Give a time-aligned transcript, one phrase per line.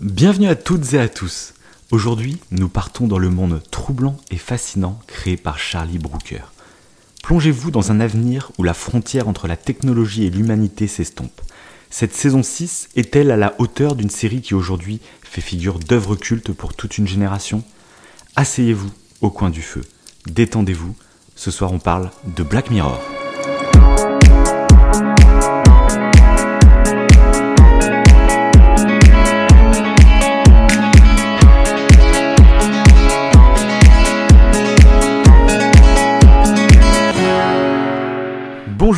[0.00, 1.54] Bienvenue à toutes et à tous.
[1.90, 6.52] Aujourd'hui, nous partons dans le monde troublant et fascinant créé par Charlie Brooker.
[7.24, 11.40] Plongez-vous dans un avenir où la frontière entre la technologie et l'humanité s'estompe.
[11.90, 16.52] Cette saison 6 est-elle à la hauteur d'une série qui aujourd'hui fait figure d'œuvre culte
[16.52, 17.64] pour toute une génération?
[18.36, 19.82] Asseyez-vous au coin du feu,
[20.26, 20.94] détendez-vous.
[21.34, 23.00] Ce soir, on parle de Black Mirror.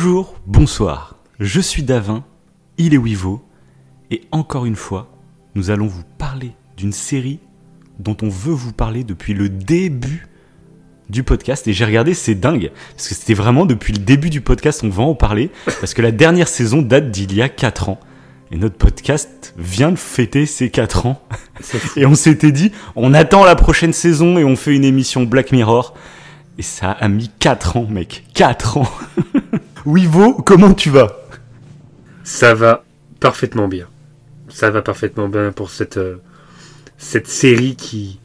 [0.03, 1.15] Bonjour, bonsoir.
[1.39, 2.23] Je suis Davin,
[2.79, 3.45] il est Wivo,
[4.09, 5.15] et encore une fois,
[5.53, 7.37] nous allons vous parler d'une série
[7.99, 10.27] dont on veut vous parler depuis le début
[11.11, 11.67] du podcast.
[11.67, 14.89] Et j'ai regardé, c'est dingue, parce que c'était vraiment depuis le début du podcast, on
[14.89, 17.99] va en parler, parce que la dernière saison date d'il y a 4 ans.
[18.49, 21.21] Et notre podcast vient de fêter ses 4 ans.
[21.95, 25.51] Et on s'était dit, on attend la prochaine saison et on fait une émission Black
[25.51, 25.93] Mirror.
[26.57, 28.23] Et ça a mis 4 ans, mec.
[28.33, 28.91] 4 ans.
[29.85, 31.17] Wivo, comment tu vas?
[32.23, 32.83] Ça va
[33.19, 33.87] parfaitement bien.
[34.49, 36.17] Ça va parfaitement bien pour cette, euh,
[36.97, 38.19] cette série qui.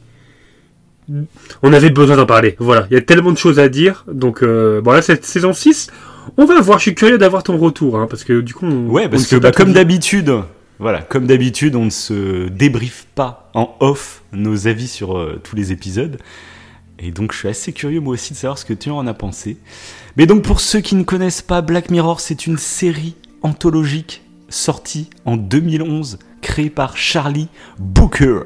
[1.63, 2.57] On avait besoin d'en parler.
[2.59, 4.03] Voilà, il y a tellement de choses à dire.
[4.11, 5.89] Donc, euh, bon, là, cette saison 6,
[6.35, 6.79] on va voir.
[6.79, 7.97] Je suis curieux d'avoir ton retour.
[7.97, 8.65] Hein, parce que du coup.
[8.65, 10.33] On, Ouais, parce on que bah, comme d'habitude,
[10.79, 15.55] voilà, comme d'habitude, on ne se débriefe pas en off nos avis sur euh, tous
[15.55, 16.17] les épisodes.
[16.99, 19.13] Et donc, je suis assez curieux moi aussi de savoir ce que tu en as
[19.13, 19.57] pensé.
[20.15, 25.09] Mais donc, pour ceux qui ne connaissent pas, Black Mirror, c'est une série anthologique sortie
[25.25, 27.47] en 2011, créée par Charlie
[27.79, 28.39] Booker.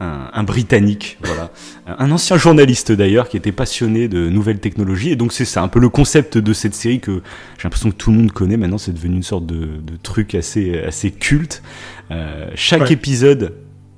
[0.00, 1.50] Un, un Britannique, voilà,
[1.98, 5.66] un ancien journaliste d'ailleurs qui était passionné de nouvelles technologies et donc c'est ça un
[5.66, 7.20] peu le concept de cette série que
[7.56, 10.36] j'ai l'impression que tout le monde connaît maintenant c'est devenu une sorte de, de truc
[10.36, 11.64] assez assez culte.
[12.12, 12.92] Euh, chaque Ouais.
[12.92, 13.54] épisode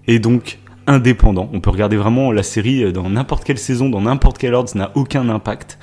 [0.08, 1.48] est donc indépendant.
[1.52, 4.78] On peut regarder vraiment la série dans n'importe quelle saison, dans n'importe quel ordre, ça
[4.78, 5.78] n'a aucun impact.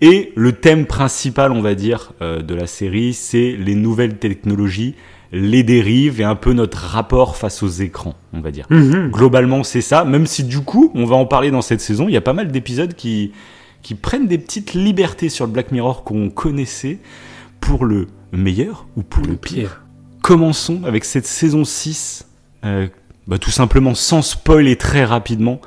[0.00, 4.94] Et le thème principal, on va dire, euh, de la série, c'est les nouvelles technologies,
[5.32, 8.66] les dérives et un peu notre rapport face aux écrans, on va dire.
[8.70, 9.10] Mhm.
[9.10, 12.12] Globalement, c'est ça, même si du coup, on va en parler dans cette saison, il
[12.12, 13.32] y a pas mal d'épisodes qui,
[13.82, 16.98] qui prennent des petites libertés sur le Black Mirror qu'on connaissait
[17.60, 19.54] pour le meilleur ou pour le, Le pire.
[19.54, 19.82] pire.
[20.22, 22.26] Commençons avec cette saison 6,
[22.64, 22.88] euh,
[23.26, 25.60] bah, tout simplement sans spoil et très rapidement.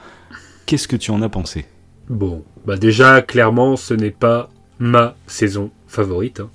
[0.66, 1.66] Qu'est-ce que tu en as pensé?
[2.10, 4.50] Bon, bah déjà, clairement, ce n'est pas
[4.80, 6.40] ma saison favorite.
[6.40, 6.50] hein.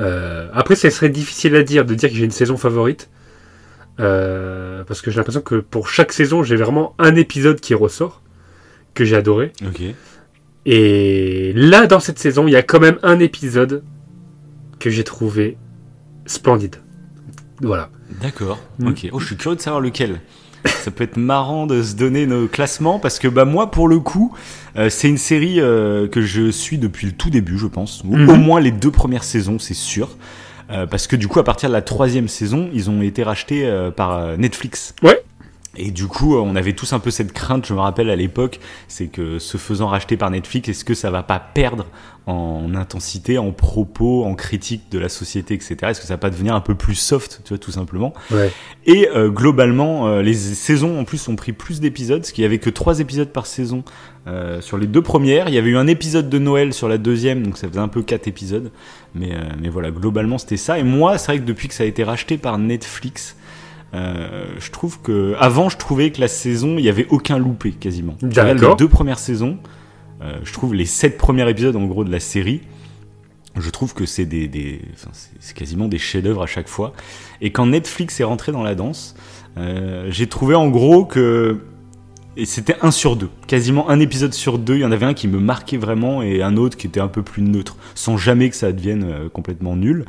[0.00, 3.08] Euh, après, ce serait difficile à dire de dire que j'ai une saison favorite.
[3.98, 8.20] Euh, parce que j'ai l'impression que pour chaque saison, j'ai vraiment un épisode qui ressort,
[8.92, 9.52] que j'ai adoré.
[9.66, 9.82] Ok.
[10.66, 13.84] Et là, dans cette saison, il y a quand même un épisode
[14.78, 15.56] que j'ai trouvé
[16.26, 16.76] splendide.
[17.62, 17.88] Voilà.
[18.22, 18.58] D'accord.
[18.78, 18.88] Mm.
[18.88, 19.08] Ok.
[19.12, 20.20] Oh, je suis curieux de savoir lequel.
[20.64, 24.00] Ça peut être marrant de se donner nos classements parce que bah moi pour le
[24.00, 24.34] coup
[24.76, 28.28] euh, c'est une série euh, que je suis depuis le tout début je pense Mhm.
[28.28, 30.16] au moins les deux premières saisons c'est sûr
[30.68, 33.64] Euh, parce que du coup à partir de la troisième saison ils ont été rachetés
[33.64, 34.96] euh, par euh, Netflix.
[35.04, 35.22] Ouais.
[35.76, 38.16] Et du coup, euh, on avait tous un peu cette crainte, je me rappelle à
[38.16, 41.86] l'époque, c'est que se faisant racheter par Netflix, est-ce que ça va pas perdre
[42.26, 45.76] en intensité, en propos, en critique de la société, etc.
[45.82, 48.12] Est-ce que ça va pas devenir un peu plus soft, tu vois, tout simplement?
[48.32, 48.50] Ouais.
[48.84, 52.44] Et euh, globalement, euh, les saisons en plus ont pris plus d'épisodes, parce qu'il y
[52.44, 53.84] avait que trois épisodes par saison
[54.26, 55.48] euh, sur les deux premières.
[55.48, 57.86] Il y avait eu un épisode de Noël sur la deuxième, donc ça faisait un
[57.86, 58.72] peu quatre épisodes.
[59.14, 60.80] Mais, euh, mais voilà, globalement c'était ça.
[60.80, 63.36] Et moi, c'est vrai que depuis que ça a été racheté par Netflix,
[63.94, 67.70] euh, je trouve que avant, je trouvais que la saison, il y avait aucun loupé
[67.72, 68.16] quasiment.
[68.20, 68.70] D'accord.
[68.70, 69.58] Les deux premières saisons,
[70.22, 72.62] euh, je trouve les sept premiers épisodes en gros de la série.
[73.58, 75.10] Je trouve que c'est des, des enfin,
[75.40, 76.92] c'est- quasiment des chefs-d'œuvre à chaque fois.
[77.40, 79.14] Et quand Netflix est rentré dans la danse,
[79.56, 81.60] euh, j'ai trouvé en gros que
[82.38, 84.74] et c'était un sur deux, quasiment un épisode sur deux.
[84.74, 87.08] Il y en avait un qui me marquait vraiment et un autre qui était un
[87.08, 90.04] peu plus neutre, sans jamais que ça devienne complètement nul.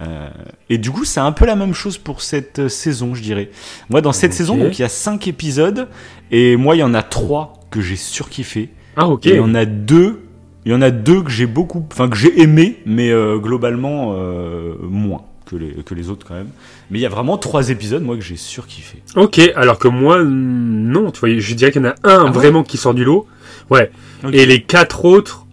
[0.00, 0.28] Euh,
[0.68, 3.50] et du coup, c'est un peu la même chose pour cette euh, saison, je dirais.
[3.90, 5.88] Moi, dans cette saison, donc il y a cinq épisodes
[6.30, 8.70] et moi, il y en a trois que j'ai surkiffé.
[8.96, 9.26] Ah, ok.
[9.26, 10.22] Et il y en a deux,
[10.64, 14.14] il y en a deux que j'ai beaucoup, enfin que j'ai aimé, mais euh, globalement
[14.14, 16.50] euh, moins que les, que les autres quand même.
[16.90, 19.02] Mais il y a vraiment trois épisodes, moi, que j'ai surkiffé.
[19.16, 22.30] Ok, alors que moi, non, tu vois, je dirais qu'il y en a un ouais
[22.30, 23.26] vraiment qui sort du lot.
[23.68, 23.90] Ouais.
[24.32, 25.46] Et les quatre autres,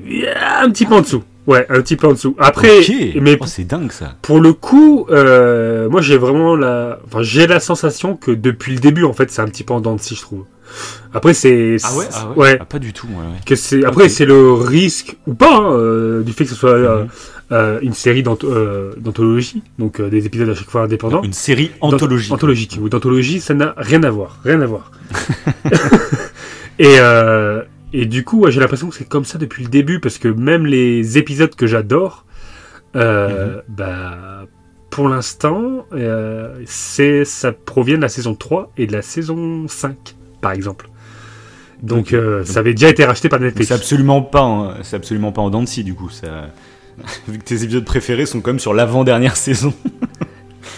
[0.00, 1.24] un petit peu en dessous.
[1.46, 2.34] Ouais, un petit peu en dessous.
[2.38, 2.80] Après,
[3.20, 4.14] mais Oh, c'est dingue ça.
[4.22, 8.80] pour le coup, euh, moi j'ai vraiment la, enfin j'ai la sensation que depuis le
[8.80, 10.44] début, en fait, c'est un petit peu en dents de scie, je trouve.
[11.12, 12.36] Après, c'est, Ah ouais, ah ouais.
[12.36, 12.58] ouais.
[12.60, 13.40] Ah, pas du tout, ouais.
[13.44, 14.10] Que c'est, après, Ok.
[14.10, 17.04] c'est le risque ou pas hein, euh, du fait que ce soit euh,
[17.50, 17.78] Mhm.
[17.82, 18.38] une série d'ant-
[18.96, 21.22] d'anthologie, donc des épisodes à chaque fois indépendants.
[21.22, 22.32] Une série anthologique.
[22.32, 22.78] Anthologique.
[22.80, 24.38] Ou d'anthologie, ça n'a rien à voir.
[24.44, 24.90] Rien à voir.
[26.78, 26.96] et,
[27.96, 30.28] et du coup, ouais, j'ai l'impression que c'est comme ça depuis le début, parce que
[30.28, 32.24] même les épisodes que j'adore,
[32.96, 34.46] euh, bah,
[34.90, 40.16] pour l'instant, euh, c'est, ça provient de la saison 3 et de la saison 5,
[40.40, 40.88] par exemple.
[41.82, 43.68] Donc, euh, ça avait déjà été racheté par Netflix.
[43.68, 46.10] c'est absolument pas, en- c'est absolument pas en dents de scie, du coup.
[46.10, 46.46] Ça...
[47.28, 49.74] Vu que tes épisodes préférés sont quand même sur l'avant-dernière saison.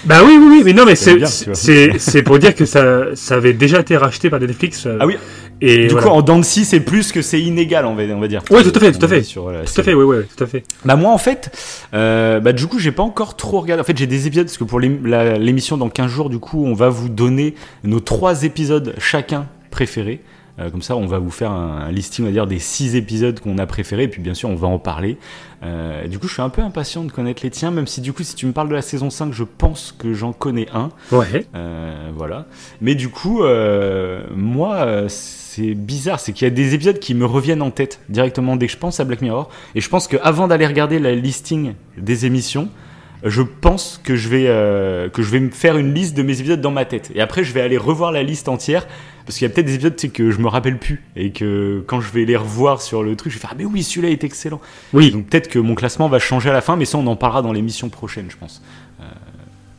[0.04, 3.80] Bah oui, oui, oui, mais non, mais c'est pour dire que ça, ça avait déjà
[3.80, 4.86] été racheté par Netflix.
[4.86, 5.16] euh, Ah oui,
[5.60, 6.06] et du voilà.
[6.06, 8.42] coup, en dents c'est plus que c'est inégal, on va, on va dire.
[8.50, 9.22] Ouais, tout à fait, tout à fait.
[9.22, 10.64] Sur, la Tout à fait, oui, oui, tout à fait.
[10.84, 11.50] Bah moi en fait,
[11.94, 13.80] euh, bah du coup j'ai pas encore trop regardé.
[13.80, 16.74] En fait j'ai des épisodes parce que pour l'émission dans 15 jours du coup on
[16.74, 17.54] va vous donner
[17.84, 20.20] nos trois épisodes chacun préférés.
[20.58, 22.96] Euh, comme ça on va vous faire un, un listing on va dire des six
[22.96, 25.18] épisodes qu'on a préférés et puis bien sûr on va en parler.
[25.62, 28.12] Euh, du coup je suis un peu impatient de connaître les tiens même si du
[28.12, 30.90] coup si tu me parles de la saison 5 je pense que j'en connais un.
[31.12, 31.46] Ouais.
[31.54, 32.46] Euh, voilà.
[32.80, 37.14] Mais du coup, euh, moi, euh, c'est bizarre, c'est qu'il y a des épisodes qui
[37.14, 39.48] me reviennent en tête directement dès que je pense à Black Mirror.
[39.74, 42.68] Et je pense qu'avant d'aller regarder la listing des émissions,
[43.24, 46.38] je pense que je vais euh, que je vais me faire une liste de mes
[46.40, 47.10] épisodes dans ma tête.
[47.14, 48.86] Et après, je vais aller revoir la liste entière
[49.26, 52.00] parce qu'il y a peut-être des épisodes que je me rappelle plus et que quand
[52.00, 54.24] je vais les revoir sur le truc, je vais faire ah mais oui, celui-là est
[54.24, 54.60] excellent.
[54.92, 55.10] Oui.
[55.10, 57.42] Donc peut-être que mon classement va changer à la fin, mais ça on en parlera
[57.42, 58.62] dans l'émission prochaine, je pense.
[59.00, 59.04] Euh,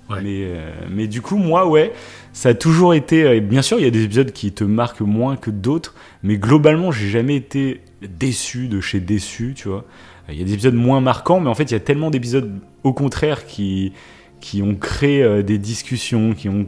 [0.10, 0.22] Ouais.
[0.24, 1.92] mais, euh, mais du coup, moi, ouais,
[2.32, 3.24] ça a toujours été.
[3.24, 6.38] euh, bien sûr, il y a des épisodes qui te marquent moins que d'autres, mais
[6.38, 7.82] globalement, j'ai jamais été
[8.18, 9.84] déçu de chez déçu, tu vois.
[10.30, 12.58] Il y a des épisodes moins marquants, mais en fait, il y a tellement d'épisodes,
[12.86, 13.92] au contraire, qui,
[14.40, 16.68] qui ont créé des discussions, qui ont.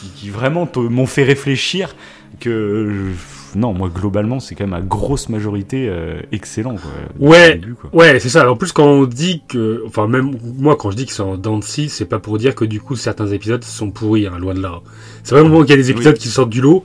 [0.00, 1.94] Qui, qui vraiment m'ont fait réfléchir
[2.40, 2.90] que.
[2.90, 6.90] je- non, moi, globalement, c'est quand même à grosse majorité euh, excellent, quoi.
[7.18, 7.54] Ouais.
[7.54, 7.88] le début, quoi.
[7.94, 8.50] Ouais, c'est ça.
[8.50, 11.38] En plus, quand on dit que, enfin, même moi, quand je dis que c'est en
[11.38, 14.60] dents c'est pas pour dire que du coup certains épisodes sont pourris, hein, loin de
[14.60, 14.80] là.
[15.24, 16.20] C'est vraiment qu'il y a des épisodes Oui.
[16.20, 16.84] qui sortent du lot.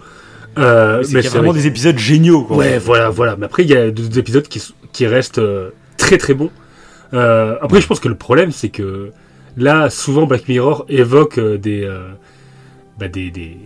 [0.58, 2.56] Euh, a c'est vraiment vrai des épisodes géniaux, quoi.
[2.58, 3.36] Ouais, voilà, voilà.
[3.36, 4.62] Mais après, il y a d'autres épisodes qui,
[4.94, 6.50] qui restent euh, très très bons.
[7.14, 9.10] Euh, après, je pense que le problème, c'est que
[9.58, 12.08] là, souvent, Black Mirror évoque euh, des, euh,
[13.00, 13.58] bah, des, des,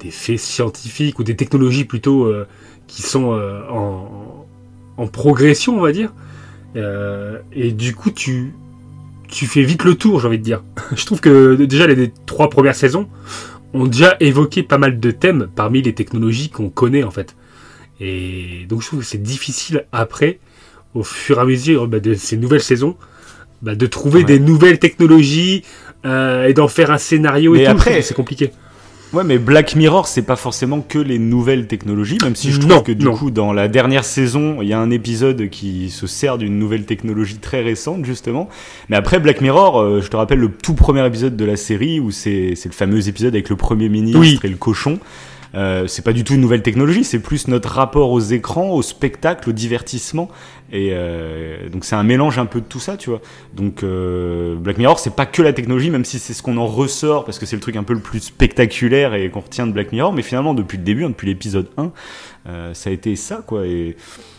[0.00, 2.46] des faits scientifiques ou des technologies plutôt euh,
[2.86, 4.46] qui sont euh, en,
[4.96, 6.12] en progression, on va dire.
[6.76, 8.52] Euh, et du coup, tu,
[9.28, 10.62] tu fais vite le tour, j'ai envie de dire.
[10.96, 13.08] je trouve que déjà les, les trois premières saisons
[13.74, 17.36] ont déjà évoqué pas mal de thèmes parmi les technologies qu'on connaît en fait.
[18.00, 20.38] Et donc je trouve que c'est difficile après,
[20.94, 22.96] au fur et à mesure bah, de ces nouvelles saisons,
[23.62, 24.24] bah, de trouver Ouais.
[24.24, 25.62] des nouvelles technologies
[26.04, 27.70] euh, et d'en faire un scénario Mais et tout.
[27.72, 28.52] après- c'est compliqué.
[29.12, 32.70] Ouais, mais Black Mirror, c'est pas forcément que les nouvelles technologies, même si je trouve
[32.72, 33.14] Non, que du non.
[33.16, 36.84] coup, dans la dernière saison, il y a un épisode qui se sert d'une nouvelle
[36.84, 38.48] technologie très récente, justement.
[38.88, 42.00] Mais après, Black Mirror, euh, je te rappelle le tout premier épisode de la série,
[42.00, 44.40] où c'est c'est le fameux épisode avec le Premier ministre Oui.
[44.42, 44.98] et le cochon.
[45.56, 48.82] Euh, c'est pas du tout une nouvelle technologie, c'est plus notre rapport aux écrans, au
[48.82, 50.28] spectacle, au divertissement.
[50.70, 53.20] Et euh, donc c'est un mélange un peu de tout ça, tu vois.
[53.54, 56.66] Donc euh, Black Mirror, c'est pas que la technologie, même si c'est ce qu'on en
[56.66, 59.72] ressort, parce que c'est le truc un peu le plus spectaculaire et qu'on retient de
[59.72, 60.12] Black Mirror.
[60.12, 61.90] Mais finalement, depuis le début, hein, depuis l'épisode 1,
[62.48, 63.64] euh, ça a été ça, quoi.
[63.66, 63.96] Et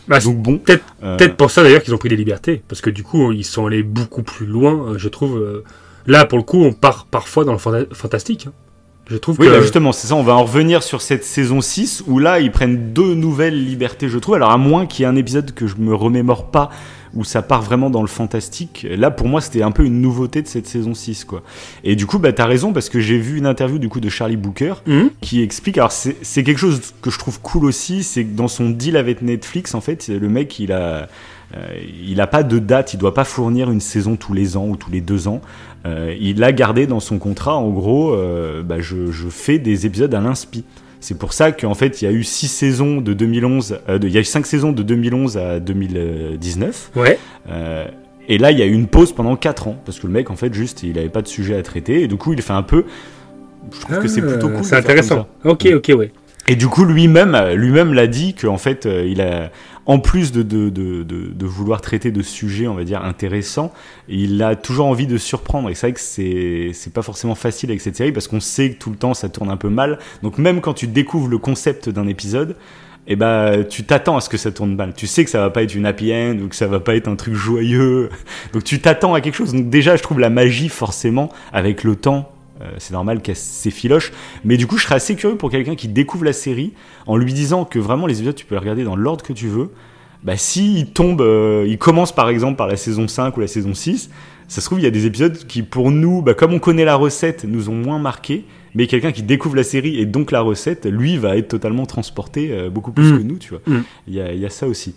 [0.07, 0.57] Bah, donc bon.
[0.59, 3.31] peut-être euh, Peut-être pour ça d'ailleurs qu'ils ont pris des libertés, parce que du coup
[3.31, 5.37] ils sont allés beaucoup plus loin, euh, je trouve.
[5.37, 5.63] euh,
[6.05, 8.45] Là pour le coup on part parfois dans le fanta- fantastique.
[8.47, 8.53] hein.
[9.09, 11.61] Je trouve Oui, que bah justement, c'est ça, on va en revenir sur cette saison
[11.61, 14.35] 6 où là, ils prennent deux nouvelles libertés, je trouve.
[14.35, 16.69] Alors, à moins qu'il y ait un épisode que je me remémore pas
[17.13, 18.85] où ça part vraiment dans le fantastique.
[18.95, 21.41] Là, pour moi, c'était un peu une nouveauté de cette saison 6, quoi.
[21.85, 24.09] Et du coup, bah, t'as raison parce que j'ai vu une interview du coup de
[24.09, 25.11] Charlie Booker Mhm.
[25.21, 25.77] qui explique.
[25.77, 29.21] Alors, c'est quelque chose que je trouve cool aussi, c'est que dans son deal avec
[29.21, 31.07] Netflix, en fait, le mec, il a.
[31.55, 31.65] euh,
[32.05, 34.75] il n'a pas de date, il doit pas fournir une saison tous les ans ou
[34.75, 35.39] tous les deux ans.
[35.85, 39.85] Euh, il a gardé dans son contrat, en gros, euh, bah, je, je fais des
[39.85, 40.63] épisodes à l'inspi.
[40.99, 44.07] C'est pour ça qu'en fait, il y a eu six saisons de 2011, euh, de-
[44.07, 46.91] il y a eu cinq saisons de 2011 à 2019.
[46.95, 47.17] ouais,
[48.29, 50.29] et là, il y a eu une pause pendant 4 ans, parce que le mec,
[50.31, 52.51] en fait, juste, il avait pas de sujet à traiter, et du coup, il fait
[52.53, 52.83] un peu.
[53.71, 54.57] Je trouve que c'est plutôt cool.
[54.59, 55.27] Ah, C'est intéressant.
[55.45, 56.11] Ok ok ouais.
[56.49, 59.49] Et du coup, lui-même, lui-même l'a dit qu'en fait, il a,
[59.87, 63.71] en plus de, de, de, de, vouloir traiter de sujets, on va dire, intéressants,
[64.09, 65.69] il a toujours envie de surprendre.
[65.69, 68.71] Et c'est vrai que c'est, c'est pas forcément facile avec cette série parce qu'on sait
[68.71, 69.97] que tout le temps ça tourne un peu mal.
[70.23, 72.57] Donc même quand tu découvres le concept d'un épisode,
[73.07, 74.93] eh ben, tu t'attends à ce que ça tourne mal.
[74.93, 76.93] Tu sais que ça va pas être une happy end ou que ça va pas
[76.93, 78.09] être un truc joyeux.
[78.51, 79.53] Donc tu t'attends à quelque chose.
[79.53, 82.29] Donc déjà, je trouve la magie, forcément, avec le temps,
[82.61, 84.11] euh, c'est normal qu'elle s'effiloche.
[84.43, 86.73] Mais du coup, je serais assez curieux pour quelqu'un qui découvre la série
[87.05, 89.47] en lui disant que vraiment les épisodes, tu peux les regarder dans l'ordre que tu
[89.47, 89.69] veux.
[90.23, 93.47] bah si il tombe, euh, il commence par exemple par la saison 5 ou la
[93.47, 94.09] saison 6,
[94.47, 96.85] ça se trouve il y a des épisodes qui pour nous, bah, comme on connaît
[96.85, 100.41] la recette, nous ont moins marqué, mais quelqu'un qui découvre la série et donc la
[100.41, 103.17] recette, lui va être totalement transporté euh, beaucoup plus Mm.
[103.17, 103.61] que nous, tu vois.
[103.67, 103.83] Mm.
[104.07, 104.95] Il y, a, il y a ça aussi.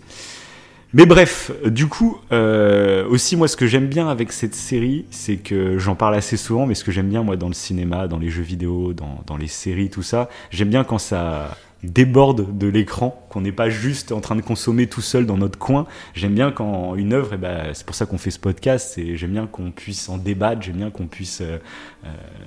[0.93, 5.37] Mais bref, du coup, euh, aussi moi ce que j'aime bien avec cette série, c'est
[5.37, 8.19] que j'en parle assez souvent, mais ce que j'aime bien moi dans le cinéma, dans
[8.19, 12.67] les jeux vidéo, dans, dans les séries, tout ça, j'aime bien quand ça déborde de
[12.67, 15.85] l'écran, qu'on n'est pas juste en train de consommer tout seul dans notre coin.
[16.13, 19.17] J'aime bien quand une œuvre, et ben, c'est pour ça qu'on fait ce podcast, et
[19.17, 21.57] j'aime bien qu'on puisse en débattre, j'aime bien qu'on puisse euh,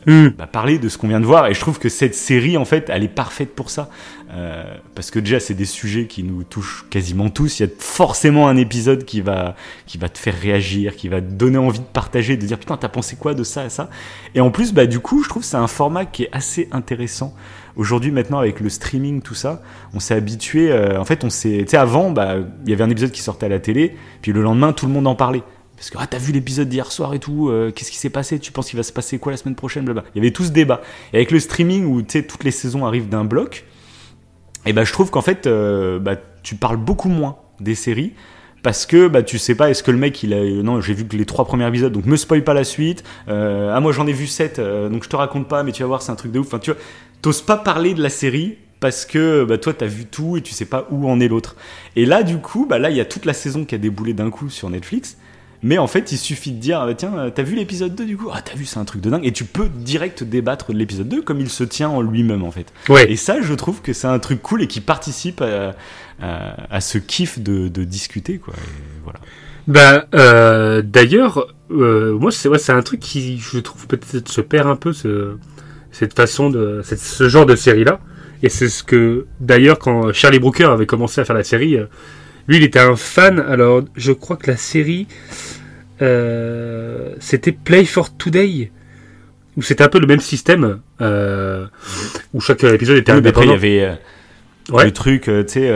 [0.07, 0.29] Hmm.
[0.37, 1.47] bah, parler de ce qu'on vient de voir.
[1.47, 3.89] Et je trouve que cette série, en fait, elle est parfaite pour ça.
[4.33, 4.65] Euh,
[4.95, 7.61] parce que déjà, c'est des sujets qui nous touchent quasiment tous.
[7.61, 9.55] Il y a forcément un épisode qui va,
[9.87, 12.77] qui va te faire réagir, qui va te donner envie de partager, de dire putain,
[12.77, 13.89] t'as pensé quoi de ça et ça?
[14.35, 16.69] Et en plus, bah, du coup, je trouve que c'est un format qui est assez
[16.73, 17.35] intéressant.
[17.77, 19.63] Aujourd'hui, maintenant, avec le streaming, tout ça,
[19.95, 20.71] on s'est habitué.
[20.71, 21.59] euh, en fait, on s'est.
[21.61, 24.33] Tu sais, avant, bah, il y avait un épisode qui sortait à la télé, puis
[24.33, 25.43] le lendemain, tout le monde en parlait.
[25.77, 28.39] Parce que, ah, t'as vu l'épisode d'hier soir et tout, euh, qu'est-ce qui s'est passé?
[28.39, 29.85] Tu penses qu'il va se passer quoi la semaine prochaine?
[29.85, 30.09] Blablabla.
[30.15, 30.83] Il y avait tout ce débat.
[31.13, 33.65] Et avec le streaming où, tu sais, toutes les saisons arrivent d'un bloc,
[34.67, 36.15] et bah, je trouve qu'en fait, euh, bah,
[36.45, 38.13] tu parles beaucoup moins des séries.
[38.63, 40.43] Parce que bah, tu sais pas, est-ce que le mec, il a.
[40.43, 43.05] Non, j'ai vu que les trois premiers épisodes, donc me spoil pas la suite.
[43.29, 46.01] Ah, moi j'en ai vu sept, donc je te raconte pas, mais tu vas voir,
[46.01, 46.47] c'est un truc de ouf.
[46.47, 46.81] Enfin, tu vois,
[47.25, 50.53] t'oses pas parler de la série parce que bah, toi, t'as vu tout et tu
[50.53, 51.57] sais pas où en est l'autre.
[51.97, 54.13] Et là, du coup, bah, là, il y a toute la saison qui a déboulé
[54.13, 55.17] d'un coup sur Netflix.
[55.63, 58.29] Mais en fait, il suffit de dire, ah, tiens, t'as vu l'épisode 2 du coup?
[58.31, 59.25] Ah, t'as vu, c'est un truc de dingue.
[59.25, 62.51] Et tu peux direct débattre de l'épisode 2 comme il se tient en lui-même, en
[62.51, 62.71] fait.
[62.91, 63.11] Ouais.
[63.11, 65.75] Et ça, je trouve que c'est un truc cool et qui participe à,
[66.21, 68.53] à, à ce kiff de, de discuter, quoi.
[68.53, 69.21] Et voilà.
[70.15, 74.69] Euh, d'ailleurs, euh, moi, c'est ouais, c'est un truc qui, je trouve, peut-être se perd
[74.69, 75.39] un peu, ce,
[75.95, 78.01] cette façon de, cette- ce genre de série-là.
[78.43, 81.87] Et c'est ce que, d'ailleurs, quand Charlie Brooker avait commencé à faire la série, euh,
[82.49, 83.39] lui, il était un fan.
[83.41, 85.07] Alors, je crois que la série,
[86.03, 88.71] euh, c'était Play for Today,
[89.57, 91.67] où c'était un peu le même système, euh,
[92.33, 93.55] où chaque épisode était Oui, mais après, il y indépendant.
[93.55, 94.85] avait euh, Ouais.
[94.87, 95.71] le truc, tu sais,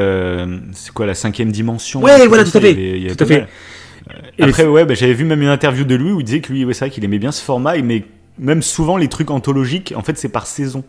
[0.72, 3.26] c'est quoi, la cinquième dimension Ouais, voilà, tout à fait, il y avait- tout à
[3.26, 3.46] fait.
[4.40, 6.64] Après, ouais, bah, j'avais vu même une interview de lui où il disait que lui,
[6.64, 8.04] ouais, c'est vrai qu'il aimait bien ce format, mais
[8.38, 10.84] même souvent les trucs anthologiques, en fait, c'est par saison.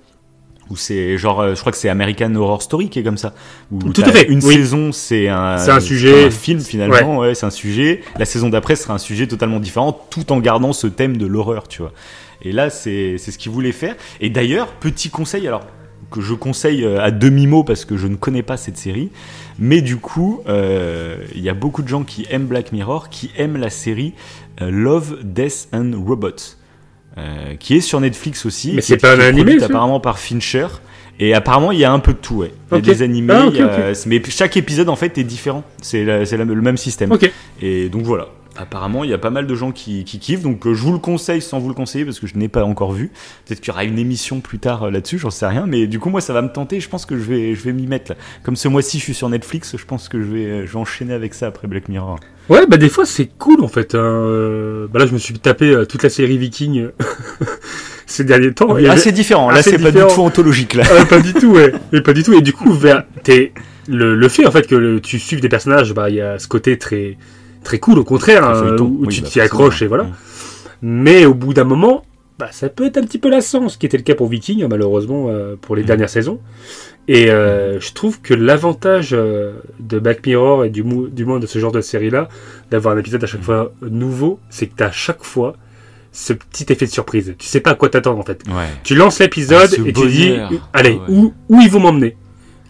[0.69, 3.33] Ou c'est genre, euh, je crois que c'est American Horror Story qui est comme ça.
[3.71, 4.53] Où Tout à fait, Une oui.
[4.53, 6.25] saison, c'est un, un sujet.
[6.25, 8.01] un film finalement, ouais, c'est un sujet.
[8.19, 11.67] La saison d'après sera un sujet totalement différent, tout en gardant ce thème de l'horreur,
[11.67, 11.91] tu vois.
[12.43, 13.95] Et là, c'est ce qu'il voulait faire.
[14.21, 15.63] Et d'ailleurs, petit conseil, alors
[16.11, 19.11] que je conseille euh, à demi-mot parce que je ne connais pas cette série,
[19.59, 23.31] mais du coup, euh, il y a beaucoup de gens qui aiment Black Mirror, qui
[23.37, 24.13] aiment la série
[24.61, 26.57] euh, Love, Death and Robots,
[27.19, 28.71] euh, qui est sur Netflix aussi.
[28.73, 30.67] Mais c'est est- pas un animé, apparemment par Fincher.
[31.21, 32.53] Et apparemment, il y a un peu de tout, ouais.
[32.71, 35.63] Il y a des animés, Ah, mais chaque épisode en fait est différent.
[35.81, 37.11] C'est le même système.
[37.61, 38.27] Et donc voilà.
[38.57, 40.91] Apparemment, il y a pas mal de gens qui, qui kiffent, donc euh, je vous
[40.91, 43.09] le conseille sans vous le conseiller parce que je n'ai pas encore vu.
[43.45, 45.65] Peut-être qu'il y aura une émission plus tard euh, là-dessus, j'en sais rien.
[45.65, 46.79] Mais du coup, moi, ça va me tenter.
[46.81, 48.11] Je pense que je vais, je vais m'y mettre.
[48.11, 48.17] Là.
[48.43, 50.79] Comme ce mois-ci, je suis sur Netflix, je pense que je vais, euh, je vais
[50.79, 52.19] enchaîner avec ça après Black Mirror.
[52.49, 53.93] Ouais, bah des fois c'est cool en fait.
[53.93, 54.87] hein.
[54.91, 56.87] Bah là, je me suis tapé toute la série Viking
[58.07, 58.73] ces derniers temps.
[58.73, 59.49] Avait- c'est différent.
[59.51, 60.83] Là, assez c'est pas du tout anthologique là.
[60.99, 61.71] Ah, pas du tout, ouais.
[61.93, 62.33] Et pas du tout.
[62.33, 63.53] Et du coup, vers t'es
[63.87, 66.39] le, le fait en fait que le- tu suives des personnages, bah il y a
[66.39, 67.17] ce côté très
[67.63, 70.03] très cool au contraire, hein, où Oui, tu bah, t'y accroches et voilà.
[70.05, 70.13] Mm.
[70.81, 72.03] Mais au bout d'un moment,
[72.37, 74.65] bah ça peut être un petit peu lassant, ce qui était le cas pour Viking
[74.69, 75.87] malheureusement euh, pour les Mm.
[75.87, 76.39] dernières saisons.
[77.07, 81.47] Et euh, je trouve que l'avantage euh, de Black Mirror et du, du moins de
[81.47, 82.29] ce genre de série-là,
[82.71, 83.29] d'avoir un épisode à Mm.
[83.29, 85.55] chaque fois nouveau, c'est que tu à chaque fois
[86.11, 87.35] ce petit effet de surprise.
[87.37, 88.41] Tu sais pas à quoi t'attendre en fait.
[88.47, 88.65] Ouais.
[88.83, 90.33] Tu lances l'épisode Ah, et tu dis,
[90.73, 91.17] allez, Ah ouais.
[91.17, 92.15] où, où ils vont m'emmener?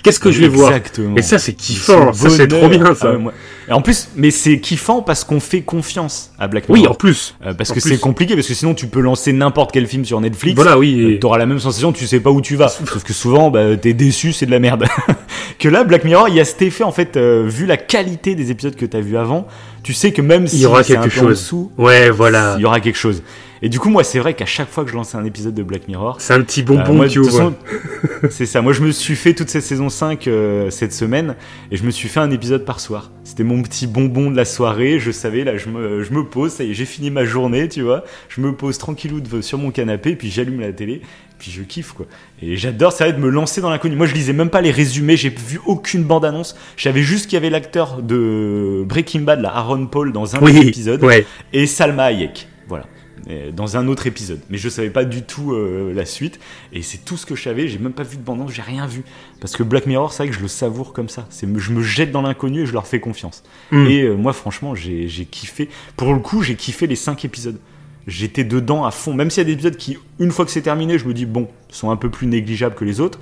[0.02, 1.16] Qu'est-ce que je vais voir Exactement.
[1.18, 2.14] Et ça, c'est kiffant.
[2.14, 3.12] Ça, c'est trop bien, ça.
[3.14, 3.34] Ah ouais,
[3.68, 6.94] Et en plus, mais c'est kiffant parce qu'on fait confiance à Black oui, Mirror.
[6.96, 7.36] en plus.
[7.46, 10.06] Euh, parce en que c'est compliqué, parce que sinon tu peux lancer n'importe quel film
[10.06, 10.56] sur Netflix.
[10.56, 11.00] Voilà, oui.
[11.04, 12.70] Euh, et- T'auras la même sensation, tu sais pas où tu vas.
[12.70, 14.86] Sauf que souvent, bah, t'es déçu, c'est de la merde.
[15.60, 18.36] que là, Black Mirror, il y a cet effet, en fait, euh, vu la qualité
[18.36, 19.48] des épisodes que t'as vu avant,
[19.84, 21.30] tu sais que même si y aura quelque en chose.
[21.32, 22.56] dessous, Ouais, voilà.
[22.58, 23.22] il y aura quelque chose.
[23.62, 25.64] Et du coup, moi, c'est vrai qu'à chaque fois que je lançais un épisode de
[25.64, 27.54] Black Mirror, C'est un petit euh, bonbon moi, que tu ouvres.
[28.30, 28.62] c'est ça.
[28.62, 31.36] Moi, je me suis fait toute cette saison 5 euh, cette semaine
[31.72, 33.12] et je me suis fait un épisode par soir.
[33.24, 35.00] C'était mon petit bonbon de la soirée.
[35.00, 37.68] Je savais, là, je me, je me pose, ça y est, j'ai fini ma journée,
[37.68, 38.04] tu vois.
[38.30, 41.02] Je me pose tranquillou sur mon canapé, puis j'allume la télé,
[41.38, 42.06] puis je kiffe, quoi.
[42.42, 43.96] Et j'adore, ça de me lancer dans l'inconnu.
[43.96, 46.56] Moi, je lisais même pas les résumés, j'ai vu aucune bande-annonce.
[46.78, 50.40] Je savais juste qu'il y avait l'acteur de Breaking Bad, là, Aaron Paul, dans un
[50.40, 51.26] Oui, des épisodes, ouais.
[51.52, 52.48] et Salma Hayek.
[52.68, 52.86] Voilà.
[53.30, 54.40] Euh, dans un autre épisode.
[54.50, 56.40] Mais je savais pas du tout euh, la suite.
[56.74, 57.68] Et c'est tout ce que je savais.
[57.68, 59.04] J'ai même pas vu de bande j'ai rien vu.
[59.42, 61.28] Parce que Black Mirror, c'est vrai que je le savoure comme ça.
[61.30, 63.44] C'est, je me jette dans l'inconnu et je leur fais confiance.
[63.72, 63.88] Mm.
[63.88, 65.70] Et euh, moi, franchement, j'ai, kiffé.
[65.96, 67.60] Pour le coup, j'ai kiffé les 5 épisodes.
[68.08, 69.14] J'étais dedans à fond.
[69.14, 71.26] Même s'il y a des épisodes qui, une fois que c'est terminé, je me dis,
[71.26, 73.20] bon, sont un peu plus négligeables que les autres.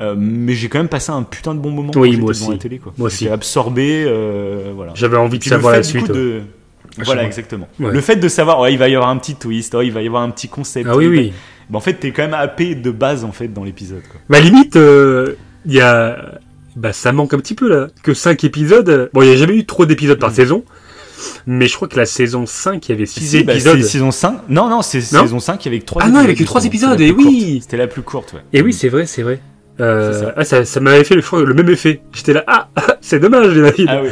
[0.00, 2.46] Euh, mais j'ai quand même passé un putain de bon moment Oui, quand moi devant
[2.46, 2.50] aussi.
[2.50, 2.78] la télé.
[2.78, 2.92] Quoi.
[2.98, 3.28] Moi aussi.
[3.28, 4.04] absorbé.
[4.74, 4.92] voilà.
[4.94, 6.10] J'avais envie de savoir la suite.
[6.10, 6.42] de...
[7.04, 7.68] Voilà, exactement.
[7.80, 7.90] Ouais.
[7.90, 10.02] Le fait de savoir, ouais, il va y avoir un petit twist, oh, il va
[10.02, 10.88] y avoir un petit concept.
[10.90, 11.32] Ah oui, oui.
[11.70, 14.02] Bah, en fait, t'es quand même happé de base en fait dans l'épisode.
[14.28, 15.34] Bah limite, euh,
[15.66, 16.38] il y a...
[16.76, 17.86] Bah ça manque un petit peu là.
[18.02, 19.10] Que 5 épisodes.
[19.14, 20.34] Bon, il n'y a jamais eu trop d'épisodes par Mm.
[20.34, 20.64] saison.
[21.46, 23.80] Mais je crois que la saison 5, il y avait 6 Si, bah, épisodes.
[23.80, 24.48] c'est saison 5.
[24.48, 26.64] Non, non, c'est Non saison 5 avec 3 Ah non, il y avait que trois
[26.64, 27.60] épisodes, et oui.
[27.62, 28.40] C'était la plus courte, ouais.
[28.52, 29.40] Et oui, c'est vrai, c'est vrai.
[29.80, 30.34] Euh, ça.
[30.36, 32.00] ah, ça, ça m'avait fait le, le même effet.
[32.12, 32.68] J'étais là, ah,
[33.00, 33.86] c'est dommage, David.
[33.88, 34.08] Ah oui.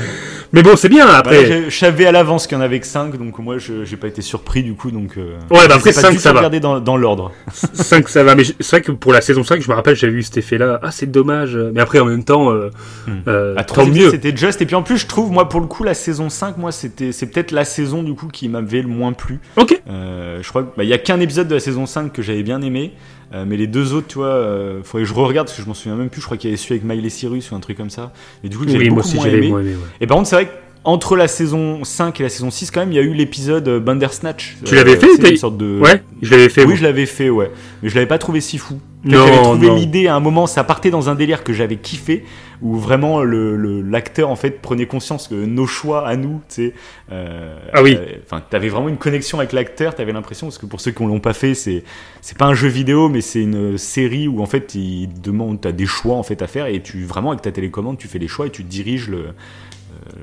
[0.55, 1.49] Mais bon, c'est bien après.
[1.49, 3.97] Bah, je, savais à l'avance qu'il y en avait que 5, donc moi je j'ai
[3.97, 4.91] pas été surpris du coup.
[4.91, 6.49] Donc, euh, Ouais, bah après, les ai pas cinq, du tout ça va.
[6.51, 7.33] dans, dans l'ordre.
[7.73, 10.13] 5 ça va, mais c'est vrai que pour la saison 5, je me rappelle, j'avais
[10.13, 10.79] eu cet effet-là.
[10.83, 11.57] Ah, c'est dommage.
[11.57, 12.69] Mais après, en même temps, euh,
[13.07, 13.11] Hmm.
[13.29, 14.11] euh, À trois tant épisodes, mieux.
[14.11, 14.61] C'était juste.
[14.63, 17.13] Et puis en plus, je trouve, moi, pour le coup, la saison 5, moi, c'était,
[17.13, 19.41] c'est peut-être la saison, du coup, qui m'avait le moins plu.
[19.57, 19.81] Ok.
[19.87, 22.93] Je crois qu'il y a qu'un épisode de la saison 5 que j'avais bien aimé.
[23.35, 25.69] Euh, mais les deux autres, tu vois, euh, faudrait que je re-regarde parce que je
[25.69, 26.21] m'en souviens même plus.
[26.21, 28.12] Je crois qu'il y avait celui avec Miley Cyrus ou un truc comme ça.
[28.45, 29.49] Et du coup, que j'avais Oui, moi beaucoup aussi, moins aimé.
[29.49, 29.71] moins aimé.
[29.73, 29.89] ouais.
[30.01, 30.51] Et par contre, c'est vrai
[30.85, 33.67] qu'entre la saison 5 et la saison 6, quand même, il y a eu l'épisode
[33.69, 34.57] euh, Bandersnatch.
[34.65, 35.79] Tu l'avais fait, C'est t'as- une sorte de.
[35.81, 36.65] Ouais, je l'avais fait.
[36.65, 37.51] Oui, je l'avais fait, ouais.
[37.83, 38.79] Mais je l'avais pas trouvé si fou.
[39.05, 42.25] J'avais trouvé l'idée à un moment, ça partait dans un délire que j'avais kiffé,
[42.61, 46.75] où vraiment le l'acteur en fait prenait conscience que nos choix à nous, tu sais.
[47.11, 47.97] euh, Ah oui.
[47.99, 49.97] euh, Enfin, t'avais vraiment une connexion avec l'acteur.
[49.97, 51.83] T'avais l'impression parce que pour ceux qui l'ont pas fait, c'est
[52.21, 55.73] c'est pas un jeu vidéo, mais c'est une série où en fait il demande, t'as
[55.73, 58.29] des choix en fait à faire et tu vraiment avec ta télécommande, tu fais les
[58.29, 59.33] choix et tu diriges le euh,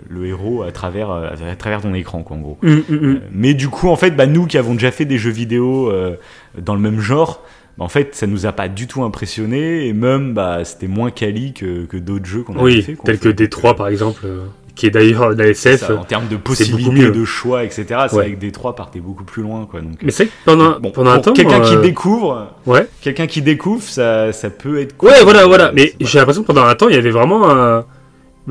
[0.09, 2.57] le héros à travers euh, à travers ton écran, quoi, en gros.
[2.63, 3.15] Hum, hum, hum.
[3.15, 5.89] Euh, Mais du coup, en fait, bah, nous qui avons déjà fait des jeux vidéo
[5.91, 6.15] euh,
[6.57, 7.41] dans le même genre,
[7.77, 11.11] bah, en fait, ça nous a pas du tout impressionné et même, bah, c'était moins
[11.11, 12.97] quali que, que d'autres jeux qu'on Oui, fait.
[13.03, 13.43] tel en que fait.
[13.47, 14.45] D3 par exemple, euh,
[14.75, 15.79] qui est d'ailleurs la SF.
[15.87, 17.85] ça, en termes de possibilités de choix, etc.
[18.09, 18.25] C'est Ouais.
[18.25, 19.81] avec D3 partait beaucoup plus loin, quoi.
[19.81, 21.33] Donc, Mais c'est vrai que pendant, bon, pendant un temps.
[21.33, 22.87] quelqu'un qui euh, découvre, Ouais.
[23.01, 24.95] quelqu'un qui découvre, ça, ça peut être.
[24.95, 25.09] cool.
[25.09, 25.67] Ouais, voilà, voilà.
[25.67, 27.85] Euh, Mais j'ai l'impression que pendant un temps, il y avait vraiment un-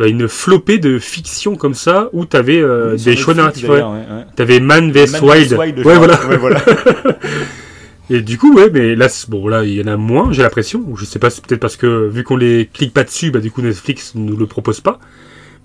[0.06, 3.68] une flopée de fiction comme ça où t'avais euh, des choix Netflix, narratifs.
[3.68, 4.24] Ouais.
[4.36, 5.52] T'avais Man vs Wild.
[5.58, 6.26] Wild, ouais, voilà.
[6.26, 6.60] Ouais, voilà.
[8.10, 10.82] Et du coup, ouais, mais là, bon, là, il y en a moins, j'ai l'impression.
[10.96, 13.50] Je sais pas, c'est peut-être parce que vu qu'on les clique pas dessus, bah du
[13.50, 14.98] coup Netflix nous le propose pas.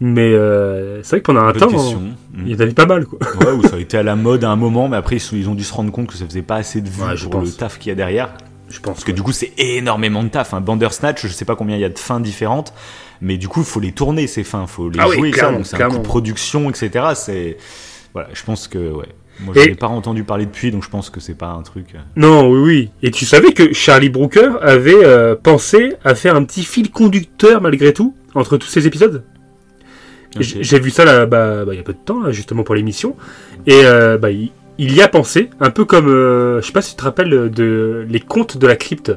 [0.02, 1.70] Mais euh, c'est vrai que pendant un temps,
[2.46, 3.20] il y en avait pas mal, quoi.
[3.40, 5.38] Ouais, ou ça a été à la mode à un moment, mais après ils, sont-
[5.38, 7.24] ils ont dû se rendre compte que ça faisait pas assez de vues Ouais, je
[7.30, 7.52] pour pense.
[7.52, 8.32] le taf qu'il y a derrière.
[8.70, 10.54] Je pense Parce que du coup, c'est énormément de taf.
[10.54, 12.74] Un Bandersnatch, je sais pas combien il y a de fins différentes,
[13.24, 15.38] mais du coup, il faut les tourner ces fins, faut les Ah oui, jouer, ça.
[15.38, 17.06] clairement, Donc c'est un coût de production, etc.
[17.16, 17.58] C'est
[18.14, 19.08] voilà, je pense que ouais.
[19.40, 21.88] Moi, je n'ai pas entendu parler depuis, donc je pense que c'est pas un truc.
[21.96, 22.90] euh, Non, oui, oui.
[23.02, 27.60] Et tu savais que Charlie Brooker avait euh, pensé à faire un petit fil conducteur
[27.60, 29.24] malgré tout entre tous ces épisodes?
[30.40, 32.74] J'ai vu ça là, bah, bah, il y a peu de temps, là, justement pour
[32.76, 33.16] l'émission.
[33.68, 36.82] Et euh, bah, il, il y a pensé, un peu comme, euh, je sais pas
[36.82, 39.14] si tu te rappelles de les contes de la crypte,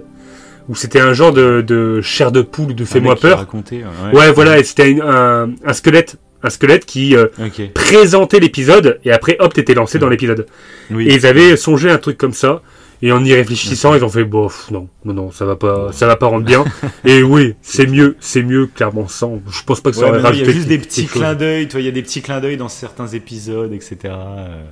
[0.69, 3.39] où c'était un genre de, de chair de poule, de fais-moi peur.
[3.39, 7.27] racontait, Ouais, voilà, et c'était un, un, squelette, un squelette qui euh,
[7.75, 10.47] présentait l'épisode, et après, hop, t'étais lancé dans l'épisode.
[10.91, 11.09] Oui.
[11.09, 12.63] Et ils avaient songé un truc comme ça.
[13.03, 16.07] Et en y réfléchissant, ils ont fait bof, non, non, non, ça va pas, ça
[16.07, 16.65] va pas rendre bien.
[17.05, 19.43] et oui, c'est mieux, c'est mieux clairement sans.
[19.51, 21.69] Je pense pas que ça Ouais, aurait il y a juste des petits clins d'œil,
[21.69, 23.99] tu vois, il y a des petits clins d'œil dans certains épisodes, etc.
[24.05, 24.63] Euh,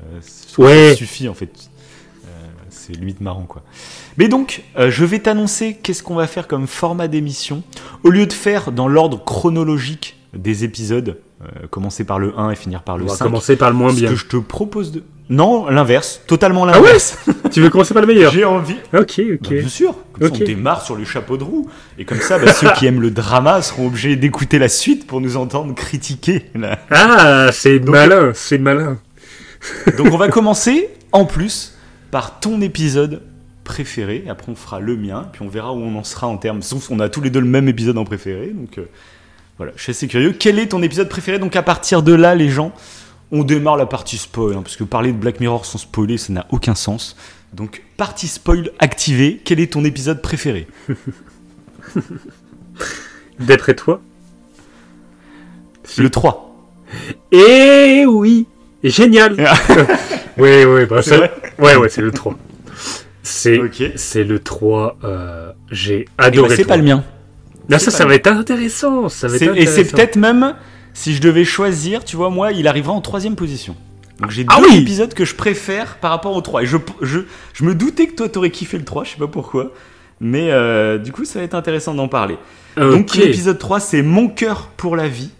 [0.57, 0.91] Ouais.
[0.93, 1.51] Ça suffit en fait.
[2.25, 2.29] Euh,
[2.71, 3.63] c'est limite marrant quoi.
[4.18, 7.62] Mais donc, euh, je vais t'annoncer qu'est-ce qu'on va faire comme format d'émission.
[8.05, 12.57] Au lieu de faire dans l'ordre chronologique des épisodes, euh, commencer par le 1 et
[12.57, 13.24] finir par le On va 5.
[13.24, 14.09] commencer par le moins ce bien.
[14.11, 15.03] que je te propose de.
[15.31, 17.18] Non, l'inverse, totalement Ah ouais l'inverse.
[17.53, 18.77] Tu veux commencer par le meilleur J'ai envie.
[18.92, 19.48] Ok, Bah, ok.
[19.48, 19.94] bien sûr.
[20.12, 20.38] Comme ça, Ok.
[20.42, 21.68] on démarre sur les chapeaux de roue.
[21.98, 25.20] Et comme ça, bah, ceux qui aiment le drama seront obligés d'écouter la suite pour
[25.20, 26.50] nous entendre critiquer.
[26.90, 28.98] Ah, c'est malin, c'est malin.
[29.96, 31.74] Donc on va commencer en plus
[32.11, 33.22] par ton épisode
[33.64, 34.24] préféré.
[34.29, 36.62] Après on fera le mien, puis on verra où on en sera en termes.
[36.62, 38.48] Sauf qu'on a tous les deux le même épisode en préféré.
[38.55, 38.85] Donc euh,
[39.57, 40.35] voilà, je suis assez curieux.
[40.38, 41.38] Quel est ton épisode préféré?
[41.38, 42.72] Donc à partir de là, les gens,
[43.33, 44.55] on démarre la partie spoil.
[44.55, 47.16] hein, parce que parler de Black Mirror sans spoiler, ça n'a aucun sens.
[47.53, 49.40] Donc partie spoil activée.
[49.44, 50.66] Quel est ton épisode préféré?
[53.38, 54.00] D'après toi?
[55.98, 56.50] Le 3.
[57.33, 58.46] Eh oui
[58.83, 59.37] Génial
[60.38, 61.18] Oui, oui, bah, C'est
[61.59, 62.35] Ouais, ouais, c'est le 3.
[63.25, 63.83] C'est Ok.
[63.97, 64.99] c'est le 3.
[65.03, 66.57] euh, J'ai Eh ben, adoré.
[66.57, 66.77] c'est pas 3.
[66.77, 67.05] le mien.
[67.69, 69.09] Là, ça, ça va être intéressant.
[69.09, 70.55] Ça va être Et c'est peut-être même,
[70.93, 73.75] si je devais choisir, tu vois, moi, il arrivera en troisième position.
[74.21, 76.63] Donc j'ai Ah deux oui épisodes que je préfère par rapport au 3.
[76.63, 77.21] Et je, je,
[77.55, 79.73] je me doutais que toi t'aurais kiffé le 3, je sais pas pourquoi.
[80.21, 82.37] Mais euh, du coup, ça va être intéressant d'en parler.
[82.77, 85.31] Donc l'épisode 3, c'est Mon cœur pour la vie.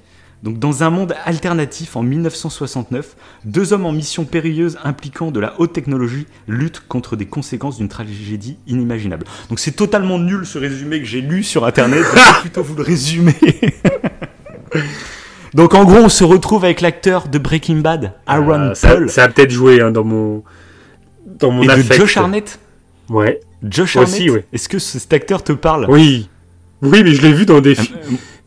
[0.45, 5.55] Donc dans un monde alternatif en 1969, deux hommes en mission périlleuse impliquant de la
[5.59, 9.25] haute technologie luttent contre des conséquences d'une tragédie inimaginable.
[9.49, 12.77] Donc c'est totalement nul ce résumé que j'ai lu sur internet, je vais plutôt vous
[12.77, 13.35] le résumer.
[15.55, 19.09] Donc en gros, on se retrouve avec l'acteur de Breaking Bad, Aaron Euh, ça, Paul,
[19.09, 20.43] ça a peut-être joué hein, dans mon
[21.39, 22.01] dans mon et de affect.
[22.01, 22.59] Josh Harnett.
[23.09, 23.41] Ouais.
[23.63, 24.45] Josh Aussi, Harnett, ouais.
[24.53, 25.87] est-ce que ce- cet acteur te parle?
[25.89, 26.29] Oui.
[26.83, 27.83] Oui, mais je l'ai vu dans des, Euh,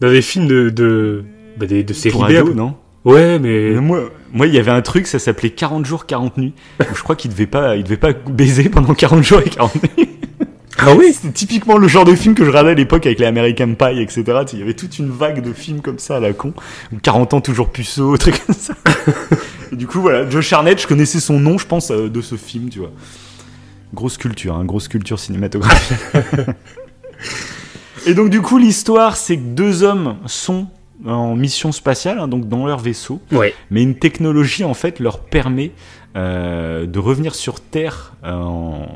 [0.02, 1.24] dans des films de de
[1.58, 2.56] bah, des, de séries B.
[2.56, 6.06] non Ouais, mais Mais moi, moi, il y avait un truc, ça s'appelait 40 jours,
[6.06, 6.54] 40 nuits.
[6.94, 10.10] je crois qu'il devait pas, il devait pas baiser pendant 40 jours et 40 nuits.
[10.78, 11.14] ah oui.
[11.14, 14.02] C'était typiquement le genre de film que je regardais à l'époque avec les American Pie,
[14.02, 14.24] etc.
[14.52, 16.54] Il y avait toute une vague de films comme ça à la con.
[16.92, 18.74] Ou 40 ans toujours puceau, truc comme ça.
[19.72, 22.36] Et du coup, voilà, Josh Harnett, je connaissais son nom, je pense, euh, de ce
[22.36, 22.92] film, tu vois.
[23.94, 25.98] Grosse culture, hein, grosse culture cinématographique.
[28.06, 30.68] Et donc, du coup, l'histoire, c'est que deux hommes sont
[31.06, 33.22] en mission spatiale, hein, donc dans leur vaisseau.
[33.32, 33.54] Ouais.
[33.72, 35.72] Mais une technologie, en fait, leur permet
[36.16, 38.14] euh, de revenir sur Terre.
[38.24, 38.88] euh, en-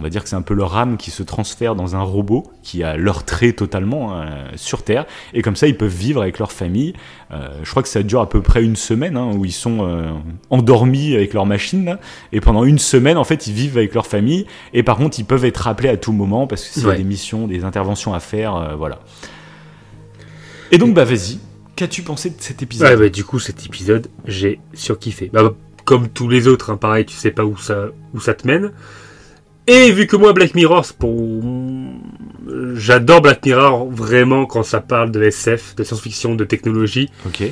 [0.00, 2.50] on va dire que c'est un peu leur âme qui se transfère dans un robot
[2.64, 5.04] qui a leur trait totalement hein, sur Terre.
[5.32, 6.94] Et comme ça, ils peuvent vivre avec leur famille.
[7.30, 9.86] Euh, je crois que ça dure à peu près une semaine hein, où ils sont
[9.86, 10.10] euh,
[10.50, 11.84] endormis avec leur machine.
[11.84, 12.00] là.
[12.32, 14.44] et pendant une semaine, en fait, ils vivent avec leur famille.
[14.74, 16.96] Et par contre, ils peuvent être rappelés à tout moment parce que s'il y a
[16.96, 18.98] des missions, des interventions à faire, euh, voilà.
[20.72, 21.38] Et donc, bah vas-y.
[21.76, 25.30] Qu'as-tu pensé de cet épisode Ouais, bah, du coup, cet épisode, j'ai surkiffé.
[25.32, 25.54] Bah,
[25.84, 28.72] comme tous les autres, hein, pareil, tu sais pas où ça, où ça te mène.
[29.66, 31.42] Et vu que moi, Black Mirror, pour...
[32.74, 37.08] j'adore Black Mirror vraiment quand ça parle de SF, de science-fiction, de technologie.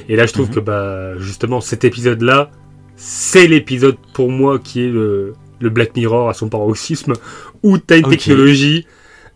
[0.09, 0.55] Et là, je trouve Mhm.
[0.55, 2.51] que bah, justement, cet épisode-là,
[2.97, 7.15] c'est l'épisode pour moi qui est le, le Black Mirror à son paroxysme,
[7.63, 8.87] où tu as une technologie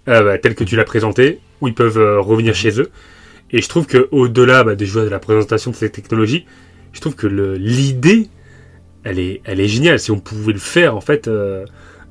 [0.09, 2.91] euh, bah, telle que tu l'as présentée, où ils peuvent euh, revenir chez eux.
[3.57, 6.45] Et je trouve que au-delà bah, déjà de la présentation de cette technologie,
[6.93, 8.29] je trouve que l'idée,
[9.05, 10.01] elle est, elle est géniale.
[10.01, 11.65] Si on pouvait le faire, en fait, euh,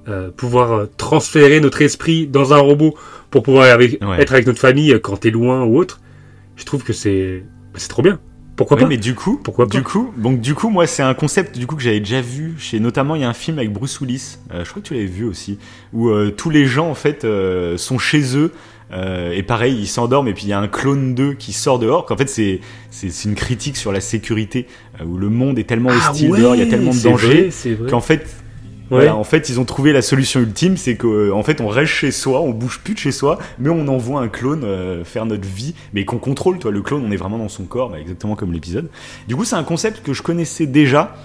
[0.07, 2.95] euh, pouvoir euh, transférer notre esprit dans un robot
[3.29, 4.21] pour pouvoir avec- Ouais.
[4.21, 5.99] être avec notre famille quand t'es loin ou autre,
[6.55, 8.19] je trouve que c'est bah, c'est trop bien.
[8.55, 11.01] Pourquoi Ouais, pas mais du coup, Pourquoi pas du coup, donc du coup, moi, c'est
[11.03, 13.57] un concept du coup que j'avais déjà vu chez, notamment, il y a un film
[13.57, 14.37] avec Bruce Willis.
[14.53, 15.57] euh, je crois que tu l'avais vu aussi,
[15.91, 18.51] où euh, tous les gens en fait euh, sont chez eux.
[18.93, 21.79] Euh, et pareil, ils s'endorment et puis il y a un clone d'eux qui sort
[21.79, 22.05] dehors.
[22.05, 22.59] Qu'en fait, c'est
[22.91, 24.67] c'est une critique sur la sécurité
[25.01, 27.49] euh, où le monde est tellement hostile dehors, il y a tellement de Ah dangers
[27.89, 28.25] qu'en fait,
[28.91, 28.97] Ouais.
[29.05, 31.93] voilà, en fait, ils ont trouvé la solution ultime, c'est que en fait, on reste
[31.93, 35.25] chez soi, on bouge plus de chez soi, mais on envoie un clone euh, faire
[35.25, 36.59] notre vie, mais qu'on contrôle.
[36.59, 38.89] Toi, le clone, on est vraiment dans son corps, bah, exactement comme l'épisode.
[39.27, 41.15] Du coup, c'est un concept que je connaissais déjà.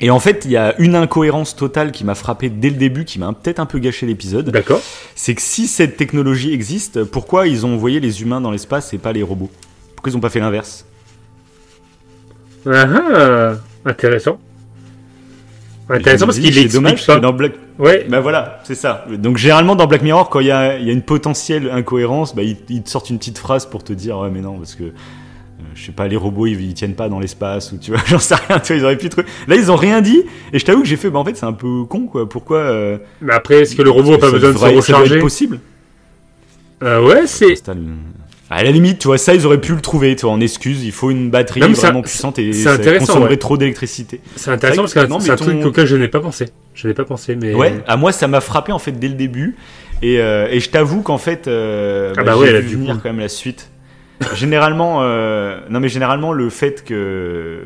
[0.00, 3.04] Et en fait, il y a une incohérence totale qui m'a frappé dès le début,
[3.04, 4.50] qui m'a peut-être un peu gâché l'épisode.
[4.50, 4.80] D'accord.
[5.14, 8.98] C'est que si cette technologie existe, pourquoi ils ont envoyé les humains dans l'espace et
[8.98, 9.50] pas les robots?
[9.94, 10.86] Pourquoi ils ont pas fait l'inverse?
[12.66, 14.38] Ah, ah, intéressant.
[15.88, 17.16] Intéressant parce qu'il explique dommage pas.
[17.16, 18.06] que dans Black Ouais.
[18.08, 19.04] Bah voilà, c'est ça.
[19.10, 22.34] Donc généralement dans Black Mirror, quand il y a, il y a une potentielle incohérence,
[22.34, 24.92] bah, ils, te sortent une petite phrase pour te dire ouais mais non parce que
[25.74, 28.18] je sais pas les robots ils, ils tiennent pas dans l'espace ou tu vois j'en
[28.18, 29.26] sais rien tu vois ils auraient pu truc.
[29.48, 31.46] Là ils ont rien dit et je t'avoue que j'ai fait bah en fait c'est
[31.46, 32.28] un peu con quoi.
[32.28, 35.60] Pourquoi euh, Mais après, est-ce que le robot a pas besoin de se recharger possible.
[36.82, 37.68] Euh, Ouais, c'est.
[37.68, 37.96] Une-
[38.50, 40.84] À la limite, tu vois, ça, ils auraient pu le trouver, tu vois, en excuse.
[40.84, 43.36] Il faut une batterie Non, c'est- vraiment puissante et c'est ça consommerait ouais.
[43.38, 44.20] trop d'électricité.
[44.36, 46.48] C'est intéressant C'est parce que c'est un truc auquel je n'ai pas pensé.
[46.74, 47.54] Je n'ai pas pensé, mais.
[47.54, 49.56] Ouais, à moi ça m'a frappé en fait dès le début
[50.02, 53.00] et, euh, et je t'avoue qu'en fait euh, Ah bah, bah ouais, vu venir coup.
[53.02, 53.70] quand même la suite.
[54.34, 57.60] Généralement, euh, non mais généralement le fait que,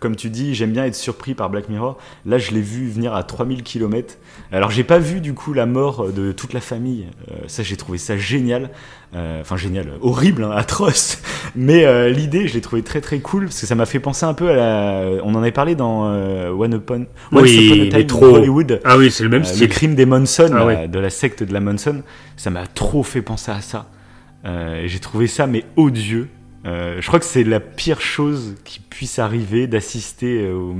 [0.00, 1.96] comme tu dis, j'aime bien être surpris par Black Mirror.
[2.24, 4.14] Là, je l'ai vu venir à 3000 km.
[4.50, 7.06] Alors j'ai pas vu du coup la mort de toute la famille.
[7.30, 8.70] Euh, ça j'ai trouvé ça génial.
[9.14, 11.22] Euh, Enfin génial, horrible, hein, atroce.
[11.54, 14.26] Mais euh, l'idée, je l'ai trouvé très très cool parce que ça m'a fait penser
[14.26, 15.22] un peu à la.
[15.22, 17.06] On en avait parlé dans euh, One Upon.
[17.32, 18.34] Once Oui, Upon a Time trop.
[18.36, 18.80] Hollywood.
[18.84, 19.68] Ah oui, c'est le même Euh, le style.
[19.68, 20.88] crime des Monson, Ah ouais.
[20.88, 22.02] de la secte de la Monson,
[22.36, 23.86] ça m'a trop fait penser à ça.
[24.44, 26.28] Euh, J'ai trouvé ça mais odieux.
[26.66, 30.74] Euh, je crois que c'est la pire chose qui puisse arriver d'assister euh, au-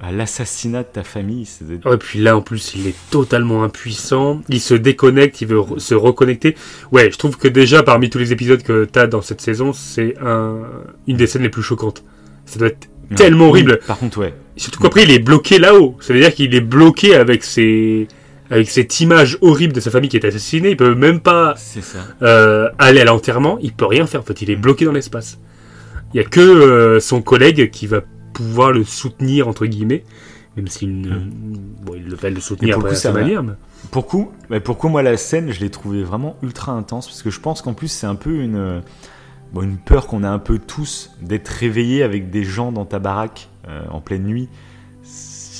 [0.00, 1.48] à l'assassinat de ta famille.
[1.84, 4.40] Ouais, puis là, en plus, il est totalement impuissant.
[4.48, 6.56] Il se déconnecte, il veut re- se reconnecter.
[6.90, 10.16] Ouais, je trouve que déjà, parmi tous les épisodes que t'as dans cette saison, c'est
[10.20, 10.62] un...
[11.06, 12.02] une des scènes les plus choquantes.
[12.44, 13.16] Ça doit être Ouais.
[13.16, 13.78] tellement Oui, horrible.
[13.86, 14.32] Par contre, ouais.
[14.56, 15.96] Surtout qu'après, il est bloqué là-haut.
[16.00, 18.08] Ça veut dire qu'il est bloqué avec ses...
[18.50, 20.70] avec cette image horrible de sa famille qui est assassinée.
[20.70, 21.54] Il peut même pas
[22.22, 23.58] euh, aller à l'enterrement.
[23.60, 24.20] Il peut rien faire.
[24.20, 25.38] En fait, il est bloqué dans l'espace.
[26.12, 28.02] Il y a que euh, son collègue qui va
[28.32, 30.04] pouvoir le soutenir entre guillemets,
[30.56, 31.10] même s'il ne,
[31.82, 33.42] bon, il va le soutenir pour après coup, à sa manière.
[33.42, 33.52] mais-
[33.90, 37.40] Pourquoi, bah pourquoi moi la scène, je l'ai trouvée vraiment ultra intense Parce que je
[37.40, 38.80] pense qu'en plus c'est un peu une, euh,
[39.52, 42.98] bon, une peur qu'on a un peu tous d'être réveillé avec des gens dans ta
[43.00, 44.48] baraque euh, en pleine nuit.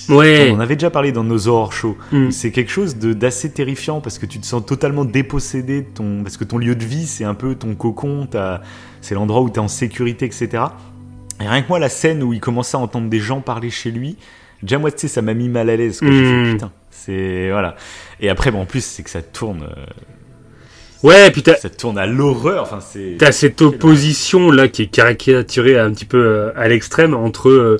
[0.08, 0.50] Ouais.
[0.52, 1.96] On en avait déjà parlé dans nos horror shows.
[2.12, 2.30] Mm.
[2.30, 6.22] C'est quelque chose de- d'assez terrifiant parce que tu te sens totalement dépossédé de ton,
[6.22, 8.28] parce que ton lieu de vie c'est un peu ton cocon,
[9.00, 10.64] c'est l'endroit où tu es en sécurité, etc.
[11.42, 13.90] Et rien que moi la scène où il commençait à entendre des gens parler chez
[13.90, 14.16] lui,
[14.62, 15.98] déjà moi tu sais ça m'a mis mal à l'aise.
[16.02, 16.44] J'ai Mm.
[16.46, 17.76] fait putain, c'est voilà.
[18.20, 19.84] Et après bon, en plus c'est que ça tourne, euh,
[21.02, 22.62] Ouais, puis ça tourne à l'horreur.
[22.62, 23.16] Enfin c'est.
[23.18, 27.76] T'as cette opposition là qui est caricaturée un petit peu euh, à l'extrême entre euh,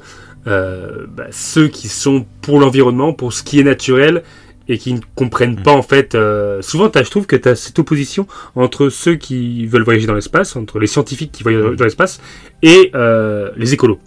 [0.47, 4.23] euh, bah, ceux qui sont pour l'environnement, pour ce qui est naturel
[4.69, 6.15] et qui ne comprennent pas en fait.
[6.15, 8.27] euh, souvent, t'as- je trouve que tu as cette opposition
[8.57, 12.21] entre ceux qui veulent voyager dans l'espace, entre les scientifiques qui voyagent dans l'espace
[12.63, 13.99] et euh, les écolos.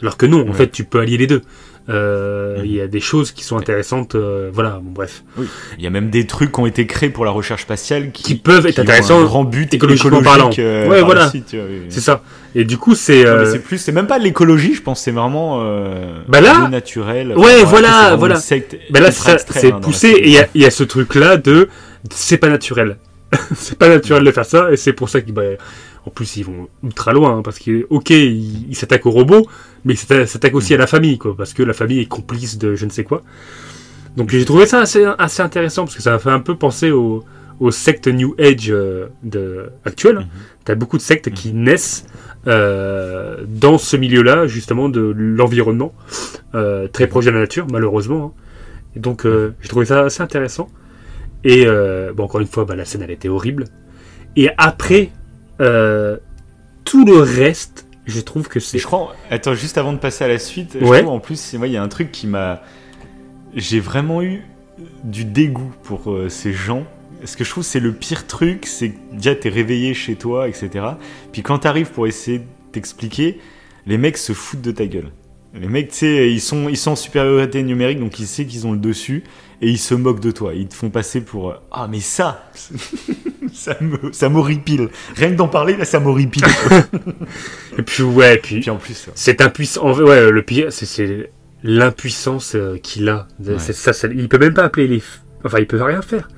[0.00, 0.54] Alors que non, en Ouais.
[0.54, 1.42] fait, tu peux allier les deux.
[1.90, 2.64] Euh, Mhm.
[2.64, 4.14] Il y a des choses qui sont intéressantes.
[4.14, 5.22] euh, voilà, bon, bref.
[5.78, 8.22] Il y a même des trucs qui ont été créés pour la recherche spatiale qui,
[8.22, 10.50] Qui peuvent être intéressants un grand but écologiquement écologique, parlant.
[10.58, 11.30] euh, Ouais, par voilà.
[11.34, 11.42] oui.
[11.88, 12.22] C'est ça.
[12.54, 13.24] Et du coup, c'est.
[13.50, 15.58] C'est plus, c'est même pas l'écologie, je pense, c'est vraiment
[16.28, 17.32] Bah là- naturel.
[17.36, 18.38] Ouais, voilà, voilà.
[18.90, 21.68] Ben là, c'est hein, poussé et il y a- il y, a ce truc-là de
[22.10, 22.96] c'est pas naturel.
[23.54, 25.42] c'est pas naturel de faire ça et c'est pour ça qu'ils, bah,
[26.10, 29.46] en plus, ils vont ultra loin hein, parce que, ok, ils s'attaquent aux robots,
[29.84, 32.58] mais ils s'atta- s'attaquent aussi à la famille, quoi, parce que la famille est complice
[32.58, 33.22] de je ne sais quoi.
[34.16, 36.90] Donc j'ai trouvé ça assez, assez intéressant parce que ça m'a fait un peu penser
[36.90, 37.22] aux,
[37.60, 40.18] aux sectes New Age euh, de, actuelles.
[40.18, 40.26] Mhm.
[40.64, 42.04] T'as beaucoup de sectes qui naissent
[42.48, 45.94] euh, dans ce milieu-là, justement, de l'environnement,
[46.54, 48.34] euh, très proche de la nature, malheureusement.
[48.36, 48.42] hein.
[48.96, 50.68] Et donc, euh, j'ai trouvé ça assez intéressant.
[51.44, 51.64] Et,
[52.16, 53.64] bon, encore une fois, bah, la scène, elle était horrible.
[54.36, 55.10] Et après,
[55.60, 56.16] euh,
[56.84, 58.78] tout le reste, je trouve que c'est...
[58.78, 61.66] je crois, attends, juste avant de passer à la suite, je trouve en plus, moi,
[61.66, 62.62] il y a un truc qui m'a.
[63.54, 64.42] J'ai vraiment eu
[65.04, 66.84] du dégoût pour euh, ces gens.
[67.24, 70.48] Ce que je trouve, c'est le pire truc, c'est que déjà, t'es réveillé chez toi,
[70.48, 70.70] etc.
[71.32, 73.38] Puis quand t'arrives pour essayer de t'expliquer,
[73.86, 75.10] les mecs se foutent de ta gueule.
[75.52, 78.66] Les mecs, tu sais, ils sont, ils sont en supériorité numérique, donc ils savent qu'ils
[78.66, 79.24] ont le dessus,
[79.62, 80.54] et ils se moquent de toi.
[80.54, 81.50] Ils te font passer pour.
[81.50, 82.50] euh, Ah, mais ça
[83.52, 84.88] Ça me- ça m'horripile.
[85.16, 86.44] Rien que d'en parler, là, ça m'horripile.
[87.78, 88.60] Et puis, ouais, puis...
[88.60, 89.92] Puis en plus, C'est impuissant.
[89.98, 91.30] Ouais, le pire, c'est-
[91.62, 93.26] l'impuissance euh, qu'il a.
[93.44, 93.58] Ouais.
[93.58, 95.02] Ça, ça- il peut même pas appeler les.
[95.44, 96.28] Enfin, il peut rien faire.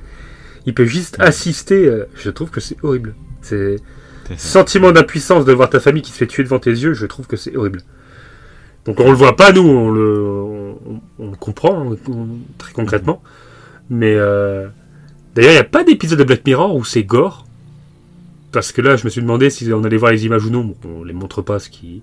[0.67, 1.27] Il peut juste Ouais.
[1.27, 1.87] assister.
[1.87, 3.15] euh, Je trouve que c'est horrible.
[3.41, 3.77] C'est
[4.37, 6.95] sentiment d'impuissance de voir ta famille qui se fait tuer devant tes yeux.
[6.95, 7.83] Je trouve que c'est horrible.
[8.87, 10.01] Donc on le voit pas nous, on le,
[10.87, 13.23] on, on le comprend hein, on- très concrètement.
[13.91, 14.69] Mais euh,
[15.35, 17.47] d'ailleurs, il y a pas d'épisode de Black Mirror où c'est gore.
[18.53, 20.63] Parce que là, je me suis demandé si on allait voir les images ou non.
[20.83, 22.03] Bon, on les montre pas, ce qui.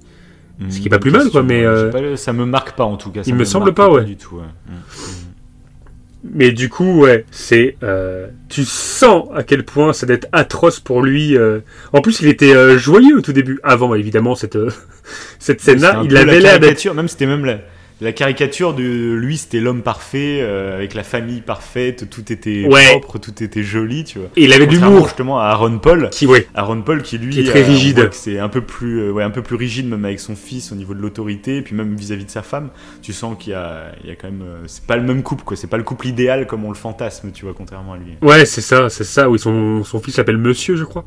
[0.69, 2.97] Ce qui est pas plus mal, quoi, mais, euh, pas ça me marque pas en
[2.97, 3.23] tout cas.
[3.23, 4.03] ça il me semble marque pas, ouais.
[4.03, 4.41] Du tout, ouais.
[4.67, 4.71] Mm.
[6.33, 7.77] Mais du coup, ouais, c'est.
[7.81, 11.37] euh, tu sens à quel point ça doit être atroce pour lui.
[11.37, 11.61] euh.
[11.93, 13.59] En plus, il était euh, joyeux au tout début.
[13.63, 14.57] Avant, évidemment, cette,
[15.39, 16.93] cette scène-là, il avait la l'air d'être.
[16.93, 17.59] même c'était même la,
[18.01, 22.85] la caricature de lui, c'était l'homme parfait euh, avec la famille parfaite, tout était Ouais.
[22.91, 24.29] propre, tout était joli, tu vois.
[24.35, 25.05] Et il avait de l'humour.
[25.07, 26.09] justement à Aaron Paul.
[26.12, 26.47] Qui, ouais.
[26.55, 28.09] Aaron Paul qui lui Qui est très euh, rigide.
[28.12, 30.75] c'est un peu plus euh, ouais un peu plus rigide même avec son fils au
[30.75, 32.69] niveau de l'autorité et puis même vis-à-vis de sa femme
[33.01, 35.21] tu sens qu'il y a il y a quand même euh, c'est pas le même
[35.23, 37.97] couple quoi c'est pas le couple idéal comme on le fantasme tu vois contrairement à
[37.97, 39.29] lui Ouais, c'est ça, c'est ça.
[39.29, 41.05] Oui, son, son fils s'appelle Monsieur, je crois.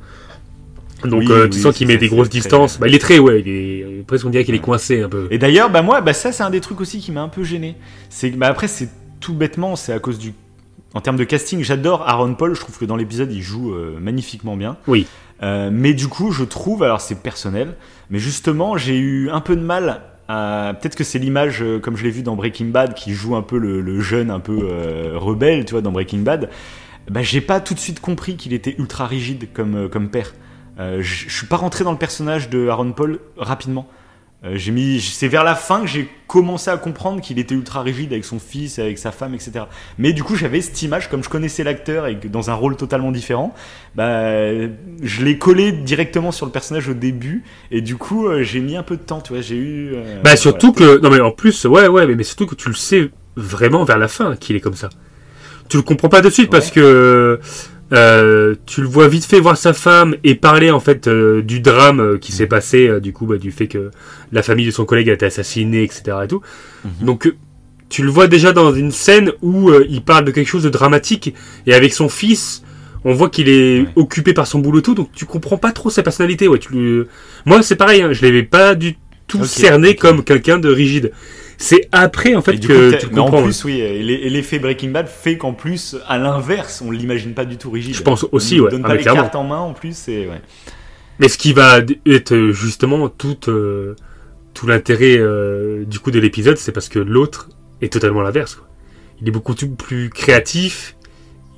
[1.08, 2.78] Donc, Oui, euh, tu oui, sens qu'il met ça, des grosses distances.
[2.78, 5.26] Bah, il est très, ouais, il est, presque on dirait qu'il est coincé un peu.
[5.30, 7.42] Et d'ailleurs, bah moi, bah ça c'est un des trucs aussi qui m'a un peu
[7.44, 7.76] gêné.
[8.08, 8.88] C'est que bah après c'est
[9.20, 10.34] tout bêtement, c'est à cause du
[10.94, 13.98] en termes de casting, j'adore Aaron Paul, je trouve que dans l'épisode il joue euh,
[13.98, 14.76] magnifiquement bien.
[14.86, 15.06] Oui.
[15.42, 17.74] Euh, mais du coup, je trouve, alors c'est personnel,
[18.10, 20.74] mais justement, j'ai eu un peu de mal à.
[20.80, 23.58] Peut-être que c'est l'image, comme je l'ai vu dans Breaking Bad, qui joue un peu
[23.58, 24.56] le, le jeune, un peu
[25.14, 26.48] rebelle, tu vois, dans Breaking Bad.
[27.10, 30.32] Bah, j'ai pas tout de suite compris qu'il était ultra rigide comme, comme père.
[30.80, 33.86] Euh, je suis pas rentré dans le personnage de Aaron Paul rapidement.
[34.44, 37.80] Euh, j'ai mis, c'est vers la fin que j'ai commencé à comprendre qu'il était ultra
[37.82, 39.66] rigide avec son fils, avec sa femme, etc.
[39.98, 42.74] Mais du coup, j'avais cette image, comme je connaissais l'acteur et que dans un rôle
[42.74, 43.54] totalement différent,
[43.94, 44.32] bah,
[45.00, 48.76] je l'ai collé directement sur le personnage au début, et du coup, euh, j'ai mis
[48.76, 49.92] un peu de temps, tu vois, j'ai eu.
[49.94, 50.96] euh, Bah, surtout voilà.
[50.96, 51.00] que.
[51.02, 53.98] Non, mais en plus, ouais, ouais, mais, mais surtout que tu le sais vraiment vers
[53.98, 54.88] la fin qu'il est comme ça.
[55.68, 56.58] Tu le comprends pas de suite Ouais.
[56.58, 57.38] parce que.
[57.92, 61.60] Euh, tu le vois vite fait voir sa femme et parler en fait euh, du
[61.60, 63.90] drame euh, qui s'est passé euh, du coup bah, du fait que
[64.32, 66.40] la famille de son collègue a été assassinée etc et tout
[66.84, 67.06] Mhm.
[67.06, 67.32] donc
[67.88, 71.34] tu le vois déjà dans une scène où il parle de quelque chose de dramatique
[71.66, 72.62] et avec son fils
[73.04, 73.86] on voit qu'il est Ouais.
[73.96, 77.04] occupé par son boulot tout donc tu comprends pas trop sa personnalité ouais tu
[77.44, 81.12] moi c'est pareil hein, je l'avais pas du tout cerné comme quelqu'un de rigide.
[81.62, 84.90] C'est après, en fait, que coup, tu en plus, oui, et l'e- et l'effet Breaking
[84.90, 87.94] Bad fait qu'en plus, à l'inverse, on l'imagine pas du tout rigide.
[87.94, 88.70] Je pense aussi, On ouais.
[88.70, 89.20] donne Ah, pas les clairement.
[89.22, 90.40] cartes en main en plus, et ouais.
[91.20, 93.94] Mais ce qui va être euh, justement tout, euh,
[94.54, 97.48] tout l'intérêt euh, du coup de l'épisode, c'est parce que l'autre
[97.80, 98.60] est totalement l'inverse.
[99.20, 100.96] Il est beaucoup plus créatif,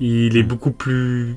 [0.01, 0.47] il est Mm.
[0.47, 1.37] beaucoup plus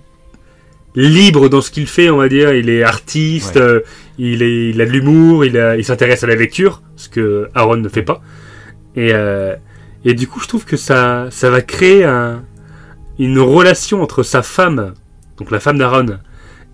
[0.96, 2.54] libre dans ce qu'il fait, on va dire.
[2.54, 3.62] Il est artiste, Ouais.
[3.62, 3.80] euh,
[4.18, 7.88] il, est, il a de l'humour, il s'intéresse à la lecture, ce que Aaron ne
[7.90, 8.22] fait pas.
[8.98, 9.56] Et, euh,
[10.04, 12.44] et du coup, je trouve que ça, ça va créer un-
[13.20, 14.94] une relation entre sa femme,
[15.38, 16.18] donc la femme d'Aaron,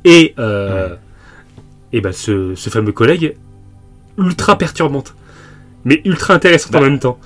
[0.06, 0.96] et, euh,
[1.94, 3.36] et ben ce, ce fameux collègue,
[4.18, 5.16] ultra perturbante,
[5.86, 7.20] mais ultra intéressante en Bah, même temps.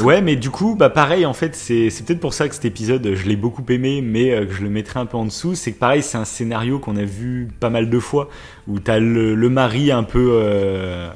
[0.00, 2.64] Ouais, mais du coup, bah pareil, en fait, c'est c'est peut-être pour ça que cet
[2.64, 5.56] épisode, je l'ai beaucoup aimé, mais euh, que je le mettrai un peu en dessous.
[5.56, 8.28] C'est que pareil, c'est un scénario qu'on a vu pas mal de fois,
[8.68, 11.10] où t'as le, le mari un peu, euh,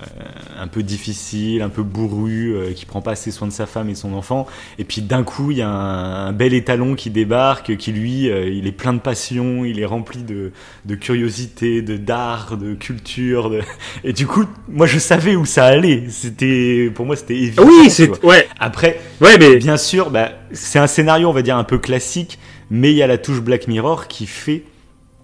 [0.59, 3.89] un peu difficile, un peu bourru, euh, qui prend pas assez soin de sa femme
[3.89, 4.47] et son enfant,
[4.79, 8.29] et puis d'un coup, il y a un, un bel étalon qui débarque, qui lui,
[8.29, 10.53] euh, il est plein de passion, il est rempli de,
[10.85, 13.61] de curiosité, de d'art, de culture, de...
[14.05, 16.05] et du coup, moi, je savais où ça allait.
[16.09, 17.65] C'était, pour moi, c'était évident.
[17.67, 21.43] Oui, tu c'est ouais, Après, ouais, mais Bien sûr, bah, c'est un scénario, on va
[21.43, 22.39] dire, un peu classique,
[22.71, 24.63] mais il y a la touche Black Mirror qui fait.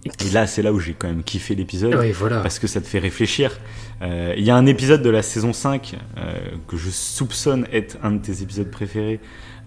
[0.04, 2.40] Et là, c'est là où j'ai quand même kiffé l'épisode, ouais, voilà.
[2.40, 3.58] parce que ça te fait réfléchir.
[4.02, 6.32] Euh, Il y a un épisode de la saison 5 euh,
[6.66, 9.20] que je soupçonne être un de tes épisodes préférés,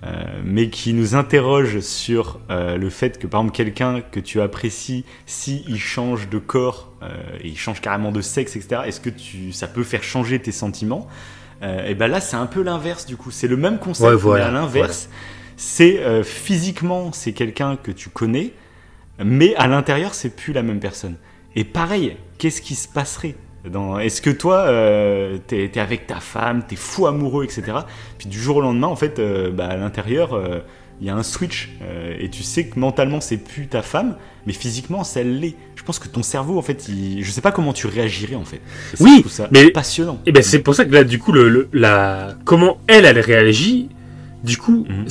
[0.04, 5.06] euh, mais qui nous interroge sur le fait que, par exemple, quelqu'un que tu apprécies,
[5.26, 6.92] si il change de corps
[7.42, 10.52] et il change carrément de sexe, etc., est-ce que tu, ça peut faire changer tes
[10.52, 11.08] sentiments?
[11.62, 13.32] Et ben là, c'est un peu l'inverse du coup.
[13.32, 15.10] C'est le même concept, Ouais, voilà, mais à l'inverse.
[15.56, 18.52] C'est physiquement, c'est quelqu'un que tu connais,
[19.24, 21.16] mais à l'intérieur, c'est plus la même personne.
[21.56, 23.36] Et pareil, qu'est-ce qui se passerait
[23.70, 23.98] dans...
[23.98, 27.64] Est-ce que toi, euh, t'es es avec ta femme, t'es fou amoureux, etc.
[28.18, 30.60] Puis du jour au lendemain, en fait, euh, bah, à l'intérieur, euh,
[31.02, 31.70] il y a un switch.
[32.20, 35.56] et tu sais que mentalement, c'est plus ta femme, mais physiquement, ça l'est.
[35.76, 37.24] Je pense que ton cerveau, en fait, il...
[37.24, 38.62] je sais pas comment tu réagirais, en fait.
[38.94, 40.20] Ça, Oui, je ça mais- passionnant.
[40.26, 43.20] Et ben c'est pour ça que là, du coup, le, le- la comment elle elle
[43.20, 43.90] réagit,
[44.44, 45.06] du coup, Mhm.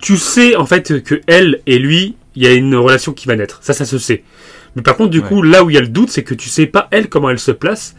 [0.00, 3.36] tu sais en fait que elle et lui, il y a une relation qui va
[3.36, 3.58] naître.
[3.62, 4.22] Ça, ça se sait.
[4.76, 5.28] Mais par contre, du Ouais.
[5.28, 7.28] coup, là où il y a le doute, c'est que tu sais pas elle comment
[7.30, 7.94] elle se place.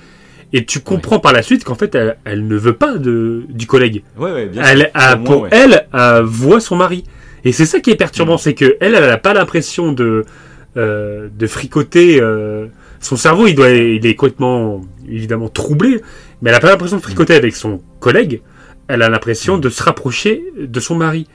[0.54, 3.67] Et tu comprends par la suite qu'en fait, elle, elle ne veut pas de, du
[3.67, 4.04] collègue.
[4.17, 7.04] Ouais, ouais, bien Elle, a, Pour elle, elle voit son mari.
[7.45, 8.39] Et c'est ça qui est perturbant, Mm.
[8.39, 10.25] c'est que elle, elle n'a pas l'impression de,
[10.77, 12.19] euh, de fricoter.
[12.21, 12.65] euh,
[12.99, 16.01] son cerveau, il doit, il est complètement, évidemment, troublé,
[16.41, 18.41] mais elle n'a pas l'impression de fricoter avec son collègue.
[18.88, 19.62] Elle a l'impression Mm.
[19.62, 21.27] de se rapprocher de son mari.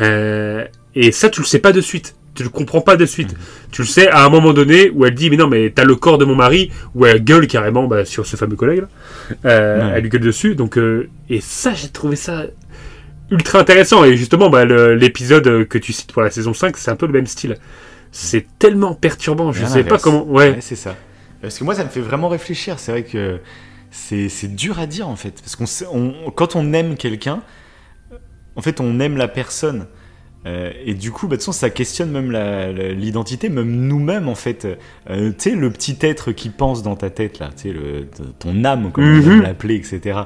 [0.00, 2.15] Euh, et ça, tu le sais pas de suite.
[2.36, 3.34] Tu le comprends pas de suite.
[3.72, 5.96] Tu le sais à un moment donné où elle dit mais non mais t'as le
[5.96, 8.88] corps de mon mari où elle gueule carrément bah, sur ce fameux collègue là.
[9.44, 9.92] Euh.
[9.94, 12.44] Elle lui gueule dessus donc euh, et ça j'ai trouvé ça
[13.30, 16.96] ultra intéressant et justement bah, l'épisode que tu cites pour la saison 5 c'est un
[16.96, 17.56] peu le même style.
[18.12, 20.94] C'est tellement perturbant je à sais pas comment ouais, Ouais, c'est ça.
[21.40, 22.78] Parce que moi, ça me fait vraiment réfléchir.
[22.78, 23.40] C'est vrai que
[23.90, 25.40] c'est dur à dire en fait.
[25.42, 27.42] Parce qu'on quand on aime quelqu'un,
[28.56, 29.86] en fait, on aime la personne.
[30.46, 32.30] Euh, et du coup, bah, de toute façon, ça questionne même
[32.96, 34.66] l'identité, même nous-mêmes en fait.
[35.10, 37.74] Euh, tu sais, le petit être qui pense dans ta tête là, tu sais,
[38.38, 39.42] ton âme, comme on Mhm.
[39.42, 40.20] l'appeler, etc.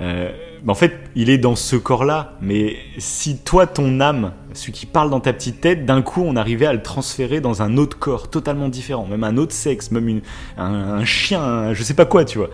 [0.00, 0.30] Euh,
[0.62, 4.86] bah, en fait, il est dans ce corps-là, mais si toi, ton âme, celui qui
[4.86, 7.98] parle dans ta petite tête, d'un coup, on arrivait à le transférer dans un autre
[7.98, 10.22] corps totalement différent, même un autre sexe, même une-
[10.56, 12.50] un, un chien, un- je sais pas quoi, tu vois.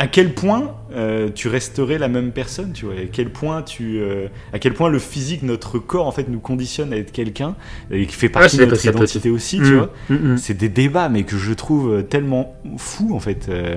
[0.00, 3.98] À quel point euh, tu resterais la même personne, tu vois À quel point tu,
[3.98, 7.56] euh, à quel point le physique, notre corps, en fait, nous conditionne à être quelqu'un
[7.90, 10.38] et qui fait partie de notre identité aussi, tu Mm, vois mm, mm.
[10.38, 13.48] c'est des débats, mais que je trouve tellement fous en fait.
[13.48, 13.76] Euh,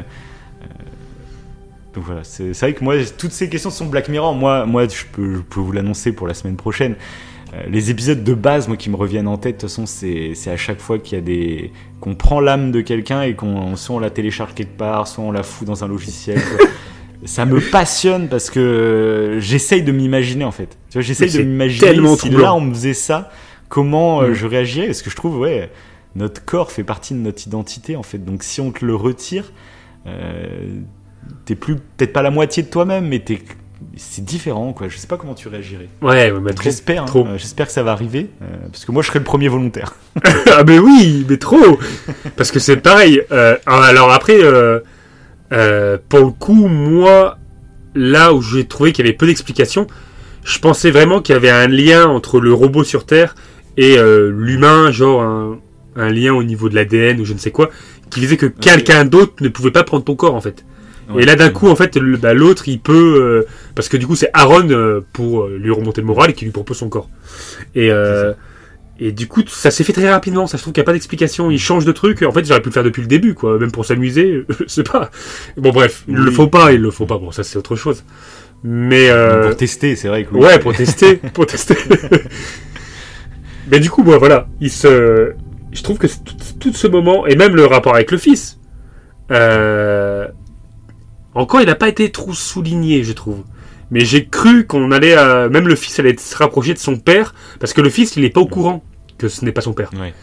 [1.93, 4.33] donc voilà, c'est c'est vrai que moi, toutes ces questions sont Black Mirror.
[4.33, 6.95] Moi, moi je, peux, je peux vous l'annoncer pour la semaine prochaine.
[7.53, 10.33] Euh, les épisodes de base, moi, qui me reviennent en tête, de toute façon, c'est
[10.47, 11.71] à chaque fois qu'il y a des.
[11.99, 15.31] qu'on prend l'âme de quelqu'un et qu'on soit on la télécharge quelque part, soit on
[15.31, 16.39] la fout dans un logiciel.
[17.23, 20.77] Ça me passionne parce que j'essaye de m'imaginer en fait.
[20.89, 22.39] Tu vois, j'essaye de m'imaginer si troublant.
[22.39, 23.29] là on me faisait ça,
[23.69, 24.33] comment euh, Mm.
[24.33, 25.69] je réagirais Parce que je trouve, ouais,
[26.15, 28.17] notre corps fait partie de notre identité en fait.
[28.17, 29.53] Donc si on te le retire,
[30.07, 30.79] euh,
[31.45, 33.39] t'es plus peut-être pas la moitié de toi-même, mais t'es
[33.95, 34.87] c'est différent quoi.
[34.87, 35.89] Je sais pas comment tu réagirais.
[36.01, 36.63] ouais, mais trop.
[36.63, 39.25] J'espère, hein, euh, j'espère que ça va arriver euh, parce que moi je serai le
[39.25, 39.95] premier volontaire.
[40.51, 41.79] ah mais oui, mais trop
[42.35, 43.21] Parce que c'est pareil.
[43.31, 44.37] euh, alors après,
[46.09, 47.37] pour le coup, moi,
[47.95, 49.87] là où j'ai trouvé qu'il y avait peu d'explications,
[50.43, 53.35] je pensais vraiment qu'il y avait un lien entre le robot sur Terre
[53.77, 55.59] et l'humain, genre un,
[55.95, 57.69] un lien au niveau de l'ADN ou je ne sais quoi,
[58.09, 60.65] qui disait que quelqu'un d'autre ne pouvait pas prendre ton corps en fait.
[61.13, 61.23] Ouais.
[61.23, 64.07] Et là d'un coup en fait le- bah, l'autre il peut euh, parce que du
[64.07, 66.89] coup c'est Aaron euh, pour euh, lui remonter le moral et qui lui propose son
[66.89, 67.09] corps.
[67.75, 68.33] Et euh,
[68.99, 70.47] et du coup ça s'est fait très rapidement.
[70.47, 71.49] Ça je trouve qu'il n'y a pas d'explication.
[71.51, 72.21] Il change de truc.
[72.23, 74.45] En fait j'aurais pu le faire depuis le début quoi, même pour s'amuser.
[74.59, 75.09] je sais pas.
[75.57, 76.35] Bon bref, il le Oui.
[76.35, 77.17] faut pas, il le faut pas.
[77.17, 78.03] Bon ça c'est autre chose.
[78.63, 80.41] Mais euh, Pour tester, c'est vrai que oui.
[80.41, 81.75] Ouais, pour tester, pour tester.
[83.71, 85.33] Mais du coup, moi, voilà, il se,
[85.71, 88.59] je trouve que c'est tout, tout ce moment et même le rapport avec le fils,
[89.31, 90.27] euh,
[91.35, 93.43] encore, il n'a pas été trop souligné, je trouve.
[93.89, 97.33] Mais j'ai cru qu'on allait, euh, même le fils allait se rapprocher de son père
[97.59, 98.83] parce que le fils, il n'est pas au courant
[99.17, 99.89] que ce n'est pas son père.
[99.99, 100.13] Ouais.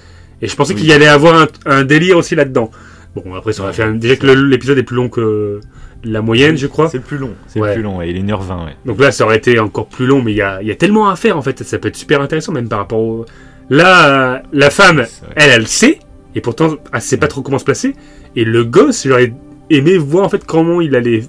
[0.41, 0.81] Et je pensais Oui.
[0.81, 2.71] qu'il y allait avoir un, un délire aussi là-dedans.
[3.15, 5.61] Bon, après, ça aurait fait un- déjà que l'épisode est plus long que
[6.05, 6.89] la moyenne, je crois.
[6.89, 7.33] C'est plus long.
[7.47, 7.75] C'est Ouais.
[7.75, 7.99] plus long.
[7.99, 8.09] ouais.
[8.11, 8.65] Il est 1h20.
[8.67, 8.77] Ouais.
[8.87, 10.77] Donc là, ça aurait été encore plus long, mais il y a, il y a
[10.77, 11.63] tellement à faire en fait.
[11.65, 13.27] Ça peut être super intéressant, même par rapport au.
[13.71, 15.05] Là, la femme,
[15.37, 15.99] elle, elle sait,
[16.35, 17.95] et pourtant, elle sait pas trop comment se placer.
[18.37, 19.35] Et le gosse, j'aurais
[19.71, 21.25] aimé voir en fait comment il allait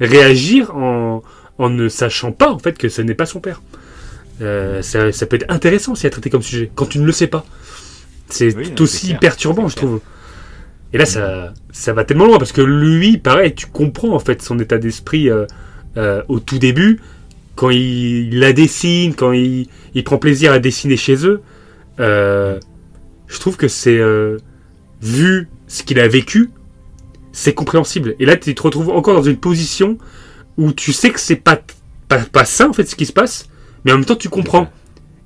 [0.00, 1.22] réagir en,
[1.58, 3.62] en ne sachant pas en fait que ce n'est pas son père.
[4.40, 7.12] Euh, ça, ça peut être intéressant si à traiter comme sujet, quand tu ne le
[7.12, 7.44] sais pas.
[8.28, 10.00] C'est Oui, tout aussi clair, perturbant, je trouve.
[10.92, 14.42] Et là, ça, ça va tellement loin parce que lui, pareil, tu comprends en fait
[14.42, 15.46] son état d'esprit euh,
[15.96, 17.00] euh, au tout début,
[17.54, 21.42] quand il, il la dessine, quand il, il prend plaisir à dessiner chez eux.
[21.98, 24.00] je trouve que c'est
[25.02, 26.50] vu ce qu'il a vécu,
[27.32, 28.14] c'est compréhensible.
[28.18, 29.98] Et là, tu te retrouves encore dans une position
[30.58, 31.58] où tu sais que c'est pas,
[32.08, 33.48] pas pas ça en fait ce qui se passe,
[33.84, 34.68] mais en même temps tu comprends.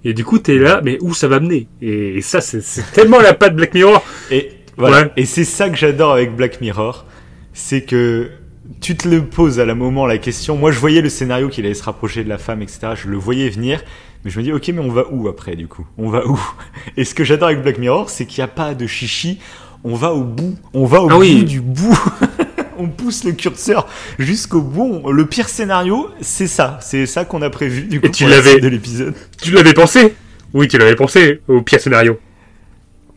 [0.05, 1.67] Et du coup, t'es là, mais où ça va mener?
[1.83, 4.05] Et, ça, c'est c'est tellement la patte Black Mirror.
[4.31, 5.03] Et voilà.
[5.03, 5.13] Ouais.
[5.17, 7.07] Et c'est ça que j'adore avec Black Mirror,
[7.53, 8.31] c'est que
[8.81, 10.57] tu te le poses à la moment la question.
[10.57, 12.93] Moi, je voyais le scénario qu'il allait se rapprocher de la femme, etc.
[12.95, 13.83] Je le voyais venir,
[14.25, 15.87] mais je me dis, ok, mais on va où après du coup?
[15.99, 16.39] On va où?
[16.97, 19.41] Et ce que j'adore avec Black Mirror, c'est qu'il n'y a pas de chichi.
[19.89, 20.57] On va au bout.
[20.75, 21.45] On va au Ah bout oui.
[21.45, 21.97] du bout.
[22.79, 23.87] on pousse le curseur
[24.19, 25.11] jusqu'au bout.
[25.13, 26.79] Le pire scénario, c'est ça.
[26.83, 29.15] C'est ça qu'on a prévu du coup Et tu l'avais- de l'épisode.
[29.41, 30.15] Tu l'avais pensé
[30.55, 32.19] Oui, tu l'avais pensé au pire scénario.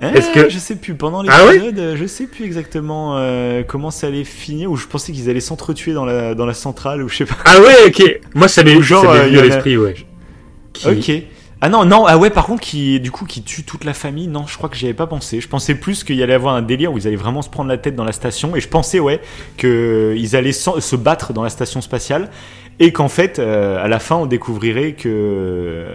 [0.01, 3.17] Est-ce Euh, que- je sais plus pendant Ah ouais l'épisode, euh, je sais plus exactement
[3.17, 6.53] euh, comment ça allait finir ou je pensais qu'ils allaient s'entretuer dans la dans la
[6.53, 7.36] centrale ou je sais pas.
[7.45, 8.20] Ah ouais, ok.
[8.36, 9.95] Moi, ça m'est euh, venu y à l'esprit, ouais.
[10.72, 11.24] Qui- Ok.
[11.62, 14.28] Ah non non ah ouais par contre qui du coup qui tue toute la famille
[14.28, 16.55] non je crois que j'y avais pas pensé je pensais plus qu'il y allait avoir
[16.55, 18.70] un délire où ils allaient vraiment se prendre la tête dans la station et je
[18.70, 19.20] pensais ouais
[19.57, 22.30] que ils allaient se battre dans la station spatiale
[22.80, 25.93] et qu'en fait euh, à la fin on découvrirait que euh,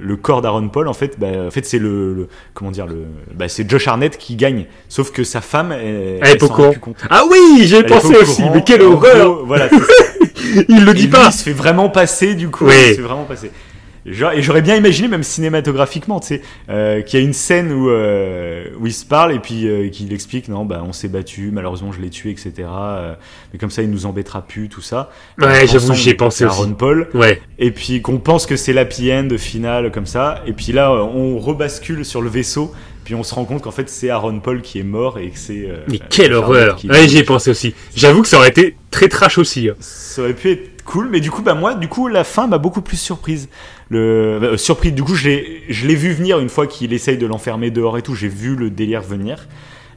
[0.00, 3.04] le corps d'Aaron Paul en fait bah, en fait c'est le, le- comment dire le
[3.34, 6.74] bah, c'est Josh Arnett qui gagne sauf que sa femme elle, Elle est pas au.
[7.10, 8.44] Ah oui, j'ai pensé au aussi.
[8.54, 9.68] Mais quelle horreur gros, Voilà.
[10.70, 11.26] Il le Et dit lui, pas.
[11.28, 12.64] il se fait vraiment passer du coup.
[12.66, 12.72] Oui.
[12.78, 13.50] Il se fait vraiment passer.
[14.04, 17.70] Genre- et j'aurais bien imaginé, même cinématographiquement, tu sais, euh, qu'il y a une scène
[17.72, 21.08] où, euh, où il se parle et puis euh, qu'il explique non, bah on s'est
[21.08, 22.52] battu, malheureusement je l'ai tué, etc.
[22.68, 23.14] euh,
[23.52, 25.10] mais comme ça il nous embêtera plus, tout ça.
[25.38, 26.60] Ouais, j'avoue, j'y ai pensé c'est aussi.
[26.62, 27.08] Aaron Paul.
[27.14, 27.40] Ouais.
[27.58, 30.42] Et puis qu'on pense que c'est l'happy end finale comme ça.
[30.46, 32.72] Et puis là, euh, on rebascule sur le vaisseau.
[33.04, 35.38] Puis on se rend compte qu'en fait c'est Aaron Paul qui est mort et que
[35.38, 35.66] c'est.
[35.68, 36.78] euh, Mais quelle horreur.
[36.88, 37.74] Ouais, j'y ai pensé aussi.
[37.96, 39.68] J'avoue que ça aurait été très trash aussi.
[39.68, 39.74] hein.
[39.80, 42.58] Ça aurait pu être cool, mais du coup, bah moi, du coup, la fin m'a
[42.58, 43.48] beaucoup plus surprise.
[43.88, 43.98] Le
[44.42, 47.98] euh, surpris, du coup, je l'ai, vu venir une fois qu'il essaye de l'enfermer dehors
[47.98, 48.14] et tout.
[48.14, 49.48] J'ai vu le délire venir,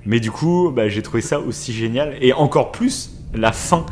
[0.06, 3.86] mais du coup, bah, j'ai trouvé ça aussi génial et encore plus la fin,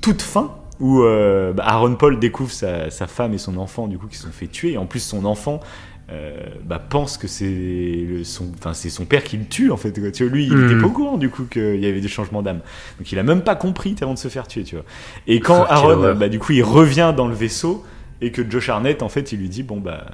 [0.00, 3.98] toute fin où euh, bah, Aaron Paul découvre sa, sa femme et son enfant du
[3.98, 5.60] coup qui sont fait tuer et en plus son enfant
[6.10, 9.76] euh, bah, pense que c'est le- son, enfin c'est son père qui le tue en
[9.76, 9.98] fait.
[9.98, 10.10] quoi.
[10.10, 10.64] Tu vois, lui, il Hmm.
[10.70, 12.60] était pas au courant du coup qu'il y avait des changements d'âme.
[12.98, 14.84] Donc il a même pas compris avant de se faire tuer, tu vois.
[15.26, 17.84] Et quand Ah, Aaron, bah, du coup, il revient dans le vaisseau
[18.20, 20.06] et que Josh Arnett, en fait, il lui dit bon bah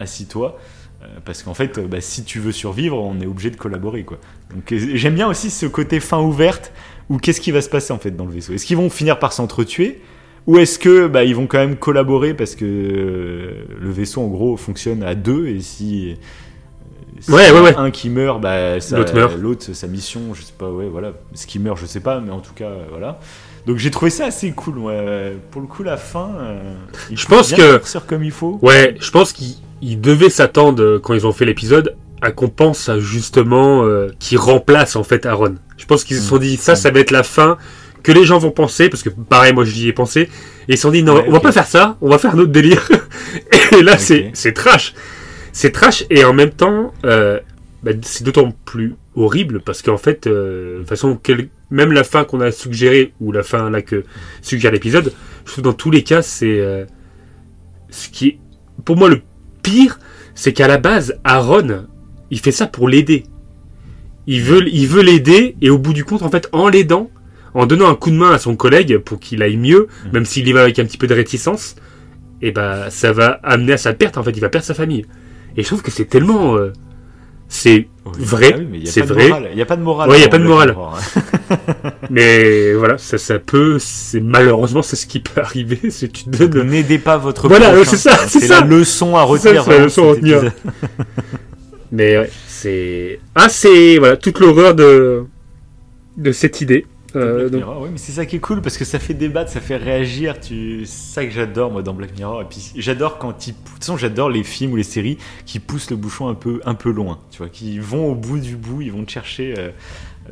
[0.00, 0.58] assis-toi.
[1.02, 4.18] euh, Parce qu'en fait, bah, si tu veux survivre, on est obligé de collaborer, quoi.
[4.54, 6.72] Donc j'aime bien aussi ce côté fin ouverte
[7.08, 8.52] où qu'est-ce qui va se passer en fait dans le vaisseau?
[8.52, 10.00] Est-ce qu'ils vont finir par s'entretuer
[10.46, 14.28] ou est-ce que bah, ils vont quand même collaborer parce que euh, le vaisseau en
[14.28, 16.14] gros fonctionne à deux et si,
[17.20, 17.74] si Ouais, ouais, ouais.
[17.76, 19.36] un qui meurt, bah, L'autre meurt.
[19.38, 22.30] l'autre sa mission, je sais pas, ouais, voilà, ce qui meurt, je sais pas, mais
[22.30, 23.18] en tout cas, euh, voilà.
[23.66, 25.36] Donc j'ai trouvé ça assez cool, ouais.
[25.50, 26.74] Pour le coup, la fin, euh,
[27.10, 28.58] il Je pense bien que- partir comme il faut.
[28.62, 32.48] Ouais, je pense qu'ils ils devaient s'attendre, euh, quand ils ont fait l'épisode, à qu'on
[32.48, 35.56] pense à justement euh, qui remplace en fait Aaron.
[35.76, 37.58] Je pense qu'ils se sont dit, ça, ça va être la fin
[38.06, 40.28] que les gens vont penser, parce que pareil, moi j'y ai pensé, et
[40.68, 42.38] ils se sont dit, non, Ouais, on va pas faire ça, on va faire un
[42.38, 42.88] autre délire.
[43.78, 44.94] et là, c'est c'est trash.
[45.52, 47.40] C'est trash, et en même temps, euh,
[47.82, 52.04] bah, c'est d'autant plus horrible, parce qu'en fait, euh, de toute façon, quel- même la
[52.04, 54.04] fin qu'on a suggérée, ou la fin là que
[54.40, 55.12] suggère l'épisode,
[55.44, 56.84] je trouve dans tous les cas, c'est euh,
[57.90, 58.38] ce qui est,
[58.84, 59.20] pour moi, le
[59.64, 59.98] pire,
[60.36, 61.86] c'est qu'à la base, Aaron,
[62.30, 63.24] il fait ça pour l'aider.
[64.28, 67.10] il veut, il veut l'aider et au bout du compte, en fait, en l'aidant,
[67.58, 70.12] en donnant un coup de main à son collègue pour qu'il aille mieux, Mhm.
[70.12, 71.74] même s'il y va avec un petit peu de réticence,
[72.42, 74.18] et bah ça va amener à sa perte.
[74.18, 75.06] En fait, il va perdre sa famille.
[75.56, 76.72] Et je trouve que c'est tellement, euh,
[77.48, 78.12] c'est Oui.
[78.18, 79.48] Vrai, Ah oui, c'est pas de vrai.
[79.52, 80.10] Il n'y a pas de morale.
[80.10, 80.76] Ouais, il y a pas de morale.
[80.78, 81.90] Hein.
[82.10, 86.30] Mais voilà, ça, ça peut, c'est malheureusement c'est ce qui peut arriver, c'est tu te
[86.30, 86.68] Donc, donnes.
[86.68, 89.64] N'aidez pas votre Voilà, c'est ça, c'est la leçon à retenir.
[89.64, 90.42] c'est la leçon à retenir.
[91.92, 95.24] Mais ouais, c'est ah c'est voilà toute l'horreur de
[96.16, 96.84] de cette idée.
[97.14, 99.50] Euh, donc- Mirror, ouais, mais c'est ça qui est cool parce que ça fait débattre,
[99.50, 100.40] ça fait réagir.
[100.40, 100.84] Tu...
[100.86, 102.42] C'est ça que j'adore moi dans Black Mirror.
[102.42, 103.52] Et puis j'adore quand ils.
[103.52, 106.60] De toute façon, j'adore les films ou les séries qui poussent le bouchon un peu,
[106.64, 107.18] un peu loin.
[107.30, 109.54] Tu vois, qui vont au bout du bout, ils vont te chercher.
[109.56, 109.70] euh,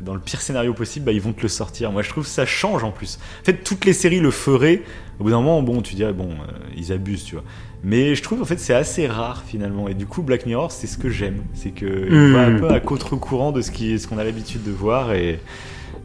[0.01, 1.89] Dans le pire scénario possible, bah, ils vont te le sortir.
[1.93, 3.17] Moi, je trouve que ça change en plus.
[3.41, 4.81] En fait, toutes les séries le feraient.
[5.19, 7.45] Au bout d'un moment, bon, tu dirais, bon, euh, ils abusent, tu vois.
[7.81, 9.87] Mais je trouve, en fait, c'est assez rare finalement.
[9.87, 11.43] Et du coup, Black Mirror, c'est ce que j'aime.
[11.53, 12.59] C'est que il va un Hmm.
[12.59, 15.13] peu à contre-courant de ce qui- ce qu'on a l'habitude de voir.
[15.13, 15.39] Et,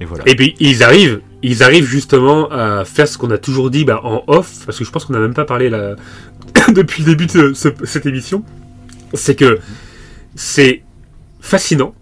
[0.00, 0.24] et voilà.
[0.26, 4.00] Et puis ils arrivent, ils arrivent justement à faire ce qu'on a toujours dit bah,
[4.04, 5.96] en off, parce que je pense qu'on n'a même pas parlé là
[6.74, 8.42] depuis le début de ce- cette émission.
[9.14, 9.58] C'est que
[10.34, 10.82] c'est
[11.40, 11.94] fascinant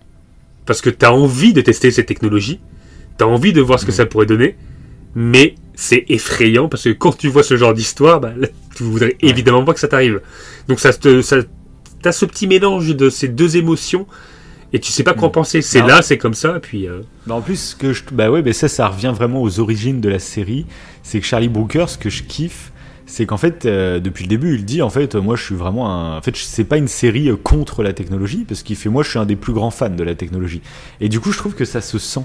[0.66, 2.60] parce que tu as envie de tester cette technologie,
[3.18, 3.96] tu as envie de voir ce que Mhm.
[3.96, 4.56] ça pourrait donner,
[5.14, 8.32] mais c'est effrayant parce que quand tu vois ce genre d'histoire, bah,
[8.76, 9.16] tu voudrais Ouais.
[9.22, 10.20] évidemment pas que ça t'arrive.
[10.68, 11.38] Donc ça te, ça,
[12.02, 14.06] t'as ce petit mélange de ces deux émotions
[14.72, 15.32] et tu sais pas quoi en Mhm.
[15.32, 15.62] penser.
[15.62, 15.86] C'est Ah.
[15.86, 16.86] là, c'est comme ça, puis.
[16.88, 20.00] euh, Bah, en plus, que je, bah ouais, bah ça, ça revient vraiment aux origines
[20.00, 20.66] de la série.
[21.02, 22.72] C'est que Charlie Brooker, ce que je kiffe,
[23.06, 25.90] c'est qu'en fait, euh, depuis le début, il dit en fait, moi, je suis vraiment
[25.90, 26.18] un.
[26.18, 29.10] En fait, c'est pas une série euh, contre la technologie, parce qu'il fait, moi, je
[29.10, 30.60] suis un des plus grands fans de la technologie.
[31.00, 32.24] Et du coup, je trouve que ça se sent.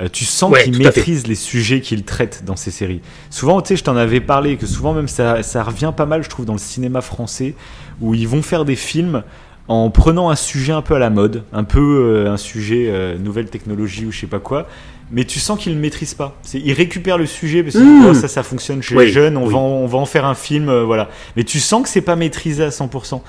[0.00, 3.00] Euh, tu sens Ouais, qu'il maîtrise les sujets qu'il traite dans ses séries.
[3.30, 6.22] Souvent, tu sais, je t'en avais parlé, que souvent même ça, ça revient pas mal,
[6.22, 7.54] je trouve, dans le cinéma français,
[8.00, 9.24] où ils vont faire des films
[9.68, 13.16] en prenant un sujet un peu à la mode, un peu euh, un sujet euh,
[13.18, 14.66] nouvelle technologie ou je sais pas quoi,
[15.10, 16.36] mais tu sens qu'ils ne maîtrisent pas.
[16.42, 18.06] C'est, ils récupèrent le sujet parce que Mmh.
[18.10, 19.52] oh, ça, ça fonctionne chez Oui, les jeunes, on, oui.
[19.52, 21.08] va en, on va en faire un film, euh, voilà.
[21.36, 23.20] Mais tu sens que c'est pas maîtrisé à 100%.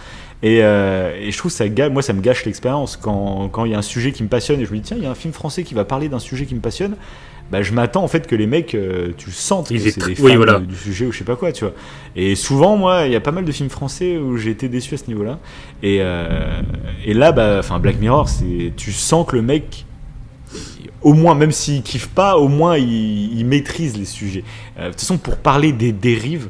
[0.41, 3.75] Et, euh, et je trouve ça moi ça me gâche l'expérience quand quand il y
[3.75, 5.15] a un sujet qui me passionne et je me dis tiens il y a un
[5.15, 6.95] film français qui va parler d'un sujet qui me passionne
[7.51, 10.31] bah je m'attends en fait que les mecs euh, tu sens que c'est des oui,
[10.31, 10.59] fans voilà.
[10.59, 11.73] de- du sujet ou je sais pas quoi tu vois
[12.15, 14.93] et souvent moi il y a pas mal de films français où j'ai été déçu
[14.93, 15.39] à ce niveau là
[15.81, 16.61] et, euh,
[17.05, 19.85] et là bah enfin Black Mirror c'est tu sens que le mec
[21.01, 24.43] au moins, même s'il kiffe pas, au moins il, il maîtrise les sujets.
[24.77, 26.49] Euh, de toute façon, pour parler des dérives,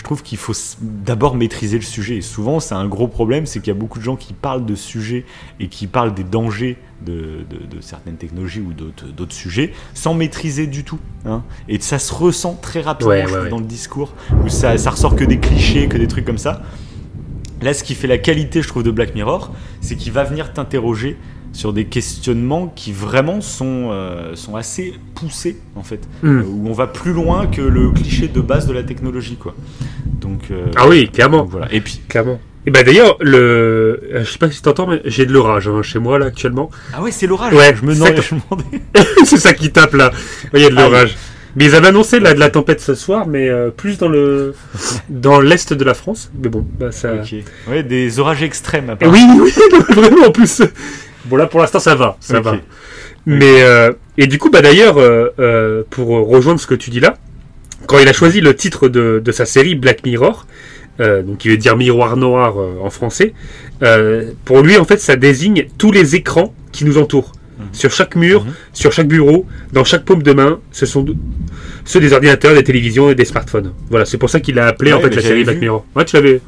[0.00, 2.16] je trouve qu'il faut d'abord maîtriser le sujet.
[2.16, 4.64] Et souvent, c'est un gros problème, c'est qu'il y a beaucoup de gens qui parlent
[4.64, 5.26] de sujets
[5.60, 10.66] et qui parlent des dangers de, de- de certaines technologies ou d'autres sujets sans maîtriser
[10.66, 10.98] du tout.
[11.26, 11.42] hein.
[11.68, 13.50] Et ça se ressent très rapidement Ouais, je ouais, trouve, ouais.
[13.50, 16.62] dans le discours, où ça, ça ressort que des clichés, que des trucs comme ça.
[17.60, 20.54] Là, ce qui fait la qualité, je trouve, de Black Mirror, c'est qu'il va venir
[20.54, 21.18] t'interroger
[21.52, 26.00] sur des questionnements qui vraiment sont, euh, sont assez poussés, en fait.
[26.22, 26.38] Hmm.
[26.38, 29.54] Euh, où on va plus loin que le cliché de base de la technologie, quoi.
[30.20, 31.44] Donc, euh, Ah oui, clairement.
[31.44, 31.66] voilà.
[31.72, 32.40] Et puis, Clairement.
[32.66, 35.98] Et bah d'ailleurs, le, je sais pas si t'entends, mais j'ai de l'orage hein, chez
[35.98, 36.70] moi là actuellement.
[36.92, 37.54] ah ouais, c'est l'orage.
[37.54, 38.20] Ouais, je me demandais.
[39.24, 40.10] c'est ça qui tape là.
[40.52, 41.16] Il y a de Ah, l'orage.
[41.56, 44.54] Mais ils avaient annoncé là, de la tempête ce soir, mais euh, plus dans le
[45.08, 46.30] dans l'est de la France.
[46.38, 47.14] Mais bon, bah ça.
[47.14, 47.34] Ok.
[47.66, 48.90] Ouais, des orages extrêmes.
[48.90, 49.36] Apparemment.
[49.42, 50.60] oui, oui, vraiment en plus.
[51.26, 52.56] Bon là pour l'instant ça va, ça va.
[53.26, 57.00] Mais euh, et du coup bah d'ailleurs euh, euh, pour rejoindre ce que tu dis
[57.00, 57.16] là,
[57.86, 60.46] quand il a choisi le titre de, de sa série Black Mirror,
[61.00, 63.34] euh, donc qui veut dire miroir noir en français,
[63.82, 67.32] euh, pour lui en fait ça désigne tous les écrans qui nous entourent.
[67.72, 68.52] Sur chaque mur, Mhm.
[68.72, 71.04] sur chaque bureau, dans chaque paume de main, ce sont
[71.84, 73.72] ceux des ordinateurs, des télévisions et des smartphones.
[73.88, 75.60] Voilà, c'est pour ça qu'il a appelé en fait la série Black.
[75.60, 75.84] Mirror.
[75.94, 76.40] Ouais, tu l'avais.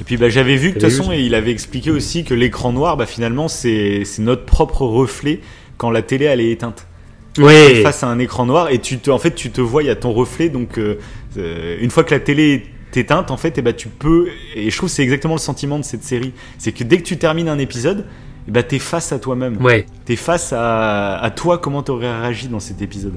[0.00, 2.32] Et puis bah, j'avais vu que de toute façon, et il avait expliqué aussi que
[2.34, 5.40] l'écran noir, bah, finalement, c'est notre propre reflet
[5.76, 6.86] quand la télé elle est éteinte.
[7.38, 7.82] Ouais.
[7.82, 9.90] face à un écran noir et tu te, en fait, tu te vois, il y
[9.90, 10.48] a ton reflet.
[10.48, 10.96] Donc, euh,
[11.38, 14.26] euh, une fois que la télé est éteinte, en fait, et bah, tu peux.
[14.56, 16.32] Et je trouve que c'est exactement le sentiment de cette série.
[16.58, 18.04] C'est que dès que tu termines un épisode,
[18.50, 19.62] bah, t'es face à toi-même.
[19.62, 19.86] Ouais.
[20.04, 23.14] T'es face à, à toi, comment t'aurais réagi dans cet épisode?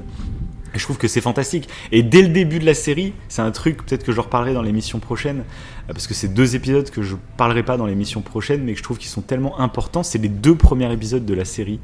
[0.74, 1.68] Et je trouve que c'est fantastique.
[1.92, 4.62] Et dès le début de la série, c'est un truc, peut-être que je reparlerai dans
[4.62, 5.44] l'émission prochaine,
[5.88, 8.78] euh, parce que c'est deux épisodes que je parlerai pas dans l'émission prochaine, mais que
[8.78, 10.02] je trouve qu'ils sont tellement importants.
[10.02, 11.78] C'est les deux premiers épisodes de la série.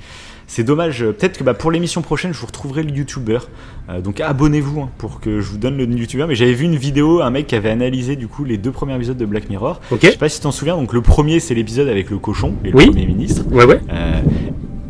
[0.49, 1.03] C'est dommage.
[1.05, 3.49] euh, Peut-être que bah, pour l'émission prochaine, je vous retrouverai le youtubeur.
[3.89, 6.27] Euh, donc abonnez-vous hein, pour que je vous donne le youtubeur.
[6.27, 8.97] Mais j'avais vu une vidéo, un mec qui avait analysé du coup les deux premiers
[8.97, 9.81] épisodes de Black Mirror.
[9.93, 10.01] Ok.
[10.03, 10.77] Je sais pas si tu t'en souviens.
[10.77, 12.87] Donc le premier, c'est l'épisode avec le cochon et le Oui.
[12.87, 13.45] premier ministre.
[13.53, 13.81] Ouais, ouais.
[13.93, 14.21] Euh,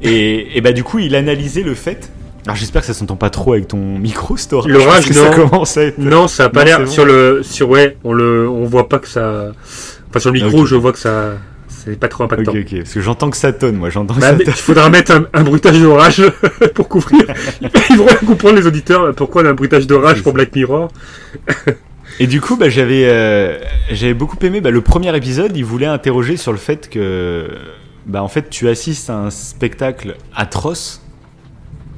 [0.03, 2.11] et, et bah du coup, il analysait le fait.
[2.47, 4.67] Alors j'espère que ça s'entend pas trop avec ton micro, Store.
[4.69, 5.49] L'orage, que ça non.
[5.49, 5.99] commence à être.
[5.99, 6.87] Non, ça a pas Non, l'air bon.
[6.87, 9.53] sur le sur ouais, on le on voit pas que ça
[10.09, 11.35] enfin sur le micro, je vois que ça
[11.69, 12.53] C'est pas trop impactant.
[12.53, 12.79] Ok, ok.
[12.79, 13.91] Parce que j'entends que ça tonne, moi.
[13.91, 16.23] J'entends que Bah, il faudra mettre un, un bruitage d'orage
[16.75, 17.23] pour couvrir.
[17.91, 20.89] Ils vont comprendre les auditeurs pourquoi on a un bruitage d'orage pour Black Mirror.
[22.19, 23.59] Et du coup, bah, j'avais, euh,
[23.91, 25.57] j'avais beaucoup aimé bah, le premier épisode.
[25.57, 27.49] Il voulait interroger sur le fait que,
[28.07, 31.03] bah, en fait, tu assistes à un spectacle atroce.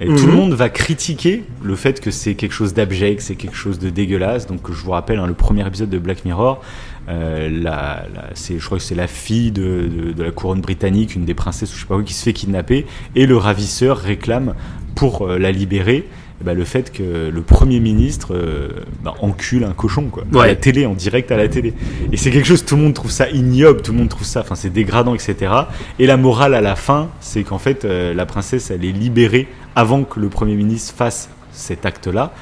[0.02, 0.26] Et tout Mhm.
[0.26, 3.88] le monde va critiquer le fait que c'est quelque chose d'abject, c'est quelque chose de
[3.90, 4.46] dégueulasse.
[4.46, 6.60] Donc, je vous rappelle, hein, le premier épisode de Black Mirror,
[7.08, 10.60] euh, la, la- c'est, je crois que c'est la fille de, de- de la couronne
[10.60, 13.36] britannique, une des princesses ou je sais pas quoi, qui se fait kidnapper, et le
[13.36, 14.54] ravisseur réclame
[14.94, 16.04] pour euh, la libérer
[16.40, 18.68] eh ben, le fait que le premier ministre euh,
[19.04, 21.72] bah, encule un cochon quoi, à la télé, en direct à la télé.
[22.10, 24.40] Et c'est quelque chose, tout le monde trouve ça ignoble, tout le monde trouve ça,
[24.40, 25.52] enfin c'est dégradant, etc.
[26.00, 29.46] Et la morale à la fin, c'est qu'en fait euh, la princesse elle est libérée
[29.76, 32.32] avant que le premier ministre fasse cet acte-là.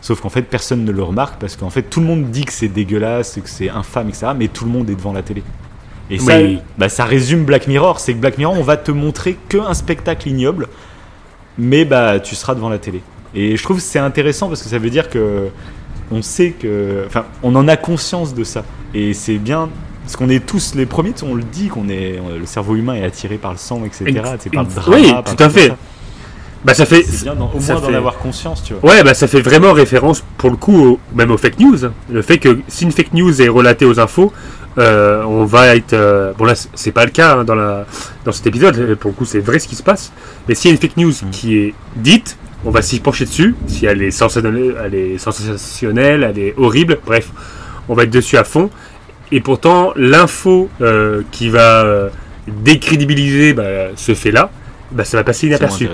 [0.00, 2.52] Sauf qu'en fait personne ne le remarque parce qu'en fait tout le monde dit que
[2.52, 4.28] c'est dégueulasse, que c'est infâme, etc.
[4.36, 5.42] Mais tout le monde est devant la télé.
[6.10, 6.60] Et ça, Oui.
[6.78, 10.28] bah, ça résume Black Mirror, c'est que Black Mirror on va te montrer qu'un spectacle
[10.28, 10.68] ignoble,
[11.58, 13.02] mais bah tu seras devant la télé.
[13.34, 15.48] Et je trouve que c'est intéressant parce que ça veut dire que
[16.10, 18.64] on sait que, enfin, on en a conscience de ça.
[18.94, 19.68] Et c'est bien
[20.02, 23.04] parce qu'on est tous les premiers, on le dit qu'on est, le cerveau humain est
[23.04, 24.06] attiré par le sang, etc.
[24.54, 25.68] Par le drama, oui, par tout à fait.
[25.68, 25.76] ça.
[26.64, 27.04] Bah ça fait.
[27.22, 28.90] Bien au ça moins d'en fait- avoir conscience, tu vois.
[28.90, 31.76] Ouais, bah ça fait vraiment référence pour le coup, au- même aux fake news.
[32.10, 34.32] Le fait que si une fake news est relatée aux infos,
[34.76, 35.92] euh, on va être.
[35.92, 37.86] euh, bon là, c'est pas le cas hein, dans la
[38.24, 38.76] dans cet épisode.
[38.78, 40.12] euh, Pour le coup, c'est vrai ce qui se passe.
[40.48, 41.30] Mais s'il y a une fake news Mm.
[41.30, 43.54] qui est dite, on va s'y pencher dessus.
[43.68, 46.98] Si elle est sensationnelle, elle est sensationnelle, elle est horrible.
[47.06, 47.30] Bref,
[47.88, 48.68] on va être dessus à fond.
[49.30, 52.08] Et pourtant, l'info euh, qui va
[52.48, 53.62] décrédibiliser bah,
[53.94, 54.50] ce fait-là,
[54.90, 55.88] bah, ça va passer inaperçu.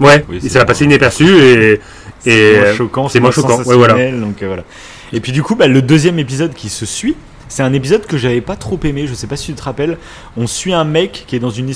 [0.00, 1.80] Ouais, Oui, ça va passer inaperçu et
[2.20, 3.94] C'est moins euh, choquant, c'est moins choquant, ouais, voilà.
[4.12, 4.64] donc euh, voilà.
[5.12, 7.16] Et puis du coup, bah, le deuxième épisode qui se suit,
[7.48, 9.06] c'est un épisode que j'avais pas trop aimé.
[9.06, 9.98] Je sais pas si tu te rappelles.
[10.36, 11.72] On suit un mec qui est dans une,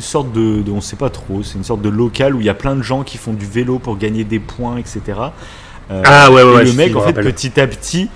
[0.00, 2.50] sorte de, de, on sait pas trop, c'est une sorte de local où il y
[2.50, 5.00] a plein de gens qui font du vélo pour gagner des points, etc.
[5.90, 8.08] Euh, Ah ouais, ouais, et ouais, le mec, en fait, petit à petit,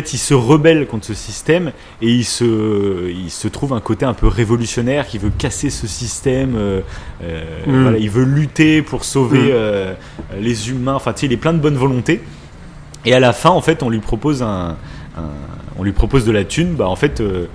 [0.00, 1.72] fait, il se rebelle contre ce système
[2.02, 5.86] et il se, il se trouve un côté un peu révolutionnaire qui veut casser ce
[5.86, 6.54] système.
[6.56, 6.80] euh,
[7.22, 7.82] euh, Mm.
[7.82, 9.52] voilà, il veut lutter pour sauver Mm.
[9.52, 9.94] euh,
[10.40, 10.94] les humains.
[10.94, 12.20] Enfin, tu sais, il est plein de bonne volonté.
[13.06, 14.76] Et à la fin, en fait, on lui propose un,
[15.16, 15.22] un-
[15.78, 16.74] on lui propose de la thune.
[16.74, 17.46] Bah, en fait, euh,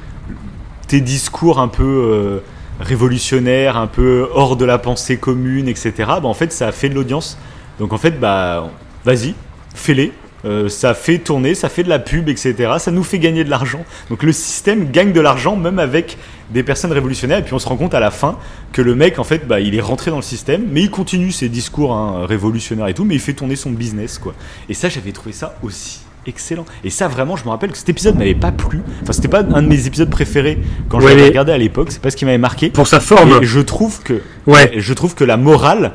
[0.88, 2.42] tes discours un peu
[2.80, 5.92] révolutionnaires, un peu hors de la pensée commune, etc.
[5.98, 7.38] Bah, en fait, ça a fait de l'audience.
[7.80, 8.70] Donc, en fait, bah,
[9.06, 9.36] vas-y,
[9.76, 10.12] fais-les.
[10.46, 12.56] Euh, ça fait tourner, ça fait de la pub, etc.
[12.80, 13.84] Ça nous fait gagner de l'argent.
[14.10, 16.18] Donc le système gagne de l'argent même avec
[16.52, 17.40] des personnes révolutionnaires.
[17.40, 18.38] Et puis on se rend compte à la fin
[18.72, 21.32] que le mec, en fait, bah, il est rentré dans le système, mais il continue
[21.32, 24.34] ses discours hein, révolutionnaires et tout, mais il fait tourner son business, quoi.
[24.70, 26.66] Et ça, j'avais trouvé ça aussi excellent.
[26.84, 28.82] Et ça, vraiment, je me rappelle que cet épisode m'avait pas plu.
[29.02, 31.92] Enfin, c'était pas un de mes épisodes préférés quand je l'avais regardé à l'époque.
[31.92, 32.70] C'est pas ce qui m'avait marqué.
[32.70, 35.94] Pour sa forme, Et je trouve que, ouais, je trouve que la morale,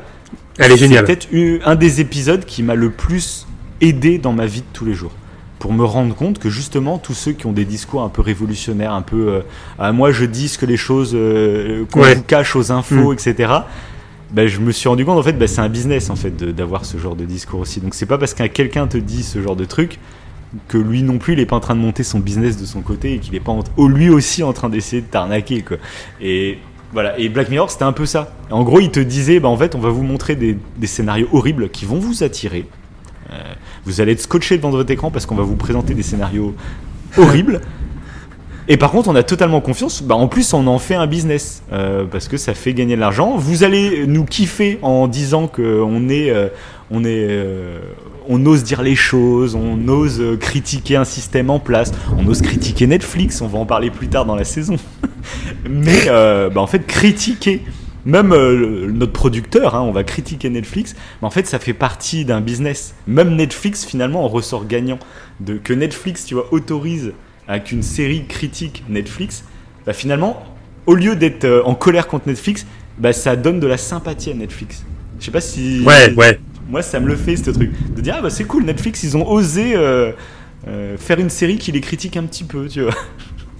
[0.58, 1.04] elle est géniale.
[1.06, 3.46] c'est peut-être eu- un des épisodes qui m'a le plus
[3.80, 5.12] aidé dans ma vie de tous les jours.
[5.58, 8.92] Pour me rendre compte que justement, tous ceux qui ont des discours un peu révolutionnaires,
[8.92, 9.40] un peu euh,
[9.78, 12.14] Ah, moi je dis ce que les choses euh, qu'on Ouais.
[12.16, 13.14] vous cache aux infos, Mm.
[13.14, 13.52] etc.
[14.30, 16.84] Ben, je me suis rendu compte en fait, ben, c'est un business en fait d'avoir
[16.84, 17.80] ce genre de discours aussi.
[17.80, 19.98] Donc c'est pas parce qu'un quelqu'un te dit ce genre de truc
[20.68, 22.80] que lui non plus il est pas en train de monter son business de son
[22.82, 25.78] côté et qu'il est pas en- oh, lui aussi en train d'essayer de t'arnaquer quoi.
[26.20, 26.58] Et
[26.92, 27.18] voilà.
[27.18, 28.34] Et Black Mirror c'était un peu ça.
[28.50, 31.28] En gros il te disait bah en fait on va vous montrer des, des scénarios
[31.32, 32.66] horribles qui vont vous attirer.
[33.34, 33.54] Euh,
[33.84, 36.54] vous allez être scotché devant votre écran parce qu'on va vous présenter des scénarios
[37.16, 37.60] horribles.
[38.66, 40.02] Et par contre, on a totalement confiance.
[40.02, 43.00] Bah, en plus, on en fait un business euh, parce que ça fait gagner de
[43.00, 43.36] l'argent.
[43.36, 46.32] Vous allez nous kiffer en disant que on est,
[46.90, 47.80] on est, euh,
[48.26, 52.86] on ose dire les choses, on ose critiquer un système en place, on ose critiquer
[52.86, 53.42] Netflix.
[53.42, 54.76] On va en parler plus tard dans la saison.
[55.68, 57.60] Mais bah, en fait, critiquer
[58.04, 62.24] même euh, notre producteur, hein, on va critiquer Netflix, mais en fait ça fait partie
[62.24, 62.94] d'un business.
[63.06, 64.98] Même Netflix finalement en ressort gagnant
[65.40, 67.12] de que Netflix, tu vois, autorise
[67.48, 69.44] à qu'une série critique Netflix.
[69.86, 70.42] Bah, finalement,
[70.86, 72.66] au lieu d'être euh, en colère contre Netflix,
[72.98, 74.84] bah, ça donne de la sympathie à Netflix.
[75.18, 75.82] Je sais pas si.
[75.84, 76.38] Ouais, ouais.
[76.68, 79.16] Moi, ça me le fait ce truc de dire ah bah c'est cool Netflix, ils
[79.18, 79.74] ont osé
[80.66, 82.94] euh, faire une série qui les critique un petit peu, tu vois.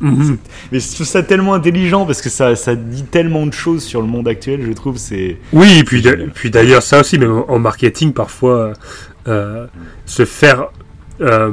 [0.05, 0.39] Mhm.
[0.71, 4.01] Mais je trouve ça tellement intelligent parce que ça, ça dit tellement de choses sur
[4.03, 4.99] le monde actuel, je trouve.
[4.99, 6.03] C'est Oui, et puis,
[6.35, 8.73] puis d'ailleurs, ça aussi, même en marketing, parfois,
[9.29, 9.67] euh,
[10.05, 10.67] se faire
[11.21, 11.53] euh,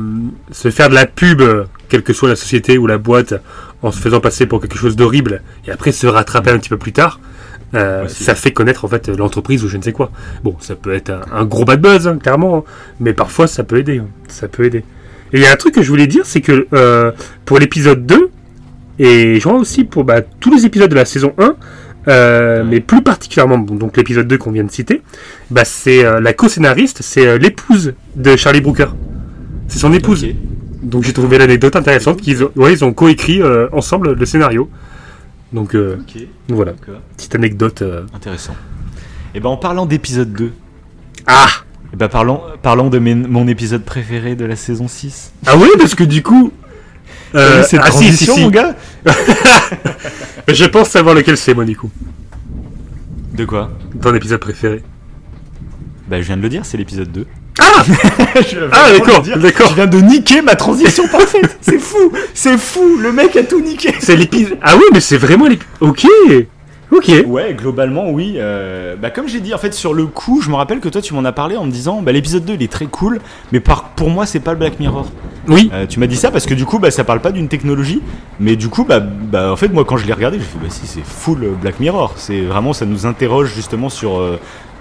[0.52, 1.42] se faire de la pub,
[1.88, 3.36] quelle que soit la société ou la boîte,
[3.84, 6.78] en se faisant passer pour quelque chose d'horrible, et après se rattraper un petit peu
[6.78, 7.20] plus tard,
[7.74, 10.12] euh, ça fait connaître en fait l'entreprise ou je ne sais quoi.
[10.44, 12.64] Bon, ça peut être un, un gros bad buzz, hein, clairement, hein,
[13.00, 14.00] mais parfois ça peut aider.
[14.00, 14.84] hein, ça peut aider.
[15.34, 17.12] Et il y a un truc que je voulais dire, c'est que euh,
[17.46, 18.30] pour l'épisode 2,
[19.00, 21.56] Et je vois aussi pour bah, tous les épisodes de la saison 1,
[22.08, 25.02] euh, mais plus particulièrement bon, donc l'épisode 2 qu'on vient de citer,
[25.50, 28.88] bah, c'est euh, la co-scénariste, c'est euh, l'épouse de Charlie Brooker.
[29.68, 30.26] C'est son épouse.
[30.84, 34.70] Donc j'ai trouvé l'anecdote intéressante qu'ils ont, ouais, ils ont coécrit ensemble le scénario.
[35.54, 35.76] Donc
[36.50, 36.74] voilà,
[37.16, 37.84] petite anecdote.
[38.16, 38.56] Intéressant.
[39.36, 40.52] Et ben en parlant d'épisode 2,
[41.28, 41.48] Ah
[41.94, 45.34] et ben parlons, parlons de mes- mon épisode préféré de la saison 6.
[45.46, 46.52] Ah oui, parce que du coup...
[47.34, 48.42] Vu cette ah, si, si, transition, si.
[48.42, 48.76] mon gars
[50.48, 51.90] Je pense savoir lequel c'est moi du coup.
[53.34, 53.72] De quoi?
[54.02, 54.84] Ton épisode préféré.
[56.10, 57.26] Bah je viens de le dire, c'est l'épisode 2.
[57.60, 57.84] Ah
[58.50, 59.70] Je Ah d'accord, d'accord.
[59.70, 61.58] Tu viens de niquer ma transition parfaite.
[61.62, 62.98] C'est fou, c'est fou.
[62.98, 63.94] Le mec a tout niqué.
[64.00, 64.58] C'est l'épisode...
[64.62, 65.70] Ah oui, mais c'est vraiment l'épisode...
[65.80, 66.06] Ok
[66.92, 68.34] Ok Ouais, globalement, oui.
[68.38, 71.02] euh, bah, comme j'ai dit, en fait, sur le coup, je me rappelle que toi,
[71.02, 73.20] tu m'en as parlé en me disant, bah, l'épisode 2, il est très cool,
[73.52, 75.08] mais par, pour moi, c'est pas le Black Mirror.
[75.48, 77.48] Oui Euh, tu m'as dit ça parce que du coup, bah, ça parle pas d'une
[77.48, 78.02] technologie,
[78.40, 80.68] mais du coup, bah, bah, en fait, moi, quand je l'ai regardé, j'ai fait, bah,
[80.70, 82.14] si, c'est full Black Mirror.
[82.18, 84.38] C'est vraiment, ça nous interroge justement sur euh,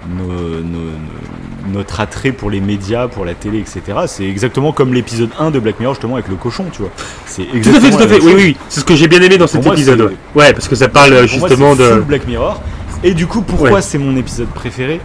[0.09, 0.27] nos-
[0.61, 3.81] nos- nos- notre attrait pour les médias, pour la télé, etc.
[4.07, 6.91] C'est exactement comme l'épisode 1 de Black Mirror, justement, avec le cochon, tu vois.
[7.25, 8.17] C'est Tout à fait, exactement tout à fait.
[8.19, 8.57] même Oui, oui, oui.
[8.69, 10.13] C'est ce que j'ai bien aimé dans cet moi, épisode.
[10.35, 10.53] Ouais.
[10.53, 11.83] Parce que ça parle euh, Pour justement de.
[11.83, 12.61] full Black Mirror.
[13.03, 13.81] Et du coup, pourquoi Ouais.
[13.81, 14.99] c'est mon épisode préféré?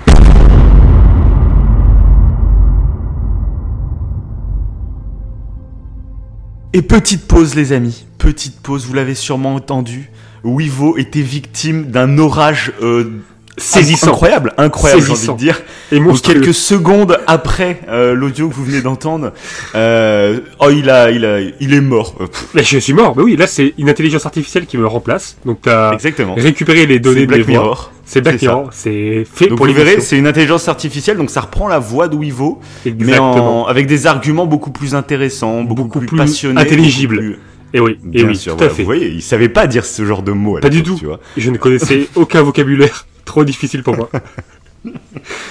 [6.73, 8.05] Et petite pause, les amis.
[8.19, 10.11] Petite pause, vous l'avez sûrement entendu.
[10.45, 13.11] Wivo était victime d'un orage euh,
[13.59, 14.09] Saisissant.
[14.13, 15.63] incroyable, incroyable, j'ai envie de dire.
[15.91, 19.33] Et Donc, quelques secondes après euh, l'audio que vous venez d'entendre,
[19.75, 22.15] euh, oh il a, il a, il est mort.
[22.21, 23.15] Euh, pff, Mais je suis mort.
[23.17, 25.37] Mais oui, là c'est une intelligence artificielle qui me remplace.
[25.47, 26.35] Donc t'as exactement.
[26.35, 27.51] récupéré les données C'est des Black voix.
[27.51, 27.93] Mirror.
[28.05, 28.43] C'est Black.
[28.43, 28.69] Mirror.
[28.73, 32.09] C'est fait Donc pour vous verrez, c'est une intelligence artificielle, donc ça reprend la voix
[32.09, 36.61] de Wivo, mais en, avec des arguments beaucoup plus intéressants, beaucoup, Beaucoup plus, plus passionnés,
[36.61, 37.17] intelligibles.
[37.17, 37.41] beaucoup plus-
[37.75, 38.83] Et oui, et Bien oui, sûr, tout voilà, à fait.
[38.83, 40.57] Vous voyez, il savait pas dire ce genre de mots.
[40.57, 40.97] à Pas du tout.
[40.99, 41.21] Tu vois.
[41.37, 43.07] Je ne connaissais aucun vocabulaire.
[43.25, 44.09] Trop difficile pour moi.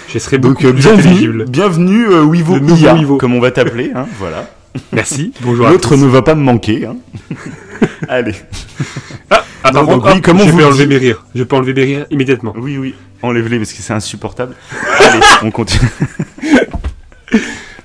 [0.08, 3.92] Je serais beaucoup Donc euh, plus bienvenue, bienvenue euh, Wivo, comme on va t'appeler.
[3.94, 4.50] Hein, voilà.
[4.92, 5.34] Merci.
[5.42, 6.86] Bonjour L'autre ne va pas me manquer.
[6.86, 6.96] Hein.
[8.08, 8.34] Allez.
[9.30, 10.98] Ah, ah, par Non, contre, donc oui, hop, comment je vous peux le enlever mes
[10.98, 11.26] rires.
[11.36, 12.54] Je peux enlever mes rires immédiatement.
[12.58, 12.96] Oui, oui.
[13.22, 14.56] Enlève-les parce que c'est insupportable.
[15.00, 15.90] Allez, on continue.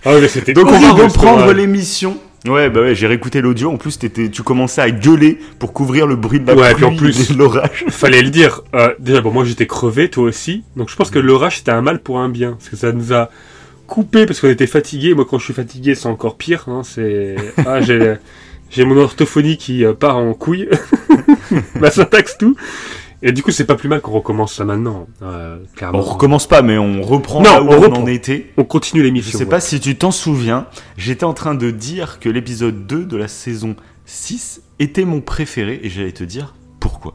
[0.05, 2.19] Ah mais Donc on va reprendre l'émission.
[2.49, 3.71] Ouais, bah ouais, j'ai réécouté l'audio.
[3.71, 6.77] En plus, t'étais- tu commençais à gueuler pour couvrir le bruit de la Ouais, pluie
[6.77, 7.85] puis en plus- l'orage.
[7.91, 8.63] Fallait le dire.
[8.75, 10.65] Euh, déjà, bon, moi j'étais crevé, toi aussi.
[10.77, 12.53] Donc je pense que l'orage c'était un mal pour un bien.
[12.53, 13.29] Parce que ça nous a
[13.87, 15.13] coupé parce qu'on était fatigué.
[15.15, 16.65] Moi quand je suis fatigué, c'est encore pire.
[16.69, 17.37] Hein, c'est.
[17.67, 18.15] Ah, j'ai.
[18.73, 20.69] J'ai mon orthophonie qui euh, part en couille.
[21.81, 22.55] Ma syntaxe, tout.
[23.23, 25.07] Et du coup, c'est pas plus mal qu'on recommence ça maintenant.
[25.23, 25.99] Euh, clairement.
[25.99, 28.51] On recommence pas, mais on reprend Non, là où on en était.
[28.57, 29.39] On continue Je l'émission.
[29.39, 29.51] sais ouais.
[29.51, 30.67] pas si tu t'en souviens,
[30.97, 35.81] j'étais en train de dire que l'épisode 2 de la saison 6 était mon préféré
[35.83, 37.15] et j'allais te dire pourquoi.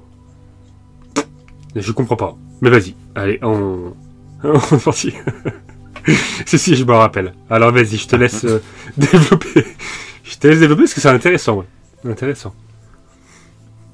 [1.75, 2.37] Je comprends pas.
[2.61, 2.95] Mais vas-y.
[3.15, 3.93] Allez, on.
[4.43, 5.11] On est parti.
[6.45, 7.33] si, si, je me rappelle.
[7.49, 8.61] Alors vas-y, je te laisse euh,
[8.97, 9.65] développer.
[10.23, 12.11] Je te laisse développer parce que c'est intéressant, ouais.
[12.11, 12.53] Intéressant.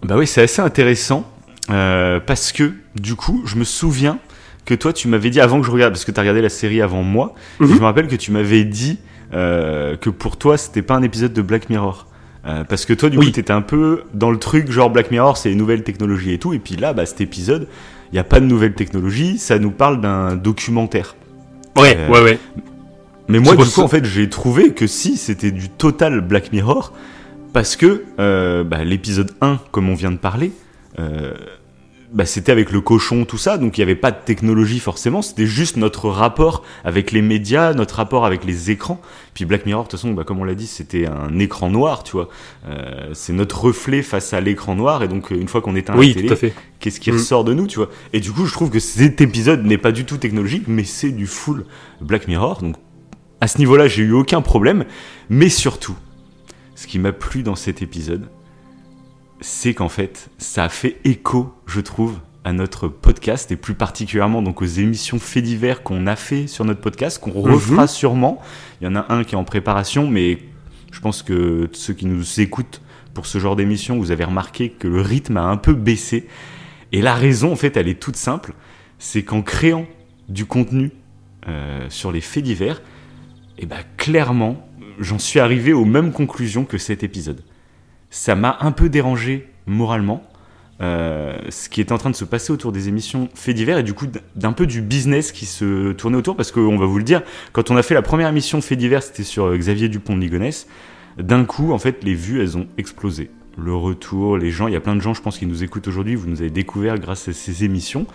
[0.03, 1.26] Bah oui, c'est assez intéressant
[1.70, 4.20] euh, parce que du coup, je me souviens
[4.66, 6.49] que toi, tu m'avais dit avant que je regarde, parce que tu as regardé la
[6.49, 7.74] série avant moi, et Mhm.
[7.76, 8.99] je me rappelle que tu m'avais dit
[9.34, 12.05] euh, que pour toi, c'était pas un épisode de Black Mirror.
[12.45, 13.28] Euh, parce que toi, du Oui.
[13.28, 16.38] coup, t'étais un peu dans le truc genre Black Mirror, c'est les nouvelles technologies et
[16.38, 17.68] tout, et puis là, bah, cet épisode,
[18.12, 21.16] il n'y a pas de nouvelles technologies, ça nous parle d'un documentaire.
[21.78, 22.39] Ouais, Euh, ouais, ouais.
[23.30, 26.51] Mais moi, du coup, ça- en fait, j'ai trouvé que si, c'était du total Black
[26.51, 26.91] Mirror,
[27.53, 28.03] parce que
[28.64, 30.51] bah, l'épisode 1, comme on vient de parler,
[32.14, 35.22] bah, c'était avec le cochon, tout ça, donc il n'y avait pas de technologie forcément,
[35.22, 39.00] c'était juste notre rapport avec les médias, notre rapport avec les écrans.
[39.34, 42.04] Puis Black Mirror, de toute façon, bah, comme on l'a dit, c'était un écran noir,
[42.04, 42.28] tu vois.
[42.68, 45.96] Euh, c'est notre reflet face à l'écran noir, et donc euh, une fois qu'on éteint
[45.98, 47.16] Oui, la télé, qu'est-ce qui Mm.
[47.16, 47.89] ressort de nous, tu vois?
[48.12, 51.12] Et du coup, je trouve que cet épisode n'est pas du tout technologique, mais c'est
[51.12, 51.64] du full
[52.02, 52.62] Black Mirror.
[52.62, 52.76] Donc,
[53.39, 54.84] à ce niveau-là, j'ai eu aucun problème.
[55.30, 55.96] Mais surtout,
[56.76, 58.26] ce qui m'a plu dans cet épisode,
[59.42, 64.42] c'est qu'en fait, ça a fait écho, je trouve, à notre podcast et plus particulièrement
[64.42, 68.42] donc aux émissions faits divers qu'on a fait sur notre podcast, qu'on refera sûrement.
[68.80, 70.39] Il y en a un qui est en préparation, mais
[70.92, 72.82] je pense que ceux qui nous écoutent
[73.14, 76.28] pour ce genre d'émission, vous avez remarqué que le rythme a un peu baissé.
[76.92, 78.54] Et la raison, en fait, elle est toute simple.
[79.00, 79.86] C'est qu'en créant
[80.30, 80.92] du contenu
[81.48, 82.82] euh, sur les faits divers,
[83.58, 84.68] et ben clairement,
[85.00, 87.44] j'en suis arrivé aux mêmes conclusions que cet épisode.
[88.12, 90.22] Ça m'a un peu dérangé moralement,
[90.82, 93.84] euh, ce qui est en train de se passer autour des émissions faits divers et
[93.84, 97.03] du coup d'un peu du business qui se tournait autour parce qu'on va vous le
[97.03, 97.22] dire,
[97.53, 100.22] quand on a fait la première émission faits divers, c'était sur euh, Xavier Dupont de
[100.22, 100.68] Ligonnès.
[101.18, 103.30] D'un coup, en fait, les vues, elles ont explosé.
[103.57, 104.68] le retour, les gens.
[104.68, 106.16] Il y a plein de gens, je pense, qui nous écoutent aujourd'hui.
[106.16, 108.07] Vous nous avez découvert grâce à ces émissions.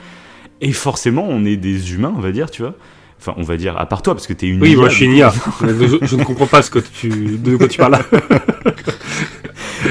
[0.61, 2.75] Et forcément, on est des humains, on va dire, tu vois.
[3.19, 5.05] Enfin, on va dire, à part toi, parce que t'es une Oui, moi je suis
[5.07, 5.33] une IA.
[5.61, 8.03] je, je ne comprends pas ce que tu, de quoi tu parles là.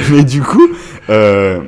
[0.11, 0.67] Mais du coup,
[1.09, 1.61] euh,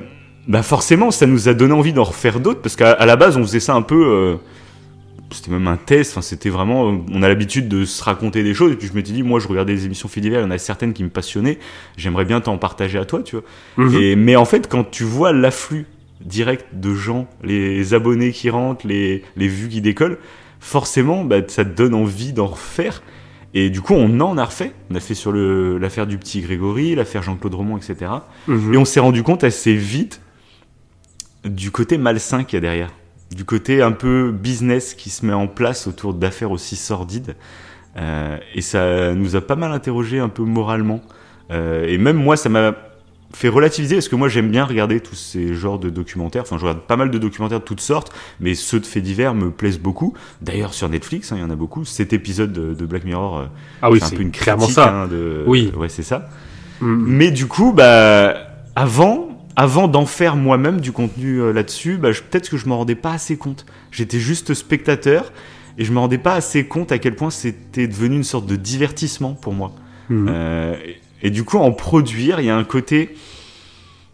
[0.48, 3.44] bah forcément, ça nous a donné envie d'en refaire d'autres, parce qu'à la base, on
[3.44, 4.06] faisait ça un peu.
[4.06, 4.36] euh,
[5.30, 7.04] c'était même un test, enfin, c'était vraiment.
[7.12, 9.48] On a l'habitude de se raconter des choses, et puis je m'étais dit, moi, je
[9.48, 11.60] regardais des émissions faits divers, il y en a certaines qui me passionnaient,
[11.98, 13.46] j'aimerais bien t'en partager à toi, tu vois.
[13.86, 14.02] Mhm.
[14.02, 15.86] Et, mais en fait, quand tu vois l'afflux
[16.22, 20.18] direct de gens, les abonnés qui rentrent, les, les vues qui décollent,
[20.60, 23.04] forcément, bah, ça te donne envie d'en refaire.
[23.54, 24.74] Et du coup, on en a refait.
[24.92, 28.12] On a fait sur l'affaire du petit Grégory, l'affaire Jean-Claude Romont, etc.
[28.48, 28.74] Mhm.
[28.74, 30.22] Et on s'est rendu compte assez vite
[31.46, 32.92] du côté malsain qu'il y a derrière.
[33.36, 37.36] Du côté un peu business qui se met en place autour d'affaires aussi sordides.
[37.98, 41.02] Euh, et ça nous a pas mal interrogé un peu moralement.
[41.52, 42.74] Euh, et même moi, ça m'a
[43.34, 46.44] fait relativiser parce que moi j'aime bien regarder tous ces genres de documentaires.
[46.44, 49.34] Enfin, je regarde pas mal de documentaires de toutes sortes, mais ceux de faits divers
[49.36, 50.14] me plaisent beaucoup.
[50.42, 51.84] D'ailleurs, sur Netflix, hein, il y en a beaucoup.
[51.86, 53.46] Cet épisode de, de Black Mirror, euh,
[53.82, 54.90] Ah oui, c'est un peu une critique ça.
[55.04, 55.44] hein, de.
[55.46, 55.72] Oui.
[55.76, 56.30] Ouais, c'est ça.
[56.82, 57.04] Mhm.
[57.08, 58.36] Mais du coup, bah,
[58.76, 62.96] avant, avant d'en faire moi-même du contenu euh, là-dessus, bah, peut-être que je m'en rendais
[62.96, 63.66] pas assez compte.
[63.92, 65.32] J'étais juste spectateur
[65.78, 68.56] et je me rendais pas assez compte à quel point c'était devenu une sorte de
[68.56, 69.74] divertissement pour moi.
[70.10, 70.28] Mhm.
[70.30, 70.76] Euh,
[71.22, 73.16] et, du coup, en produire, il y a un côté.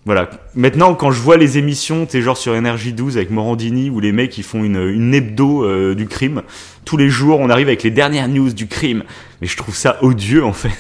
[0.06, 0.30] Voilà.
[0.54, 4.12] Maintenant, quand je vois les émissions, t'es genre sur Énergie 12 avec Morandini, où les
[4.12, 6.44] mecs ils font une, une hebdo euh, du crime.
[6.84, 9.04] Tous les jours, on arrive avec les dernières news du crime.
[9.42, 10.70] Mais je trouve ça odieux, en fait.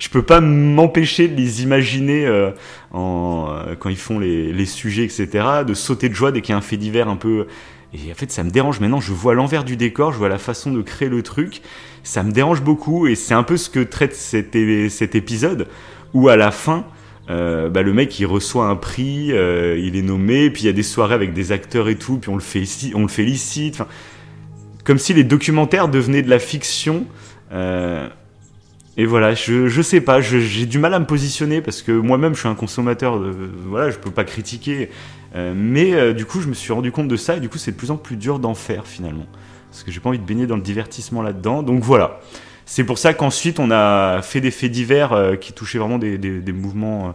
[0.00, 2.50] Je peux pas m'empêcher de les imaginer euh,
[2.92, 5.28] en, euh, quand ils font les, les sujets, etc.,
[5.66, 7.46] de sauter de joie dès qu'il y a un fait divers un peu.
[7.94, 8.80] Et en fait, ça me dérange.
[8.80, 11.62] Maintenant, je vois l'envers du décor, je vois la façon de créer le truc.
[12.08, 15.68] Ça me dérange beaucoup, et c'est un peu ce que traite cet, épisode,
[16.14, 16.86] où à la fin,
[17.28, 20.68] euh, bah, le mec il reçoit un prix, euh, il est nommé, puis il y
[20.70, 23.82] a des soirées avec des acteurs et tout, puis on le, félicite, on le félicite.
[24.84, 27.04] Comme si les documentaires devenaient de la fiction.
[27.52, 28.08] euh,
[28.96, 32.40] et voilà, je, sais pas, j'ai du mal à me positionner parce que moi-même je
[32.40, 33.34] suis un consommateur, de,
[33.66, 34.88] voilà, je peux pas critiquer.
[35.34, 37.76] Mais du coup, je me suis rendu compte de ça et du coup, c'est de
[37.76, 39.26] plus en plus dur d'en faire finalement.
[39.70, 41.62] Parce que j'ai pas envie de baigner dans le divertissement là-dedans.
[41.62, 42.20] Donc voilà.
[42.64, 46.18] C'est pour ça qu'ensuite, on a fait des faits divers euh, qui touchaient vraiment des,
[46.18, 47.12] des, mouvements, euh,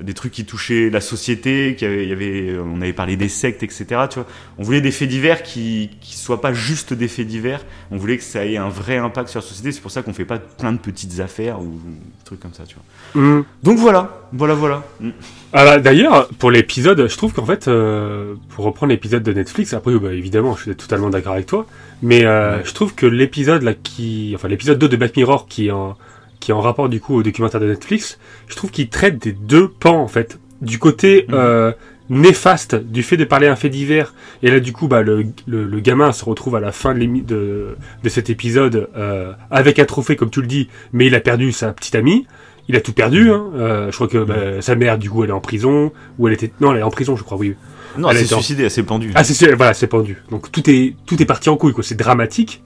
[0.00, 3.16] des trucs qui touchaient la société, qui avait, il y avait, euh, on avait parlé
[3.16, 3.84] des sectes, etc.
[4.08, 4.26] Tu vois.
[4.58, 7.60] On voulait des faits divers qui ne soient pas juste des faits divers.
[7.90, 9.70] On voulait que ça ait un vrai impact sur la société.
[9.72, 12.54] C'est pour ça qu'on fait pas plein de petites affaires ou, ou des trucs comme
[12.54, 12.64] ça.
[12.66, 13.22] Tu vois.
[13.22, 13.44] Mhm.
[13.62, 14.82] Donc voilà, voilà, voilà.
[15.00, 15.10] Mm.
[15.52, 19.74] Ah bah, D'ailleurs, pour l'épisode, je trouve qu'en fait, euh, pour reprendre l'épisode de Netflix,
[19.74, 21.66] après, bah, évidemment, je suis totalement d'accord avec toi,
[22.00, 22.62] mais euh, Ouais.
[22.64, 25.96] je trouve que l'épisode là qui, enfin l'épisode 2 de Black Mirror qui est en,
[26.42, 28.18] qui est en rapport du coup au documentaire de Netflix,
[28.48, 31.34] je trouve qu'il traite des deux pans en fait, du côté Mhm.
[31.34, 31.72] euh,
[32.10, 34.12] néfaste du fait de parler un fait divers,
[34.42, 37.04] et là du coup, bah le, le, le gamin se retrouve à la fin de,
[37.22, 41.20] de, de cet épisode euh, avec un trophée comme tu le dis, mais il a
[41.20, 42.26] perdu sa petite amie.
[42.68, 43.28] Il a tout perdu.
[43.30, 43.46] Hein.
[43.56, 45.90] Euh, je crois que bah, sa mère, du coup, elle est en prison.
[46.18, 46.52] Ou elle était.
[46.60, 47.36] Non, elle est en prison, je crois.
[47.36, 47.56] Oui.
[47.98, 49.10] Non, Elle elle est s'est suicidée, elle s'est pendue.
[49.16, 49.48] Ah, c'est sûr.
[49.56, 50.22] Voilà, c'est pendu.
[50.30, 51.72] Donc tout est tout est parti en couille.
[51.72, 51.82] Quoi.
[51.82, 52.62] C'est dramatique.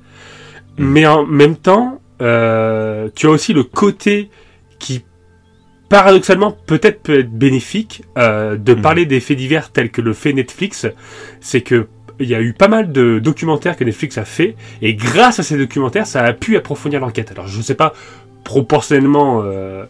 [0.76, 0.84] Mm.
[0.84, 4.30] Mais en même temps, euh, tu as aussi le côté
[4.78, 5.04] qui
[5.88, 8.80] paradoxalement peut-être peut être bénéfique euh, de Mm.
[8.82, 10.86] parler des faits divers tels que le fait Netflix.
[11.40, 11.86] C'est que
[12.18, 15.42] il y a eu pas mal de documentaires que Netflix a fait et grâce à
[15.42, 17.30] ces documentaires, ça a pu approfondir l'enquête.
[17.30, 17.92] Alors je sais pas
[18.42, 19.84] proportionnellement euh,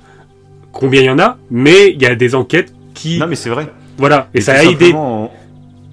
[0.72, 3.50] combien il y en a, mais il y a des enquêtes qui Non, mais c'est
[3.50, 3.68] vrai.
[3.96, 4.92] voilà et, ça a aidé.